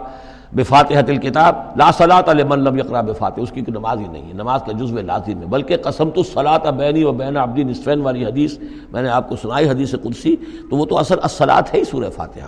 بفاتحت 0.53 1.09
الکتاب، 1.09 1.55
لا 1.75 1.91
صلاۃ 1.91 2.33
لمن 2.33 2.59
لم 2.59 2.77
یقرا 2.77 3.01
بفاتح 3.01 3.41
اس 3.41 3.51
کی 3.51 3.61
کوئی 3.61 3.79
نماز 3.79 3.99
ہی 3.99 4.07
نہیں 4.07 4.27
ہے۔ 4.27 4.33
نماز 4.33 4.61
کا 4.65 4.71
جزو 4.71 5.01
لازم 5.01 5.41
ہے، 5.41 5.45
بلکہ 5.45 5.77
قسم 5.77 6.09
تو 6.09 6.23
صلاۃ 6.23 6.71
بینی 6.71 7.03
و 7.03 7.11
بین 7.11 7.37
عبدی 7.37 7.63
نصفین 7.63 8.01
والی 8.01 8.25
حدیث، 8.25 8.57
میں 8.91 9.01
نے 9.01 9.09
آپ 9.09 9.29
کو 9.29 9.35
سنائی 9.35 9.69
حدیث 9.69 9.91
قدسی، 9.91 10.35
تو 10.69 10.75
وہ 10.75 10.85
تو 10.85 10.97
اصل 10.97 11.15
اصلاط 11.23 11.73
ہے 11.73 11.79
ہی 11.79 11.83
سورہ 11.83 12.09
فاتحہ۔ 12.15 12.47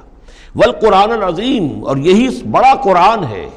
والقرآن 0.56 1.12
العظیم، 1.12 1.86
اور 1.86 1.98
یہی 1.98 2.44
بڑا 2.52 2.76
قرآن 2.84 3.24
ہے۔ 3.24 3.50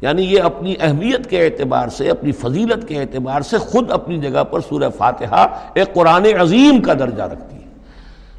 یعنی 0.00 0.22
یہ 0.22 0.42
اپنی 0.42 0.74
اہمیت 0.80 1.30
کے 1.30 1.44
اعتبار 1.44 1.88
سے، 1.88 2.10
اپنی 2.10 2.32
فضیلت 2.32 2.88
کے 2.88 3.00
اعتبار 3.00 3.40
سے 3.40 3.58
خود 3.58 3.90
اپنی 3.90 4.18
جگہ 4.18 4.44
پر 4.44 4.60
سورہ 4.60 4.90
فاتحہ 4.96 5.46
ایک 5.74 5.94
قرآن 5.94 6.26
عظیم 6.40 6.82
کا 6.82 6.94
درجہ 6.94 7.22
رکھتی 7.22 7.56
ہے۔ 7.56 7.65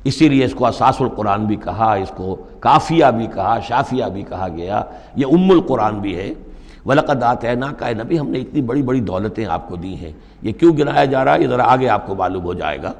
اسی 0.07 0.29
لیے 0.29 0.45
اس 0.45 0.53
کو 0.53 0.67
اساس 0.67 1.01
القرآن 1.01 1.45
بھی 1.45 1.55
کہا، 1.55 1.93
اس 1.93 2.11
کو 2.15 2.35
کافیہ 2.59 3.05
بھی 3.17 3.27
کہا، 3.27 3.59
شافیہ 3.59 4.05
بھی 4.13 4.21
کہا 4.21 4.47
گیا۔ 4.55 4.81
یہ 5.15 5.25
ام 5.31 5.51
القرآن 5.51 5.99
بھی 5.99 6.15
ہے۔ 6.15 6.33
ولقد 6.85 7.23
آتینا 7.23 7.73
کا 7.73 7.89
نبی، 8.03 8.19
ہم 8.19 8.29
نے 8.29 8.39
اتنی 8.39 8.61
بڑی 8.61 8.81
بڑی 8.81 8.99
دولتیں 8.99 9.45
آپ 9.45 9.69
کو 9.69 9.75
دی 9.75 9.95
ہیں۔ 9.95 10.11
یہ 10.41 10.51
کیوں 10.51 10.77
گرایا 10.77 11.05
جا 11.05 11.25
رہا 11.25 11.33
ہے؟ 11.33 11.41
یہ 11.41 11.47
ذرا 11.47 11.63
آگے 11.63 11.89
آپ 11.89 12.07
کو 12.07 12.15
معلوم 12.15 12.43
ہو 12.43 12.53
جائے 12.53 12.83
گا۔ 12.83 12.93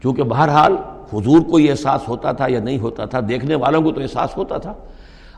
کیونکہ 0.00 0.22
بہرحال 0.22 0.76
حضور 1.12 1.40
کو 1.40 1.58
یہ 1.58 1.70
احساس 1.70 2.08
ہوتا 2.08 2.32
تھا 2.32 2.46
یا 2.48 2.60
نہیں 2.60 2.78
ہوتا 2.78 3.04
تھا، 3.04 3.20
دیکھنے 3.28 3.54
والوں 3.54 3.82
کو 3.82 3.92
تو 3.92 4.00
احساس 4.00 4.36
ہوتا 4.36 4.58
تھا۔ 4.58 4.72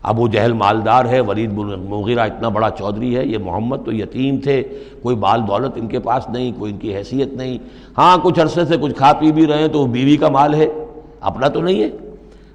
ابو 0.03 0.29
جہل 0.29 0.53
مالدار 0.53 1.05
ہے، 1.05 1.21
ولید 1.21 1.53
مغیرہ 1.89 2.21
اتنا 2.21 2.49
بڑا 2.49 2.71
چودھری 2.71 3.17
ہے، 3.17 3.27
یہ 3.27 3.39
محمد 3.39 3.77
تو 3.85 3.93
یتیم 3.93 4.37
تھے۔ 4.37 4.63
کوئی 5.03 5.17
بال 5.17 5.41
دولت 5.49 5.73
ان 5.77 5.87
کے 5.87 5.99
پاس 5.99 6.29
نہیں، 6.29 6.53
کوئی 6.59 6.73
ان 6.73 6.79
کی 6.79 6.97
حیثیت 6.97 7.33
نہیں۔ 7.33 7.59
ہاں 7.99 8.19
کچھ 8.23 8.41
عرصے 8.41 8.65
سے 8.65 8.77
کچھ 8.77 8.95
کھا 8.95 9.13
پی 9.13 9.33
بھی 9.33 9.47
رہے 9.47 9.59
ہیں 9.59 9.69
تو 9.69 9.79
وہ 9.79 9.87
بیوی 9.87 10.17
کا 10.17 10.29
مال 10.29 10.55
ہے۔ 10.55 10.67
اپنا 11.21 11.49
تو 11.49 11.61
نہیں 11.61 11.83
ہے۔ 11.83 11.91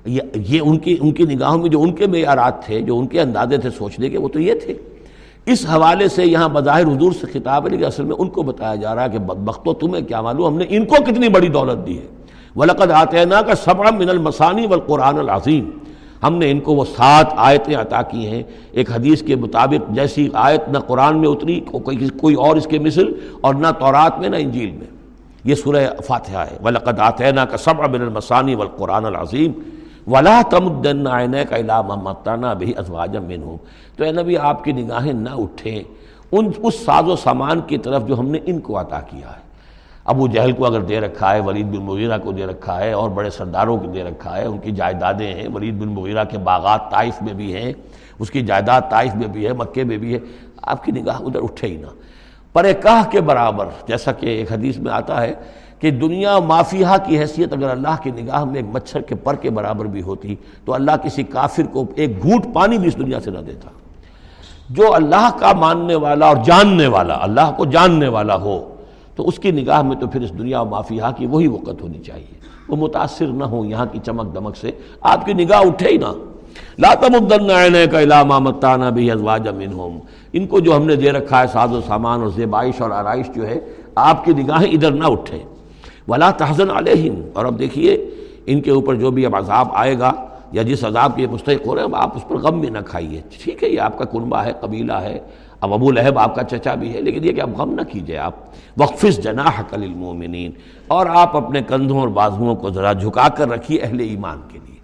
یہ 0.05 0.61
ان 0.61 0.77
کی 0.77 0.97
ان 1.01 1.11
کی 1.11 1.23
نگاہوں 1.23 1.57
میں 1.57 1.69
جو 1.69 1.81
ان 1.81 1.91
کے 1.95 2.07
معیارات 2.07 2.63
تھے، 2.65 2.79
جو 2.81 2.97
ان 2.99 3.07
کے 3.07 3.21
اندازے 3.21 3.57
تھے 3.57 3.69
سوچنے 3.69 4.09
کے، 4.09 4.17
وہ 4.17 4.27
تو 4.27 4.39
یہ 4.39 4.53
تھے۔ 4.65 4.73
اس 5.45 5.65
حوالے 5.65 6.07
سے 6.07 6.25
یہاں 6.25 6.49
بظاہر 6.49 6.85
حضور 6.85 7.11
سے 7.11 7.27
خطاب 7.33 7.65
ہے، 7.65 7.69
لیکن 7.69 7.85
اصل 7.85 8.03
میں 8.03 8.15
ان 8.19 8.29
کو 8.29 8.41
بتایا 8.43 8.75
جا 8.75 8.95
رہا 8.95 9.03
ہے 9.03 9.09
کہ 9.09 9.19
بدبختو 9.19 9.73
تمہیں 9.73 10.03
کیا 10.05 10.21
معلوم؟ 10.21 10.47
ہم 10.47 10.57
نے 10.57 10.65
ان 10.69 10.85
کو 10.85 11.03
کتنی 11.03 11.29
بڑی 11.29 11.47
دولت 11.47 11.85
دی 11.87 11.97
ہے۔ 11.97 12.07
ولقد 12.55 12.91
آتینا 12.91 13.41
کا 13.41 13.55
سبع 13.55 13.89
من 13.89 14.09
المسانی 14.09 14.67
والقرآن 14.67 15.19
العظیم 15.19 15.69
ہم 16.23 16.35
نے 16.37 16.49
ان 16.51 16.59
کو 16.59 16.73
وہ 16.75 16.85
سات 16.85 17.33
آیتیں 17.35 17.75
عطا 17.75 18.01
کی 18.01 18.25
ہیں۔ 18.27 18.43
ایک 18.71 18.91
حدیث 18.91 19.21
کے 19.23 19.35
مطابق 19.35 19.89
جیسی 19.95 20.27
آیت 20.33 20.69
نہ 20.69 20.77
قرآن 20.77 21.17
میں 21.17 21.29
اتری 21.29 21.59
کوئی 22.19 22.35
اور 22.35 22.55
اس 22.55 22.67
کے 22.67 22.79
مثل، 22.79 23.13
اور 23.41 23.53
نہ 23.55 23.67
تورات 23.79 24.19
میں، 24.19 24.29
نہ 24.29 24.35
انجیل 24.35 24.71
میں۔ 24.71 24.87
یہ 25.43 25.55
سورہ 25.55 25.85
فاتحہ 26.07 26.45
ہے. 26.49 26.57
وَلَقَدْ 26.63 26.99
آتَيْنَا 27.01 27.45
کا 27.45 27.57
سب 27.57 27.81
ابن 27.83 28.01
المسانی 28.01 28.55
والقرآن 28.55 29.05
العظیم 29.05 29.51
ولا 30.07 30.41
تمدن 30.49 31.07
عینہ 31.07 31.43
کا 31.49 31.55
علامہ 31.55 31.95
متانہ 32.03 32.53
بھی 32.59 32.73
ازواجم 32.77 33.23
منہم 33.27 33.57
تو 33.95 34.03
اے 34.03 34.11
نبی، 34.11 34.37
آپ 34.37 34.63
کی 34.63 34.71
نگاہیں 34.71 35.13
نہ 35.13 35.29
اٹھیں. 35.29 35.81
ان، 36.31 36.51
اس 36.63 36.75
ساز 36.85 37.07
و 37.09 37.15
سامان 37.15 37.61
کی 37.67 37.77
طرف 37.77 38.07
جو 38.07 38.19
ہم 38.19 38.27
نے 38.31 38.39
ان 38.45 38.59
کو 38.59 38.79
عطا 38.79 38.99
کیا 39.09 39.29
ہے. 39.29 39.39
ابو 40.11 40.27
جہل 40.27 40.51
کو 40.51 40.65
اگر 40.65 40.81
دے 40.81 40.99
رکھا 40.99 41.33
ہے، 41.33 41.39
ولید 41.39 41.65
بن 41.71 41.83
مغیرہ 41.85 42.17
کو 42.17 42.31
دے 42.31 42.45
رکھا 42.45 42.79
ہے، 42.79 42.91
اور 42.91 43.09
بڑے 43.09 43.29
سرداروں 43.29 43.77
کو 43.77 43.87
دے 43.93 44.03
رکھا 44.03 44.37
ہے، 44.37 44.45
ان 44.45 44.57
کی 44.57 44.71
جائیدادیں 44.71 45.33
ہیں. 45.33 45.47
ولید 45.53 45.75
بن 45.81 45.89
مغیرہ 45.95 46.23
کے 46.31 46.37
باغات 46.49 46.89
طائف 46.91 47.21
میں 47.21 47.33
بھی 47.33 47.53
ہیں، 47.55 47.71
اس 48.19 48.31
کی 48.31 48.41
جائیداد 48.41 48.81
طائف 48.89 49.15
میں 49.15 49.27
بھی 49.27 49.45
ہے، 49.47 49.53
مکے 49.53 49.83
میں 49.83 49.97
بھی 49.97 50.13
ہے. 50.13 50.19
آپ 50.61 50.83
کی 50.83 50.91
نگاہ 50.91 51.21
ادھر 51.25 51.43
اٹھے 51.43 51.67
ہی 51.67 51.75
نہ. 51.75 51.87
پر 52.53 52.71
کاہ 52.73 53.09
کے 53.11 53.21
برابر، 53.21 53.65
جیسا 53.87 54.11
کہ 54.11 54.25
ایک 54.25 54.51
حدیث 54.51 54.77
میں 54.77 54.91
آتا 54.91 55.21
ہے 55.21 55.33
کہ 55.79 55.91
دنیا 55.91 56.39
مافیہ 56.39 56.87
کی 57.05 57.19
حیثیت 57.19 57.53
اگر 57.53 57.69
اللہ 57.69 57.95
کی 58.03 58.11
نگاہ 58.11 58.43
میں 58.43 58.55
ایک 58.55 58.65
مچھر 58.73 59.01
کے 59.01 59.15
پر 59.15 59.35
کے 59.35 59.49
برابر 59.49 59.85
بھی 59.85 60.01
ہوتی 60.01 60.35
تو 60.65 60.73
اللہ 60.73 60.91
کسی 61.03 61.23
کافر 61.23 61.63
کو 61.71 61.85
ایک 61.95 62.23
گھوٹ 62.23 62.45
پانی 62.53 62.77
بھی 62.77 62.87
اس 62.87 62.97
دنیا 62.97 63.19
سے 63.19 63.31
نہ 63.31 63.37
دیتا۔ 63.37 63.69
جو 64.69 64.93
اللہ 64.93 65.29
کا 65.39 65.53
ماننے 65.53 65.95
والا 65.95 66.27
اور 66.27 66.37
جاننے 66.45 66.87
والا، 66.87 67.17
اللہ 67.21 67.51
کو 67.57 67.65
جاننے 67.65 68.07
والا 68.07 68.35
ہو، 68.35 68.75
تو 69.15 69.27
اس 69.27 69.39
کی 69.39 69.51
نگاہ 69.51 69.81
میں 69.81 69.95
تو 69.95 70.07
پھر 70.07 70.21
اس 70.21 70.37
دنیا 70.37 70.61
و 70.61 70.65
مافیہ 70.65 71.03
کی 71.17 71.25
وہی 71.25 71.47
وقت 71.47 71.81
ہونی 71.81 71.99
چاہیے۔ 71.99 72.39
وہ 72.67 72.75
متاثر 72.75 73.27
نہ 73.27 73.43
ہو 73.43 73.65
یہاں 73.65 73.85
کی 73.91 73.99
چمک 74.05 74.35
دمک 74.35 74.57
سے، 74.57 74.71
آپ 75.01 75.25
کی 75.25 75.33
نگاہ 75.33 75.59
اٹھے 75.59 75.89
ہی 75.89 75.97
نہ۔ 75.97 76.30
لا 76.79 76.93
تمدن 76.93 77.51
عینے 77.51 77.85
کا 77.91 78.01
علامہ 78.01 78.39
متانہ 78.39 78.85
بھی 78.85 79.11
ازواج 79.11 79.47
منہم۔ 79.47 79.99
ان 80.33 80.47
کو 80.47 80.59
جو 80.59 80.77
ہم 80.77 80.85
نے 80.85 80.95
دے 80.95 81.11
رکھا 81.11 81.41
ہے 81.41 81.47
ساز 81.47 81.71
و 81.71 81.81
سامان 81.81 82.21
اور 82.21 82.29
زیبائش 82.29 82.81
اور 82.81 82.91
آرائش 82.91 83.25
جو 83.35 83.47
ہے، 83.47 83.59
آپ 83.95 84.25
کی 84.25 84.33
نگاہیں 84.33 84.71
ادھر 84.71 84.91
نہ 84.91 85.03
اٹھے 85.03 85.39
ولا 86.07 86.31
تحزن 86.31 86.69
علیہم۔ 86.69 87.21
اور 87.33 87.45
اب 87.45 87.59
دیکھیے، 87.59 88.09
ان 88.45 88.61
کے 88.61 88.71
اوپر 88.71 88.95
جو 88.95 89.11
بھی 89.11 89.25
اب 89.25 89.35
عذاب 89.35 89.67
آئے 89.73 89.99
گا 89.99 90.11
یا 90.51 90.61
جس 90.61 90.83
عذاب 90.83 91.15
کے 91.15 91.27
مستحق 91.27 91.67
ہو 91.67 91.75
رہے 91.75 91.81
ہیں، 91.81 91.89
آپ 91.93 92.17
اس 92.17 92.27
پر 92.27 92.35
غم 92.35 92.59
بھی 92.59 92.69
نہ 92.69 92.77
کھائیے۔ 92.85 93.21
ٹھیک 93.43 93.63
ہے، 93.63 93.69
یہ 93.69 93.79
آپ 93.79 93.97
کا 93.97 94.05
کنبہ 94.05 94.37
ہے، 94.37 94.51
قبیلہ 94.61 94.93
ہے۔ 94.93 95.19
اب 95.61 95.73
ابو 95.73 95.91
لہب 95.91 96.19
آپ 96.19 96.35
کا 96.35 96.43
چچا 96.43 96.75
بھی 96.75 96.93
ہے، 96.93 97.01
لیکن 97.01 97.23
یہ 97.23 97.31
کہ 97.31 97.41
اب 97.41 97.57
غم 97.57 97.73
نہ 97.73 97.81
کیجیے 97.81 98.17
آپ۔ 98.17 98.33
وقفس 98.77 99.23
جناح 99.23 99.61
کل 99.69 99.83
المومنین 99.83 100.51
اور 100.87 101.05
آپ 101.09 101.37
اپنے 101.37 101.61
کندھوں 101.67 101.99
اور 101.99 102.07
بازوؤں 102.07 102.55
کو 102.55 102.69
ذرا 102.69 102.93
جھکا 102.93 103.29
کر 103.29 103.49
رکھیے 103.49 103.79
اہل 103.79 103.99
ایمان 103.99 104.41
کے 104.47 104.59
لیے۔ 104.65 104.80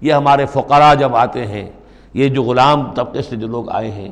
یہ 0.00 0.12
ہمارے 0.12 0.46
فقراء 0.46 0.94
جب 0.94 1.16
آتے 1.16 1.46
ہیں، 1.46 1.68
یہ 2.14 2.28
جو 2.28 2.42
غلام 2.42 2.92
طبقے 2.94 3.22
سے 3.22 3.36
جو 3.36 3.46
لوگ 3.46 3.70
آئے 3.70 3.90
ہیں، 3.90 4.08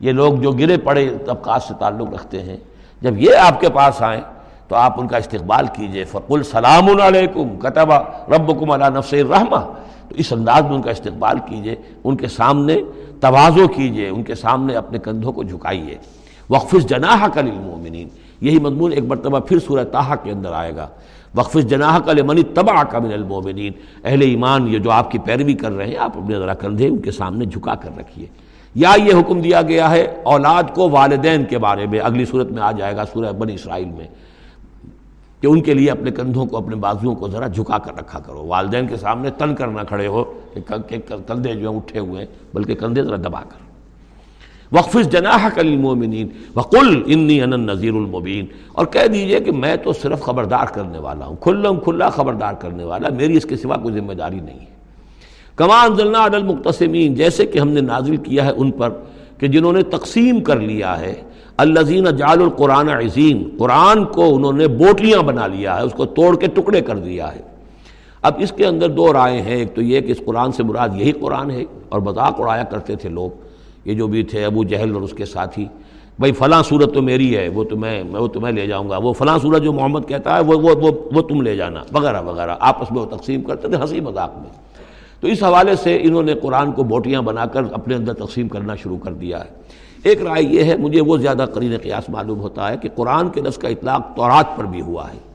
یہ 0.00 0.12
لوگ 0.12 0.34
جو 0.34 0.52
گرے 0.52 0.76
پڑے 0.76 1.08
طبقات 1.26 1.62
سے 1.62 1.74
تعلق 1.78 2.14
رکھتے 2.14 2.42
ہیں، 2.42 2.56
جب 3.02 3.18
یہ 3.18 3.36
آپ 3.36 3.60
کے 3.60 3.68
پاس 3.68 4.02
آئیں 4.02 4.20
تو 4.68 4.76
آپ 4.76 5.00
ان 5.00 5.08
کا 5.08 5.16
استقبال 5.16 5.66
کیجیے۔ 5.66 6.04
فقل 6.04 6.42
سلام 6.42 7.00
علیکم 7.00 7.56
کتبہ 7.56 7.98
ربکم 8.28 8.70
علی 8.70 8.98
نفس 8.98 9.12
الرحمہ 9.12 9.60
تو 10.08 10.14
اس 10.14 10.32
انداز 10.32 10.62
میں 10.62 10.74
ان 10.74 10.82
کا 10.82 10.90
استقبال 10.90 11.38
کیجیے، 11.48 11.74
ان 12.04 12.16
کے 12.16 12.28
سامنے 12.28 12.80
توازو 13.20 13.68
کیجیے، 13.68 14.08
ان 14.08 14.22
کے 14.22 14.34
سامنے 14.34 14.74
اپنے 14.74 14.98
کندھوں 14.98 15.32
کو 15.32 15.42
جھکائیے۔ 15.42 15.98
وقفظ 16.50 16.86
جناح 16.86 17.26
کل 17.28 17.40
المومنین 17.40 18.08
یہی 18.40 18.58
مضمون 18.58 18.92
ایک 18.92 19.04
مرتبہ 19.04 19.38
پھر 19.38 19.58
سورہ 19.58 19.84
تاہا 19.84 20.16
کے 20.16 20.30
اندر 20.30 20.52
آئے 20.52 20.76
گا۔ 20.76 20.88
وقفظ 21.34 21.64
جناح 21.70 21.98
کل 22.04 22.22
منی 22.26 22.42
تباہ 22.54 22.82
کا 22.90 22.98
من 22.98 23.12
المومنین 23.12 23.72
اہل 24.04 24.22
ایمان، 24.22 24.68
یہ 24.68 24.78
جو 24.78 24.90
آپ 24.90 25.10
کی 25.10 25.18
پیروی 25.24 25.54
کر 25.54 25.72
رہے 25.72 25.86
ہیں، 25.86 25.96
آپ 25.96 26.16
اپنے 26.18 26.38
ذرا 26.38 26.54
کندھے 26.54 26.88
ان 26.88 26.98
کے 26.98 27.10
سامنے 27.10 27.44
جھکا 27.44 27.74
کر 27.74 27.96
رکھیے۔ 27.98 28.26
یا 28.74 28.92
یہ 28.98 29.12
حکم 29.14 29.40
دیا 29.40 29.62
گیا 29.68 29.90
ہے 29.90 30.02
اولاد 30.32 30.74
کو 30.74 30.88
والدین 30.90 31.44
کے 31.44 31.58
بارے 31.58 31.86
میں، 31.86 32.00
اگلی 32.00 32.24
صورت 32.24 32.50
میں 32.50 32.62
آ 32.62 32.70
جائے 32.72 32.96
گا 32.96 33.04
سورہ 33.12 33.32
بنی 33.38 33.54
اسرائیل 33.54 33.88
میں، 33.88 34.06
کہ 35.40 35.46
ان 35.46 35.60
کے 35.62 35.74
لیے 35.74 35.90
اپنے 35.90 36.10
کندھوں 36.10 36.46
کو، 36.46 36.56
اپنے 36.56 36.76
بازوؤں 36.76 37.14
کو 37.14 37.28
ذرا 37.28 37.46
جھکا 37.46 37.78
کر 37.78 37.96
رکھا 37.98 38.18
کرو۔ 38.18 38.46
والدین 38.46 38.86
کے 38.86 38.96
سامنے 38.96 39.30
تن 39.38 39.54
کر 39.54 39.68
نہ 39.68 39.80
کھڑے 39.88 40.06
ہو، 40.06 40.24
کہ 40.54 40.98
کندھے 41.26 41.54
جو 41.54 41.70
ہیں، 41.70 41.76
اٹھے 41.76 41.98
ہوئے 41.98 42.20
ہیں، 42.20 42.30
بلکہ 42.54 42.74
کندھے 42.74 43.02
ذرا 43.02 43.16
دبا 43.24 43.42
کر۔ 43.48 43.69
وقفظ 44.72 45.08
جناح 45.08 45.48
کل 45.48 45.66
المومنین 45.66 46.28
وقل 46.54 47.02
انی 47.06 47.40
ان 47.42 47.60
نذیر 47.66 47.92
المبین 47.92 48.46
اور 48.72 48.86
کہہ 48.86 49.06
دیجیے 49.06 49.40
کہ 49.40 49.52
میں 49.52 49.76
تو 49.76 49.92
صرف 49.92 50.20
خبردار 50.20 50.66
کرنے 50.66 50.98
والا 50.98 51.26
ہوں، 51.26 51.36
کھلم 51.36 51.80
کھلا 51.80 52.08
خبردار 52.10 52.54
کرنے 52.54 52.84
والا، 52.84 53.08
میری 53.08 53.36
اس 53.36 53.44
کے 53.44 53.56
سوا 53.56 53.76
کوئی 53.76 53.94
ذمہ 53.94 54.12
داری 54.12 54.40
نہیں 54.40 54.60
ہے۔ 54.60 54.78
کمان 55.56 55.96
ضلع 55.96 56.26
عدل 56.26 56.42
مختصمین 56.42 57.14
جیسے 57.14 57.46
کہ 57.46 57.58
ہم 57.58 57.68
نے 57.68 57.80
نازل 57.80 58.16
کیا 58.16 58.44
ہے 58.44 58.52
ان 58.56 58.70
پر 58.70 58.90
کہ 59.38 59.48
جنہوں 59.48 59.72
نے 59.72 59.82
تقسیم 59.82 60.40
کر 60.40 60.60
لیا 60.60 60.98
ہے 61.00 61.14
الزین 61.56 62.04
جال 62.16 62.42
القرآن 62.42 62.88
عظیم، 62.88 63.42
قرآن 63.58 64.04
کو 64.04 64.34
انہوں 64.36 64.52
نے 64.52 64.68
بوٹلیاں 64.68 65.22
بنا 65.22 65.46
لیا 65.46 65.76
ہے، 65.76 65.82
اس 65.82 65.92
کو 65.92 66.04
توڑ 66.04 66.36
کے 66.36 66.46
ٹکڑے 66.46 66.80
کر 66.80 66.96
دیا 66.96 67.34
ہے۔ 67.34 67.42
اب 68.22 68.34
اس 68.38 68.52
کے 68.56 68.66
اندر 68.66 68.88
دو 68.88 69.12
رائے 69.12 69.42
ہیں، 69.42 69.56
ایک 69.56 69.74
تو 69.74 69.82
یہ 69.82 70.00
کہ 70.00 70.12
اس 70.12 70.20
قرآن 70.24 70.52
سے 70.52 70.62
مراد 70.62 70.88
یہی 70.94 71.12
قرآن 71.12 71.50
ہے 71.50 71.64
اور 71.88 72.00
مذاق 72.00 72.40
اڑایا 72.40 72.62
کرتے 72.62 72.96
تھے 72.96 73.08
لوگ 73.08 73.30
یہ 73.84 73.94
جو 73.94 74.06
بھی 74.06 74.22
تھے 74.22 74.44
ابو 74.44 74.64
جہل 74.64 74.94
اور 74.94 75.02
اس 75.02 75.12
کے 75.12 75.24
ساتھی 75.24 75.66
بھائی 76.18 76.32
فلاں 76.32 76.62
صورت 76.62 76.94
تو 76.94 77.02
میری 77.02 77.36
ہے 77.36 77.48
وہ 77.48 77.64
تمہیں 77.64 78.04
میں 78.04 78.20
وہ 78.20 78.26
تمہیں 78.26 78.52
لے 78.52 78.66
جاؤں 78.66 78.90
گا۔ 78.90 78.96
وہ 78.96 79.12
فلاں 79.12 79.38
صورت 79.42 79.62
جو 79.62 79.72
محمد 79.72 80.00
کہتا 80.08 80.36
ہے 80.36 80.42
وہ 80.42 80.58
وہ 80.58 80.70
وہ, 80.82 80.90
وہ 81.12 81.22
تم 81.22 81.42
لے 81.42 81.56
جانا 81.56 81.82
وغیرہ 81.92 82.22
وغیرہ۔ 82.22 82.56
آپس 82.60 82.92
میں 82.92 83.00
وہ 83.00 83.16
تقسیم 83.16 83.40
کرتے 83.40 83.68
تھے 83.68 83.76
ہنسی 83.76 84.00
مذاق 84.00 84.32
میں۔ 84.36 84.50
تو 85.20 85.28
اس 85.28 85.42
حوالے 85.42 85.76
سے 85.76 85.98
انہوں 86.02 86.22
نے 86.22 86.34
قرآن 86.34 86.72
کو 86.72 86.82
بوٹیاں 86.82 87.22
بنا 87.22 87.46
کر 87.46 87.62
اپنے 87.72 87.94
اندر 87.94 88.12
تقسیم 88.12 88.48
کرنا 88.48 88.74
شروع 88.74 88.98
کر 88.98 89.12
دیا 89.12 89.44
ہے۔ 89.44 89.50
ایک 90.02 90.22
رائے 90.22 90.42
یہ 90.42 90.64
ہے 90.64 90.76
مجھے 90.76 91.00
وہ 91.00 91.16
زیادہ 91.16 91.46
قرین 91.54 91.76
قیاس 91.82 92.10
معلوم 92.10 92.40
ہوتا 92.40 92.72
ہے 92.72 92.76
کہ 92.76 92.88
قرآن 92.94 93.28
کے 93.28 93.40
لفظ 93.40 93.58
کا 93.58 93.68
اطلاق 93.68 94.16
تورات 94.16 94.56
پر 94.56 94.64
بھی 94.64 94.80
ہوا 94.80 95.12
ہے۔ 95.12 95.29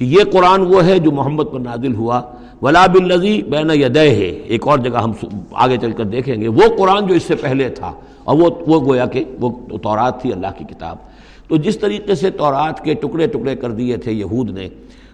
کہ 0.00 0.04
یہ 0.04 0.24
قرآن 0.32 0.60
وہ 0.60 0.84
ہے 0.84 0.98
جو 0.98 1.12
محمد 1.12 1.44
پر 1.52 1.60
نازل 1.60 1.94
ہوا۔ 1.94 2.20
ولا 2.62 2.86
باللزی 2.86 3.42
بین 3.42 3.70
یدہ 3.70 4.00
ہے 4.00 4.28
ایک 4.52 4.68
اور 4.68 4.78
جگہ 4.78 4.98
ہم 4.98 5.12
آگے 5.52 5.76
چل 5.76 5.92
کر 5.92 6.04
دیکھیں 6.04 6.40
گے۔ 6.40 6.48
وہ 6.48 6.62
قرآن 6.78 7.06
جو 7.06 7.14
اس 7.14 7.22
سے 7.22 7.34
پہلے 7.34 7.68
تھا۔ 7.68 7.92
اور 8.24 8.36
وہ 8.36 8.50
وہ 8.66 8.80
گویا 8.80 9.06
کہ 9.06 9.24
وہ 9.40 9.50
تورات 9.82 10.22
تھی، 10.22 10.32
اللہ 10.32 10.46
کی 10.58 10.64
کتاب۔ 10.64 10.96
تو 11.48 11.56
جس 11.56 11.78
طریقے 11.78 12.14
سے 12.14 12.30
تورات 12.30 12.84
کے 12.84 12.94
ٹکڑے 12.94 13.26
ٹکڑے 13.26 13.56
کر 13.56 13.70
دیے 13.70 13.96
تھے 13.96 14.12
یہود 14.12 14.50
نے، 14.50 14.68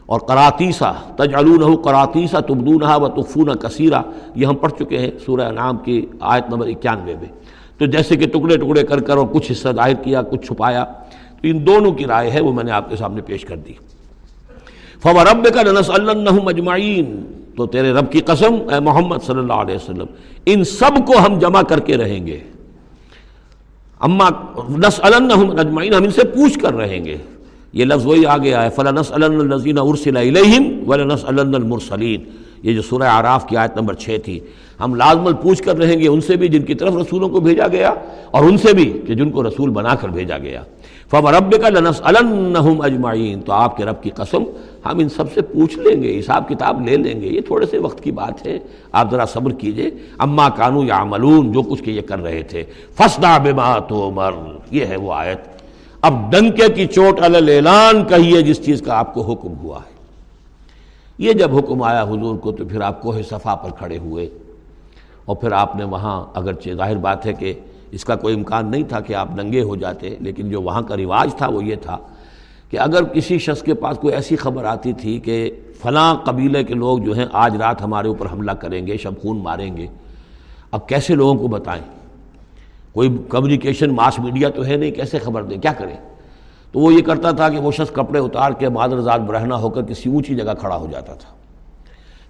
اور 0.06 0.20
کراتیسا 0.20 0.92
تجعلونہ 0.92 1.76
کراتیسا 1.76 2.40
تبدونہ 2.40 2.96
و 2.96 3.08
تفون 3.08 3.56
کثیرہ، 3.56 4.02
یہ 4.34 4.46
ہم 4.46 4.54
پڑھ 4.54 4.72
چکے 4.72 4.98
ہیں 4.98 5.10
سورہ 5.26 5.50
نام 5.50 5.76
کی 5.76 6.06
آیت 6.20 6.50
نمبر 6.50 6.66
اکیانوے 6.66 7.14
میں۔ 7.14 7.32
تو 7.78 7.86
جیسے 7.86 8.16
کہ 8.16 8.26
ٹکڑے 8.26 8.56
ٹکڑے 8.56 8.82
کر 8.82 9.00
کر 9.00 9.16
اور 9.16 9.26
کچھ 9.32 9.52
حصہ 9.52 9.68
ظاہر 9.68 9.94
کیا، 9.94 10.22
کچھ 10.22 10.46
چھپایا، 10.46 10.84
تو 11.42 11.48
ان 11.48 11.66
دونوں 11.66 11.92
کی 11.92 12.04
رائے 12.04 12.30
ہے، 12.30 12.40
وہ 12.40 12.52
میں 12.52 12.64
نے 12.64 12.70
آپ 12.70 12.90
کے 12.90 12.96
سامنے 12.96 13.22
پیش 13.22 13.44
کر 13.44 13.56
دی۔ 13.56 13.72
فو 15.02 15.12
رب 15.24 15.46
کا 15.54 15.62
ننس 15.62 15.90
اللہ 15.90 16.40
مجمعین 16.44 17.14
تو 17.56 17.66
تیرے 17.66 17.92
رب 17.92 18.10
کی 18.12 18.20
قسم، 18.20 18.54
اے 18.72 18.80
محمد 18.80 19.24
صلی 19.26 19.38
اللہ 19.38 19.60
علیہ 19.64 19.74
وسلم، 19.74 20.06
ان 20.46 20.64
سب 20.64 20.98
کو 21.06 21.18
ہم 21.26 21.38
جمع 21.38 21.62
کر 21.62 21.80
کے 21.80 21.96
رہیں 21.96 22.26
گے۔ 22.26 22.38
اما 24.00 24.28
نس 24.78 25.00
اجمعین، 25.02 25.94
ہم 25.94 26.02
ان 26.02 26.10
سے 26.10 26.24
پوچھ 26.34 26.58
کر 26.58 26.74
رہیں 26.74 27.04
گے۔ 27.04 27.16
یہ 27.72 27.84
لفظ 27.84 28.06
وہی 28.06 28.26
آ 28.26 28.36
گیا 28.38 28.62
ہے 28.64 28.70
فلنس 28.70 29.12
النزین 29.12 29.78
ارسل 29.78 30.16
علیہم 30.16 30.68
ولنس 30.88 31.24
المرسلین 31.24 32.24
یہ 32.62 32.74
جو 32.74 32.82
سورہ 32.82 33.08
عراف 33.10 33.46
کی 33.48 33.56
آیت 33.56 33.76
نمبر 33.76 33.94
چھ 33.94 34.16
تھی، 34.24 34.38
ہم 34.80 34.94
لازمل 34.94 35.32
پوچھ 35.42 35.62
کر 35.62 35.76
رہیں 35.78 35.98
گے 35.98 36.08
ان 36.08 36.20
سے 36.20 36.36
بھی 36.36 36.48
جن 36.48 36.62
کی 36.62 36.74
طرف 36.74 36.96
رسولوں 36.96 37.28
کو 37.28 37.40
بھیجا 37.40 37.66
گیا، 37.72 37.92
اور 38.30 38.44
ان 38.44 38.56
سے 38.58 38.72
بھی 38.74 38.90
کہ 39.06 39.14
جن 39.14 39.30
کو 39.30 39.42
رسول 39.42 39.70
بنا 39.70 39.94
کر 39.94 40.08
بھیجا 40.08 40.38
گیا۔ 40.38 40.62
فب 41.10 41.26
رب 41.28 41.54
کا 41.62 41.68
لنس 41.68 42.00
النحم 42.04 42.80
اجمعین 42.80 43.40
تو 43.40 43.52
آپ 43.52 43.76
کے 43.76 43.84
رب 43.84 44.02
کی 44.02 44.10
قسم 44.10 44.44
ہم 44.92 44.98
ان 44.98 45.08
سب 45.08 45.32
سے 45.34 45.42
پوچھ 45.42 45.78
لیں 45.78 46.02
گے، 46.02 46.18
حساب 46.18 46.48
کتاب 46.48 46.88
لے 46.88 46.96
لیں 46.96 47.20
گے، 47.20 47.26
یہ 47.26 47.40
تھوڑے 47.40 47.66
سے 47.66 47.78
وقت 47.78 48.02
کی 48.02 48.12
بات 48.12 48.46
ہے۔ 48.46 48.58
آپ 48.92 49.10
ذرا 49.10 49.26
صبر 49.26 49.52
کیجیے۔ 49.52 49.90
اما 50.18 50.48
کانو 50.48 50.84
یا 50.84 51.02
عملون 51.02 51.52
جو 51.52 51.62
کچھ 51.62 51.82
کہ 51.82 51.90
یہ 51.90 52.00
کر 52.00 52.22
رہے 52.22 52.42
تھے۔ 52.42 52.64
فسدا 52.94 53.38
بما 53.38 53.78
تو 53.78 54.10
مر 54.10 54.32
یہ 54.70 54.84
ہے 54.84 54.96
وہ 54.96 55.12
آیت۔ 55.12 55.38
اب 56.00 56.32
ڈنکے 56.32 56.68
کی 56.68 56.86
چوٹ 56.86 57.20
اعلان 57.20 58.04
کہیے 58.04 58.42
جس 58.42 58.64
چیز 58.64 58.82
کا 58.82 58.98
آپ 58.98 59.14
کو 59.14 59.22
حکم 59.22 59.58
ہوا 59.58 59.78
ہے۔ 59.78 59.96
یہ 61.18 61.32
جب 61.32 61.56
حکم 61.56 61.82
آیا 61.82 62.02
حضور 62.02 62.36
کو 62.36 62.52
تو 62.52 62.64
پھر 62.64 62.80
آپ 62.80 63.02
کوہ 63.02 63.14
صفا 63.30 63.54
پر 63.54 63.70
کھڑے 63.70 63.98
ہوئے۔ 63.98 64.28
اور 65.24 65.36
پھر 65.36 65.52
آپ 65.52 65.76
نے 65.76 65.84
وہاں، 65.84 66.24
اگرچہ 66.34 66.70
ظاہر 66.70 66.96
بات 66.96 67.26
ہے 67.26 67.32
کہ 67.32 67.54
اس 67.90 68.04
کا 68.04 68.16
کوئی 68.16 68.34
امکان 68.34 68.70
نہیں 68.70 68.82
تھا 68.82 69.00
کہ 69.00 69.14
آپ 69.14 69.28
ننگے 69.36 69.62
ہو 69.62 69.76
جاتے، 69.76 70.16
لیکن 70.20 70.50
جو 70.50 70.62
وہاں 70.62 70.82
کا 70.82 70.96
رواج 70.96 71.34
تھا 71.34 71.48
وہ 71.48 71.64
یہ 71.64 71.74
تھا۔ 71.74 71.98
کہ 72.70 72.78
اگر 72.80 73.04
کسی 73.04 73.38
شخص 73.38 73.62
کے 73.62 73.74
پاس 73.74 73.98
کوئی 73.98 74.14
ایسی 74.14 74.36
خبر 74.36 74.64
آتی 74.64 74.92
تھی 74.92 75.18
کہ 75.18 75.50
فلاں 75.82 76.14
قبیلے 76.24 76.62
کے 76.64 76.74
لوگ 76.74 76.98
جو 76.98 77.12
ہیں 77.12 77.26
آج 77.32 77.56
رات 77.56 77.82
ہمارے 77.82 78.08
اوپر 78.08 78.26
حملہ 78.32 78.52
کریں 78.52 78.86
گے، 78.86 78.96
شب 78.96 79.20
خون 79.22 79.38
ماریں 79.38 79.76
گے، 79.76 79.86
اب 80.70 80.88
کیسے 80.88 81.14
لوگوں 81.14 81.34
کو 81.34 81.48
بتائیں؟ 81.48 81.82
کوئی 82.92 83.08
کمیونیکیشن 83.28 83.94
ماس 83.94 84.18
میڈیا 84.18 84.48
تو 84.48 84.64
ہے 84.66 84.76
نہیں، 84.76 84.90
کیسے 84.90 85.18
خبر 85.18 85.42
دیں؟ 85.42 85.58
کیا 85.58 85.72
کریں؟ 85.72 85.96
تو 86.72 86.80
وہ 86.80 86.92
یہ 86.94 87.02
کرتا 87.02 87.30
تھا 87.30 87.48
کہ 87.48 87.58
وہ 87.58 87.72
شخص 87.72 87.92
کپڑے 87.92 88.18
اتار 88.18 88.52
کے 88.52 88.68
مادر 88.68 89.00
ذات 89.00 89.20
برہنا 89.20 89.56
ہو 89.56 89.70
کر 89.70 89.82
کسی 89.82 90.10
اونچی 90.10 90.34
جگہ 90.34 90.54
کھڑا 90.60 90.76
ہو 90.76 90.86
جاتا 90.90 91.14
تھا، 91.14 91.34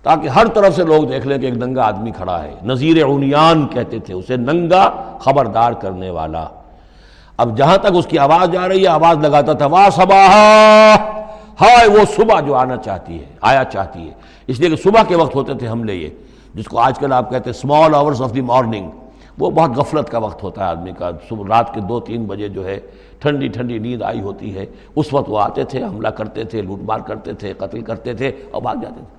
تاکہ 0.04 0.28
ہر 0.28 0.46
طرف 0.46 0.76
سے 0.76 0.84
لوگ 0.84 1.04
دیکھ 1.04 1.26
لیں 1.26 1.38
کہ 1.38 1.46
ایک 1.46 1.56
ننگا 1.56 1.82
آدمی 1.82 2.10
کھڑا 2.10 2.42
ہے۔ 2.42 2.54
نذیر 2.64 3.02
اونیان 3.04 3.66
کہتے 3.66 3.98
تھے، 3.98 4.14
اسے 4.14 4.36
ننگا 4.36 4.84
خبردار 5.20 5.72
کرنے 5.72 6.10
والا 6.10 6.46
اب 7.36 7.56
جہاں 7.56 7.76
تک 7.76 7.86
اس 7.94 8.06
کی 8.06 8.18
آواز 8.18 8.52
جا 8.52 8.68
رہی 8.68 8.82
ہے، 8.82 8.86
آواز 8.86 9.18
لگاتا 9.18 9.52
تھا، 9.52 9.66
واہ 9.66 9.88
صباہ 9.90 10.28
ہائے، 11.60 11.88
وہ 11.88 11.98
صبح 12.16 12.40
جو 12.40 12.54
آنا 12.54 12.76
چاہتی 12.76 13.20
ہے، 13.20 13.24
آیا 13.40 13.64
چاہتی 13.64 14.08
ہے۔ 14.08 14.12
اس 14.46 14.60
لیے 14.60 14.68
کہ 14.70 14.76
صبح 14.76 15.02
کے 15.08 15.16
وقت 15.16 15.34
ہوتے 15.34 15.54
تھے 15.54 15.68
حملے 15.68 15.94
یہ، 15.94 16.08
جس 16.54 16.64
کو 16.64 16.78
آج 16.78 16.98
کل 16.98 17.12
آپ 17.12 17.30
کہتے 17.30 17.50
ہیں 17.50 17.58
small 17.58 17.94
hours 17.94 18.22
of 18.22 18.34
the 18.34 18.40
morning 18.40 18.90
وہ 19.38 19.50
بہت 19.50 19.70
غفلت 19.70 20.10
کا 20.10 20.18
وقت 20.18 20.42
ہوتا 20.42 20.64
ہے 20.64 20.70
آدمی 20.70 20.92
کا۔ 20.98 21.10
صبح، 21.28 21.56
رات 21.56 21.74
کے 21.74 21.80
دو 21.80 22.00
تین 22.00 22.24
بجے 22.24 22.48
جو 22.48 22.66
ہے، 22.66 22.80
ٹھنڈی 23.18 23.48
ٹھنڈی 23.48 23.78
نیند 23.78 24.02
آئی 24.02 24.20
ہوتی 24.20 24.54
ہے۔ 24.56 24.66
اس 24.96 25.12
وقت 25.12 25.30
وہ 25.30 25.40
آتے 25.40 25.64
تھے، 25.64 25.82
حملہ 25.82 26.08
کرتے 26.08 26.44
تھے، 26.44 26.62
لوٹ 26.62 26.78
مار 26.82 26.98
کرتے 26.98 27.32
تھے، 27.32 27.52
قتل 27.52 27.80
کرتے 27.80 28.14
تھے، 28.14 28.32
اور 28.50 28.62
بھاگ 28.62 28.74
جاتے 28.74 28.94
تھے۔ 28.94 29.16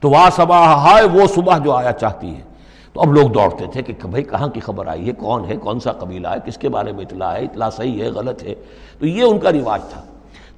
تو 0.00 0.10
وہ 0.10 0.30
صبح 0.36 0.56
ہائے، 0.56 1.04
وہ 1.04 1.26
صبح 1.34 1.58
جو 1.58 1.72
آیا 1.72 1.92
چاہتی 1.92 2.36
ہے۔ 2.36 2.53
تو 2.94 3.00
اب 3.00 3.12
لوگ 3.12 3.30
دوڑتے 3.30 3.66
تھے 3.72 3.82
کہ 3.82 3.92
بھائی 4.08 4.24
کہاں 4.24 4.48
کی 4.48 4.60
خبر 4.60 4.86
آئی 4.86 5.06
ہے؟ 5.06 5.12
کون 5.12 5.44
ہے؟ 5.48 5.56
کون 5.56 5.80
سا 5.80 5.92
قبیلہ 5.92 6.28
ہے؟ 6.28 6.36
کس 6.44 6.58
کے 6.58 6.68
بارے 6.68 6.92
میں 6.92 7.04
اطلاع 7.04 7.32
ہے؟ 7.32 7.44
اطلاع 7.44 7.70
صحیح 7.70 8.02
ہے، 8.02 8.08
غلط 8.08 8.42
ہے؟ 8.42 8.54
تو 8.98 9.06
یہ 9.06 9.22
ان 9.22 9.38
کا 9.38 9.52
رواج 9.52 9.80
تھا۔ 9.90 10.02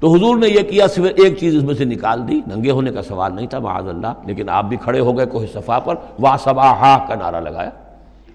تو 0.00 0.14
حضور 0.14 0.36
نے 0.36 0.48
یہ 0.48 0.60
کیا، 0.60 0.86
صرف 0.86 1.04
ایک 1.16 1.38
چیز 1.38 1.56
اس 1.56 1.62
میں 1.62 1.74
سے 1.74 1.84
نکال 1.84 2.28
دی۔ 2.28 2.40
ننگے 2.46 2.70
ہونے 2.70 2.90
کا 2.90 3.02
سوال 3.02 3.34
نہیں 3.34 3.46
تھا، 3.46 3.58
معاذ 3.58 3.88
اللہ، 3.88 4.06
لیکن 4.26 4.48
آپ 4.48 4.64
بھی 4.64 4.76
کھڑے 4.76 5.00
ہو 5.00 5.18
گئے 5.18 5.26
کوئی 5.26 5.46
صفا 5.46 5.78
پر۔ 5.78 5.94
وا 6.20 6.36
صبا 6.36 6.70
ہا 6.70 7.04
کا 7.08 7.14
نعرہ 7.14 7.40
لگایا۔ 7.40 7.70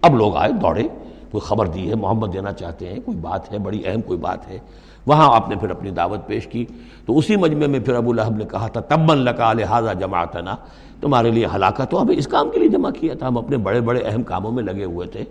اب 0.01 0.15
لوگ 0.15 0.37
آئے 0.37 0.51
دوڑے۔ 0.51 0.83
کوئی 1.31 1.39
خبر 1.39 1.67
دی 1.67 1.89
ہے، 1.89 1.95
محمد 1.95 2.27
دینا 2.33 2.53
چاہتے 2.53 2.89
ہیں، 2.89 2.99
کوئی 3.05 3.17
بات 3.17 3.51
ہے، 3.51 3.57
بڑی 3.57 3.81
اہم 3.85 4.01
کوئی 4.01 4.19
بات 4.19 4.47
ہے۔ 4.47 4.59
وہاں 5.05 5.35
آپ 5.35 5.49
نے 5.49 5.55
پھر 5.55 5.69
اپنی 5.69 5.91
دعوت 5.91 6.27
پیش 6.27 6.47
کی۔ 6.47 6.65
تو 7.05 7.17
اسی 7.17 7.35
مجمع 7.35 7.65
میں 7.65 7.79
پھر 7.79 7.93
ابو 7.93 8.13
لہب 8.13 8.37
نے 8.37 8.45
کہا 8.45 8.67
تھا 8.67 8.81
تب 8.81 9.13
لکا 9.13 9.53
لہٰذا 9.53 9.93
جماعتنا۔ 9.93 10.55
تمہارے 11.01 11.31
لیے 11.31 11.47
ہلاکت 11.55 11.93
ہو۔ 11.93 12.01
ہمیں 12.01 12.17
اس 12.17 12.27
کام 12.27 12.49
کے 12.49 12.59
لیے 12.59 12.69
جمع 12.69 12.89
کیا 12.89 13.13
تھا۔ 13.13 13.27
ہم 13.27 13.37
اپنے 13.37 13.57
بڑے 13.57 13.81
بڑے 13.81 13.99
اہم 13.99 14.23
کاموں 14.23 14.51
میں 14.51 14.63
لگے 14.63 14.83
ہوئے 14.83 15.07
تھے۔ 15.07 15.23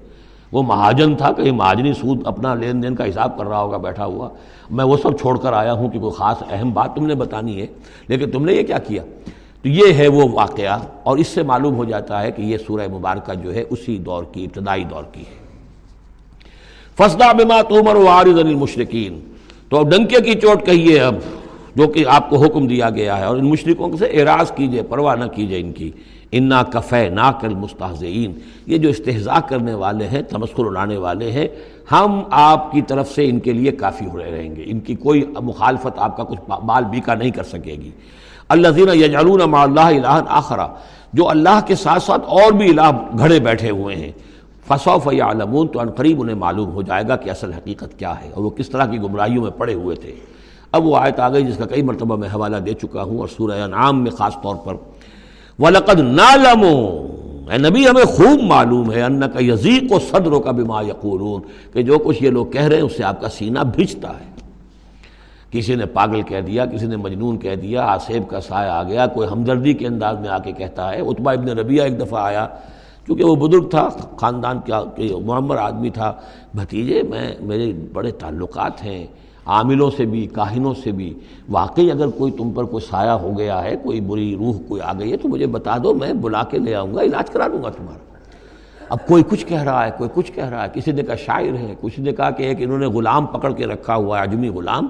وہ 0.53 0.63
مہاجن 0.63 1.17
تھا، 1.17 1.33
کہیں 1.33 1.53
مہاجنی 1.53 1.93
سود 1.93 2.21
اپنا 2.25 2.55
لین 2.55 2.83
دین 2.83 2.95
کا 2.95 3.09
حساب 3.09 3.39
کر 3.39 3.47
رہا 3.47 3.61
ہوگا، 3.61 3.77
بیٹھا 3.77 4.05
ہوا۔ 4.05 4.29
میں 4.71 4.85
وہ 4.85 4.97
سب 4.97 5.19
چھوڑ 5.21 5.39
کر 5.39 5.53
آیا 5.53 5.73
ہوں 5.73 5.89
کہ 5.89 5.99
کوئی 5.99 6.13
خاص 6.13 6.37
اہم 6.51 6.73
بات 6.73 6.97
تم 6.97 7.07
نے 7.07 7.15
بتانی 7.15 7.61
ہے۔ 7.61 7.67
لیکن 8.09 8.31
تم 8.31 8.45
نے 8.45 8.53
یہ 8.53 8.63
کیا 8.63 8.79
کیا؟ 8.79 9.03
تو 9.63 9.69
یہ 9.69 9.93
ہے 9.93 10.09
وہ 10.09 10.29
واقعہ، 10.33 10.79
اور 11.03 11.19
اس 11.19 11.27
سے 11.27 11.43
معلوم 11.43 11.75
ہو 11.75 11.85
جاتا 11.85 12.23
ہے 12.23 12.33
کہ 12.33 12.43
یہ 12.43 12.59
سورہ 12.59 12.89
مبارکہ 12.93 13.35
جو 13.35 13.55
ہے، 13.55 13.65
اسی 13.71 13.99
دور 13.99 14.25
کی، 14.33 14.45
ابتدائی 14.45 14.85
دور 14.85 15.05
کی 15.13 15.21
ہے۔ 15.21 15.41
فسدہ 16.95 17.33
بما 17.39 17.63
تومر 17.63 17.95
وارض 17.95 18.39
المشرقین 18.39 19.21
تو 19.69 19.79
اب 19.79 19.91
ڈنکے 19.91 20.21
کی 20.21 20.41
چوٹ 20.41 20.67
کہیے 20.67 21.01
اب۔ 21.01 21.15
جو 21.75 21.89
کہ 21.89 22.05
آپ 22.09 22.31
کو 22.31 22.37
حکم 22.37 22.67
دیا 22.67 22.91
گیا 22.91 23.19
ہے 23.19 23.25
اور 23.25 23.37
ان 23.37 23.45
مشرقوں 23.45 23.97
سے 23.97 24.05
اعراض 24.05 24.53
کیجیے، 24.53 24.83
پرواہ 24.83 25.17
نہ 25.17 25.25
کیجیے 25.25 25.61
ان 25.61 25.73
کی۔ 25.73 25.91
انا 26.33 26.63
کفے 26.63 27.09
نا 27.09 27.33
کل 27.33 27.55
مستحزین 27.55 28.33
یہ 28.67 28.79
جو 28.79 28.89
استحضاء 28.89 29.41
کرنے 29.49 29.75
والے 29.75 30.07
ہیں، 30.07 30.23
تمسخر 30.23 30.65
اڑانے 30.65 30.97
والے 30.97 31.31
ہیں، 31.31 31.49
ہم 31.93 32.21
آپ 32.31 32.73
کی 32.73 32.83
طرف 32.83 33.11
سے 33.11 33.29
ان 33.29 33.39
کے 33.41 33.53
لیے 33.53 33.71
کافی 33.73 34.07
ہو 34.07 34.19
رہے 34.19 34.31
رہیں 34.31 34.57
گے۔ 34.57 34.63
ان 34.67 34.81
کی 34.81 34.95
کوئی 34.95 35.25
مخالفت 35.41 35.99
آپ 35.99 36.17
کا 36.17 36.25
کچھ 36.25 36.41
بال 36.65 36.85
بیکا 36.85 37.15
نہیں 37.15 37.31
کر 37.31 37.43
سکے 37.43 37.73
گی۔ 37.73 37.91
اللہ 38.49 38.69
زینہ 38.69 38.91
یجعلون 38.91 39.41
مع 39.41 39.63
اللہ 39.63 39.81
الہ 39.81 40.21
آخرا 40.29 40.67
جو 41.13 41.29
اللہ 41.29 41.61
کے 41.67 41.75
ساتھ 41.75 42.03
ساتھ 42.03 42.23
اور 42.27 42.53
بھی 42.53 42.71
الہ 42.71 43.19
گھڑے 43.19 43.41
بیٹھے 43.41 43.71
ہوئے 43.71 43.97
ہیں۔ 43.97 44.13
فصوف 44.69 45.09
یعلمون 45.13 45.69
تو 45.69 45.81
ان 45.81 45.91
قریب 45.91 46.21
انہیں 46.21 46.37
معلوم 46.37 46.71
ہو 46.71 46.83
جائے 46.83 47.05
گا 47.09 47.17
کہ 47.17 47.31
اصل 47.31 47.53
حقیقت 47.53 47.99
کیا 47.99 48.15
ہے 48.25 48.31
اور 48.35 48.45
وہ 48.45 48.51
کس 48.51 48.69
طرح 48.71 48.87
کی 48.87 48.99
گمراہیوں 48.99 49.43
میں 49.43 49.51
پڑے 49.51 49.75
ہوئے 49.75 49.97
تھے۔ 49.97 50.13
اب 50.73 50.87
وہ 50.87 50.97
آیت 50.97 51.21
آ 51.21 51.29
گئی 51.29 51.45
جس 51.45 51.57
کا 51.57 51.65
کئی 51.67 51.83
مرتبہ 51.83 52.17
میں 52.17 52.29
حوالہ 52.29 52.57
دے 52.57 52.75
چکا 52.75 53.03
ہوں 53.03 53.19
اور 53.19 53.29
سورہ 53.29 53.63
انعام 53.63 54.03
میں 54.03 54.11
خاص 54.11 54.35
طور 54.43 54.57
پر۔ 54.57 54.75
وَلَقَدْ 55.59 56.01
نَعْلَمُ۔ 56.01 56.67
اے 57.51 57.59
نبی، 57.59 57.89
ہمیں 57.89 58.05
خوب 58.05 58.43
معلوم 58.43 58.93
ہے 58.93 59.03
انَّكَ 59.03 59.43
يَزِيقُ 59.43 60.01
صَدْرُكَ 60.11 60.51
بِمَا 60.51 60.83
يَقُولُونَ 60.83 61.73
کہ 61.73 61.83
جو 61.83 61.99
کچھ 61.99 62.23
یہ 62.23 62.31
لوگ 62.31 62.47
کہہ 62.47 62.63
رہے 62.63 62.77
ہیں 62.77 62.83
اس 62.83 62.97
سے 62.97 63.05
آپ 63.05 63.21
کا 63.21 63.29
سینہ 63.29 63.59
بھجتا 63.59 64.09
ہے۔ 64.09 64.31
کسی 65.51 65.75
نے 65.75 65.87
پاگل 65.87 66.23
کہہ 66.23 66.41
دیا، 66.41 66.67
کسی 66.67 66.87
نے 66.87 66.97
مجنون 66.97 67.39
کہہ 67.39 67.55
دیا، 67.55 67.83
آصیب 67.83 68.31
کا 68.31 68.41
سایہ 68.41 68.71
آ 68.71 68.83
گیا، 68.83 69.07
کوئی 69.07 69.29
ہمدردی 69.33 69.73
کے 69.73 69.87
انداز 69.87 70.19
میں 70.19 70.29
آ 70.29 70.39
کے 70.39 70.53
کہتا 70.53 70.93
ہے۔ 70.93 71.01
اتبا 71.01 71.33
ابن 71.33 71.49
ربیہ 71.49 71.83
ایک 71.83 72.01
دفعہ 72.01 72.23
آیا، 72.23 72.47
چونکہ 73.07 73.25
وہ 73.25 73.37
بزرگ 73.37 73.69
تھا، 73.69 73.89
خاندان 74.17 74.61
کیا 74.65 74.83
معمر 75.25 75.57
آدمی 75.57 75.91
تھا۔ 75.91 76.13
بھتیجے، 76.55 77.03
میں، 77.03 77.35
میرے 77.41 77.73
بڑے 77.93 78.11
تعلقات 78.11 78.85
ہیں 78.85 79.07
عاملوں 79.47 79.91
سے 79.91 80.05
بھی، 80.05 80.27
کاہنوں 80.27 80.75
سے 80.75 80.93
بھی۔ 80.93 81.13
واقعی 81.49 81.91
اگر 81.91 82.09
کوئی 82.09 82.33
تم 82.33 82.51
پر 82.51 82.65
کوئی 82.65 82.87
سایہ 82.91 83.11
ہو 83.11 83.39
گیا 83.39 83.63
ہے، 83.65 83.75
کوئی 83.83 84.01
بری 84.01 84.35
روح 84.37 84.59
کوئی 84.69 84.81
آ 84.81 84.93
گئی 84.99 85.13
ہے، 85.13 85.17
تو 85.17 85.29
مجھے 85.29 85.47
بتا 85.47 85.77
دو، 85.85 85.95
میں 85.95 86.13
بلا 86.13 86.43
کے 86.43 86.59
لے 86.59 86.75
آؤں 86.75 86.95
گا، 86.95 87.03
علاج 87.03 87.31
کرا 87.31 87.49
دوں 87.49 87.63
گا 87.63 87.71
تمہارا۔ 87.71 87.99
اب 88.89 89.07
کوئی 89.07 89.23
کچھ 89.29 89.47
کہہ 89.47 89.63
رہا 89.63 89.87
ہے، 89.87 89.91
کوئی 89.99 90.11
کچھ 90.15 90.33
کہہ 90.33 90.49
رہا 90.49 90.65
ہے، 90.65 90.69
کسی 90.75 90.93
نے 90.93 91.03
کہا 91.03 91.15
شاعر 91.15 91.57
ہے، 91.59 91.75
کسی 91.83 92.03
نے 92.03 92.13
کہا 92.13 92.31
کہ 92.31 92.43
ایک 92.43 92.57
انہوں 92.61 92.79
نے 92.79 92.87
غلام 92.87 93.27
پکڑ 93.27 93.53
کے 93.53 93.67
رکھا 93.67 93.97
ہوا 93.97 94.19
ہے 94.19 94.23
عجمی 94.23 94.49
غلام، 94.49 94.89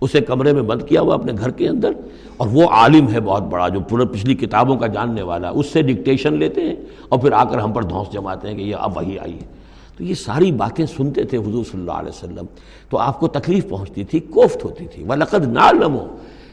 اسے 0.00 0.20
کمرے 0.20 0.52
میں 0.52 0.62
بند 0.62 0.82
کیا 0.82 1.00
ہوا 1.00 1.14
اپنے 1.14 1.32
گھر 1.38 1.50
کے 1.50 1.68
اندر، 1.68 1.92
اور 2.36 2.48
وہ 2.52 2.68
عالم 2.70 3.08
ہے 3.08 3.20
بہت 3.20 3.42
بڑا، 3.42 3.68
جو 3.68 3.80
پورے 3.80 4.04
پچھلی 4.04 4.34
کتابوں 4.34 4.76
کا 4.76 4.86
جاننے 4.86 5.22
والا 5.22 5.50
اس 5.50 5.66
سے 5.66 5.82
ڈکٹیشن 5.82 6.34
لیتے 6.34 6.60
ہیں 6.60 6.74
اور 7.08 7.18
پھر 7.18 7.32
آ 7.32 7.44
کر 7.44 7.58
ہم 7.58 7.72
پر 7.72 7.82
دھونس 7.82 8.12
جماتے 8.12 8.48
ہیں 8.48 8.56
کہ 8.56 8.62
یہ 8.62 8.74
اب 8.76 8.96
وہی 8.96 9.18
آئی 9.18 9.32
ہے۔ 9.32 9.55
تو 9.96 10.04
یہ 10.04 10.14
ساری 10.14 10.52
باتیں 10.52 10.86
سنتے 10.86 11.24
تھے 11.24 11.38
حضور 11.38 11.64
صلی 11.64 11.80
اللہ 11.80 11.92
علیہ 11.92 12.08
وسلم، 12.08 12.44
تو 12.88 12.98
آپ 12.98 13.20
کو 13.20 13.28
تکلیف 13.28 13.68
پہنچتی 13.68 14.04
تھی، 14.04 14.20
کوفت 14.20 14.64
ہوتی 14.64 14.86
تھی۔ 14.86 15.04
وَلَقَدْ 15.04 15.46
نَعْلَمُ۔ 15.46 15.98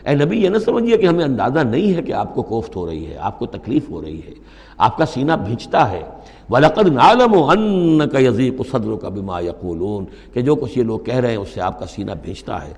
اے 0.05 0.15
نبی، 0.15 0.43
یہ 0.43 0.49
نہ 0.49 0.57
سمجھیے 0.57 0.97
کہ 0.97 1.05
ہمیں 1.05 1.25
اندازہ 1.25 1.59
نہیں 1.59 1.97
ہے 1.97 2.01
کہ 2.01 2.11
آپ 2.11 2.35
کو 2.35 2.41
کوفت 2.41 2.75
ہو 2.75 2.89
رہی 2.89 3.07
ہے، 3.07 3.17
آپ 3.17 3.39
کو 3.39 3.45
تکلیف 3.45 3.89
ہو 3.89 4.01
رہی 4.01 4.19
ہے۔ 4.19 4.33
آپ 4.77 4.97
کا 4.97 5.05
سینہ 5.05 5.31
بھیجتا 5.31 5.91
ہے۔ 5.91 6.01
وَلَقَدْ 6.49 6.89
نَعْلَمُ 6.89 7.53
أَنَّكَ 7.53 8.17
يَزِيقُ 8.17 8.63
صَدْرُكَ 8.71 9.07
بِمَا 9.07 9.39
يَقُولُونَ۔ 9.39 10.33
کہ 10.33 10.41
جو 10.41 10.55
کچھ 10.55 10.79
یہ 10.79 10.83
لوگ 10.83 10.99
کہہ 10.99 11.15
رہے 11.15 11.29
ہیں، 11.29 11.37
اس 11.37 11.49
سے 11.53 11.61
آپ 11.61 11.79
کا 11.79 11.85
سینہ 11.85 12.11
بھیجتا 12.21 12.67
ہے۔ 12.67 12.73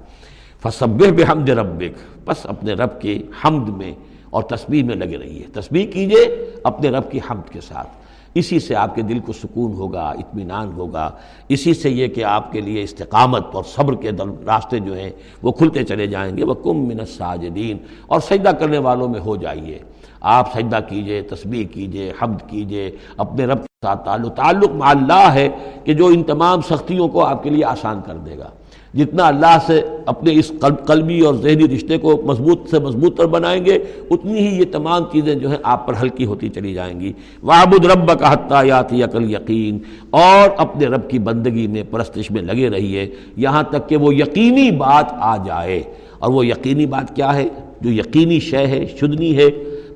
فصبح 0.64 1.08
بحمد 1.18 1.50
ربک۔ 1.50 2.20
بس 2.26 2.38
اپنے 2.44 2.74
رب 2.74 3.02
کے 3.02 3.24
حمد 3.46 3.70
میں 3.70 3.94
اور 4.30 4.44
تسبیح 4.44 4.84
میں 4.84 4.96
لگے 4.96 5.18
رہیے۔ 5.18 5.44
تسبیح 5.54 5.86
کیجیے 5.88 6.52
اپنے 6.64 6.90
رب 6.90 7.12
کی 7.12 7.20
حمد 7.32 7.50
کے 7.50 7.62
ساتھ۔ 7.62 7.88
اسی 8.36 8.60
سے 8.60 8.76
آپ 8.76 8.96
کے 8.96 9.02
دل 9.02 9.20
کو 9.20 9.34
سکون 9.34 9.74
ہوگا، 9.74 10.10
اطمینان 10.10 10.74
ہوگا۔ 10.74 11.12
اسی 11.50 11.74
سے 11.74 11.90
یہ 11.90 12.08
کہ 12.08 12.24
آپ 12.24 12.52
کے 12.52 12.62
لیے 12.62 12.84
استقامت 12.84 13.56
اور 13.56 13.64
صبر 13.64 13.96
کے 13.96 14.12
راستے 14.46 14.80
جو 14.80 14.94
ہیں 14.94 15.10
وہ 15.42 15.52
کھلتے 15.52 15.84
چلے 15.84 16.08
جائیں 16.08 16.38
گے۔ 16.38 16.44
وہ 16.44 16.54
کم 16.54 16.78
من 16.78 17.00
الساجدین۔ 17.00 17.78
اور 18.08 18.20
سجدہ 18.20 18.50
کرنے 18.50 18.78
والوں 18.78 19.08
میں 19.08 19.20
ہو 19.20 19.36
جائیے۔ 19.36 19.80
آپ 20.22 20.54
سجدہ 20.54 20.80
کیجیے، 20.90 21.22
تسبیح 21.22 21.66
کیجیے، 21.66 22.14
حمد 22.22 22.50
کیجیے، 22.50 22.92
اپنے 23.18 23.46
رب 23.46 23.58
کے 23.58 23.86
ساتھ 23.86 24.06
تعلق۔ 24.06 24.36
تعلق 24.36 24.70
مع 24.70 24.90
اللہ 24.90 25.32
ہے 25.34 25.50
کہ 25.84 25.94
جو 25.94 26.06
ان 26.06 26.24
تمام 26.24 26.62
سختیوں 26.62 27.08
کو 27.08 27.26
آپ 27.26 27.44
کے 27.44 27.50
لیے 27.50 27.66
آسان 27.66 28.02
کر 28.06 28.16
دے 28.16 28.38
گا۔ 28.38 28.50
جتنا 28.96 29.28
اللہ 29.28 29.58
سے 29.68 29.82
اپنے 30.06 30.34
اس 30.34 30.52
قلبی 30.88 31.20
اور 31.20 31.36
ذہنی 31.36 31.76
رشتے 31.76 31.98
کو 31.98 32.22
مضبوط 32.26 32.70
سے 32.70 32.80
مضبوط 32.80 33.18
تر 33.18 33.26
بنائیں 33.26 33.66
گے، 33.66 33.80
اتنی 34.10 34.48
ہی 34.48 34.60
یہ 34.60 34.66
تمام 34.72 35.04
چیزیں 35.12 35.36
جو 35.36 35.50
ہیں 35.50 35.58
آپ 35.64 35.88
پر 35.88 35.94
ہلکی 36.02 36.26
ہوتی 36.26 36.50
چلی 36.50 36.74
جائیں 36.74 37.00
گی۔ 37.00 37.14
وابد 37.44 37.86
رب 37.86 38.20
کا 38.20 38.34
حتیٰ 38.34 38.66
یاتی 38.66 39.04
عقل 39.04 39.32
یقین 39.32 39.80
اور 40.10 40.50
اپنے 40.58 40.86
رب 40.86 41.10
کی 41.10 41.20
بندگی 41.20 41.68
میں 41.68 41.84
پرستش 41.92 42.32
میں 42.32 42.42
لگے 42.42 42.70
رہیے، 42.70 43.10
یہاں 43.38 43.64
تک 43.64 43.90
کہ 43.90 43.98
وہ 43.98 44.16
یقینی 44.16 44.72
بات 44.72 45.06
آ 45.12 45.38
جائے۔ 45.38 45.84
اور 46.20 46.32
وہ 46.32 46.46
یقینی 46.46 46.86
بات 46.86 47.16
کیا 47.16 47.36
ہے؟ 47.36 47.48
جو 47.82 47.92
یقینی 47.92 48.40
شے 48.40 48.68
ہے، 48.68 48.86
شدنی 49.00 49.38
ہے، 49.38 49.48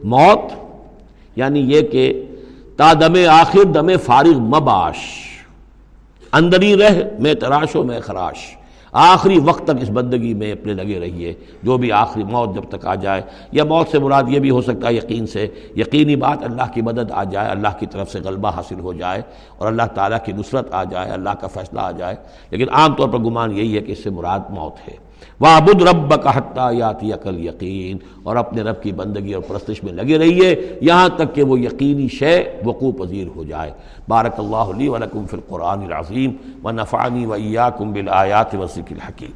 موت 0.03 0.53
یعنی 1.35 1.59
یہ 1.59 1.81
کہ 1.81 2.25
تا 2.75 2.93
دم 2.93 3.15
آخر، 3.29 3.63
دم 3.63 3.97
فارغ، 3.97 4.39
مباش۔ 4.39 4.95
اندری 6.33 6.77
رہ، 6.77 7.01
میں 7.19 7.33
تراش 7.33 7.75
و 7.75 7.83
میں 7.83 7.99
خراش۔ 7.99 8.58
آخری 8.91 9.39
وقت 9.39 9.63
تک 9.63 9.71
اس 9.81 9.89
بندگی 9.89 10.33
میں 10.33 10.51
اپنے 10.51 10.73
لگے 10.73 10.99
رہیے۔ 10.99 11.33
جو 11.63 11.77
بھی 11.77 11.91
آخری 11.91 12.23
موت 12.23 12.55
جب 12.55 12.63
تک 12.69 12.85
آ 12.85 12.95
جائے، 12.95 13.21
یا 13.51 13.63
موت 13.63 13.89
سے 13.89 13.99
مراد 13.99 14.23
یہ 14.27 14.39
بھی 14.39 14.49
ہو 14.49 14.61
سکتا 14.61 14.87
ہے 14.87 14.93
یقین 14.93 15.27
سے، 15.27 15.47
یقینی 15.75 16.15
بات 16.15 16.43
اللہ 16.43 16.73
کی 16.73 16.81
مدد 16.81 17.11
آ 17.11 17.23
جائے، 17.23 17.49
اللہ 17.49 17.67
کی 17.79 17.85
طرف 17.85 18.11
سے 18.11 18.19
غلبہ 18.19 18.49
حاصل 18.49 18.79
ہو 18.79 18.93
جائے 18.93 19.21
اور 19.57 19.67
اللہ 19.67 19.83
تعالیٰ 19.95 20.17
کی 20.25 20.31
نصرت 20.31 20.73
آ 20.73 20.83
جائے، 20.83 21.11
اللہ 21.11 21.29
کا 21.29 21.47
فیصلہ 21.47 21.79
آ 21.79 21.91
جائے۔ 21.91 22.15
لیکن 22.49 22.65
عام 22.71 22.93
طور 22.93 23.09
پر 23.09 23.17
گمان 23.17 23.51
یہی 23.51 23.75
ہے 23.75 23.81
کہ 23.81 23.91
اس 23.91 24.03
سے 24.03 24.09
مراد 24.09 24.39
موت 24.49 24.89
ہے۔ 24.89 25.08
وابد 25.41 25.81
رب 25.81 26.23
کا 26.23 26.37
حتیٰ 26.37 26.73
یاتی 26.73 27.11
عقل 27.13 27.45
یقین 27.45 27.97
اور 28.23 28.35
اپنے 28.35 28.61
رب 28.61 28.83
کی 28.83 28.91
بندگی 28.91 29.33
اور 29.33 29.43
پرستش 29.47 29.83
میں 29.83 29.93
لگے 29.93 30.17
رہیے، 30.17 30.77
یہاں 30.81 31.09
تک 31.09 31.35
کہ 31.35 31.43
وہ 31.43 31.59
یقینی 31.59 32.07
شے، 32.07 32.43
وقوع 32.65 32.91
پذیر 32.91 33.27
ہو 33.35 33.43
جائے۔ 33.43 33.71
بارک 34.07 34.33
اللہ 34.37 34.55
علی 34.55 34.87
ولکم 34.87 35.25
فی 35.25 35.37
القرآن 35.37 35.83
العظیم 35.83 36.31
و 36.63 36.71
نفانی 36.71 37.25
و 37.25 37.33
ایاکم 37.33 37.93
بالآیات 37.93 38.55
و 38.55 38.65
ذکر 38.65 38.91
الحکیم۔ 38.91 39.31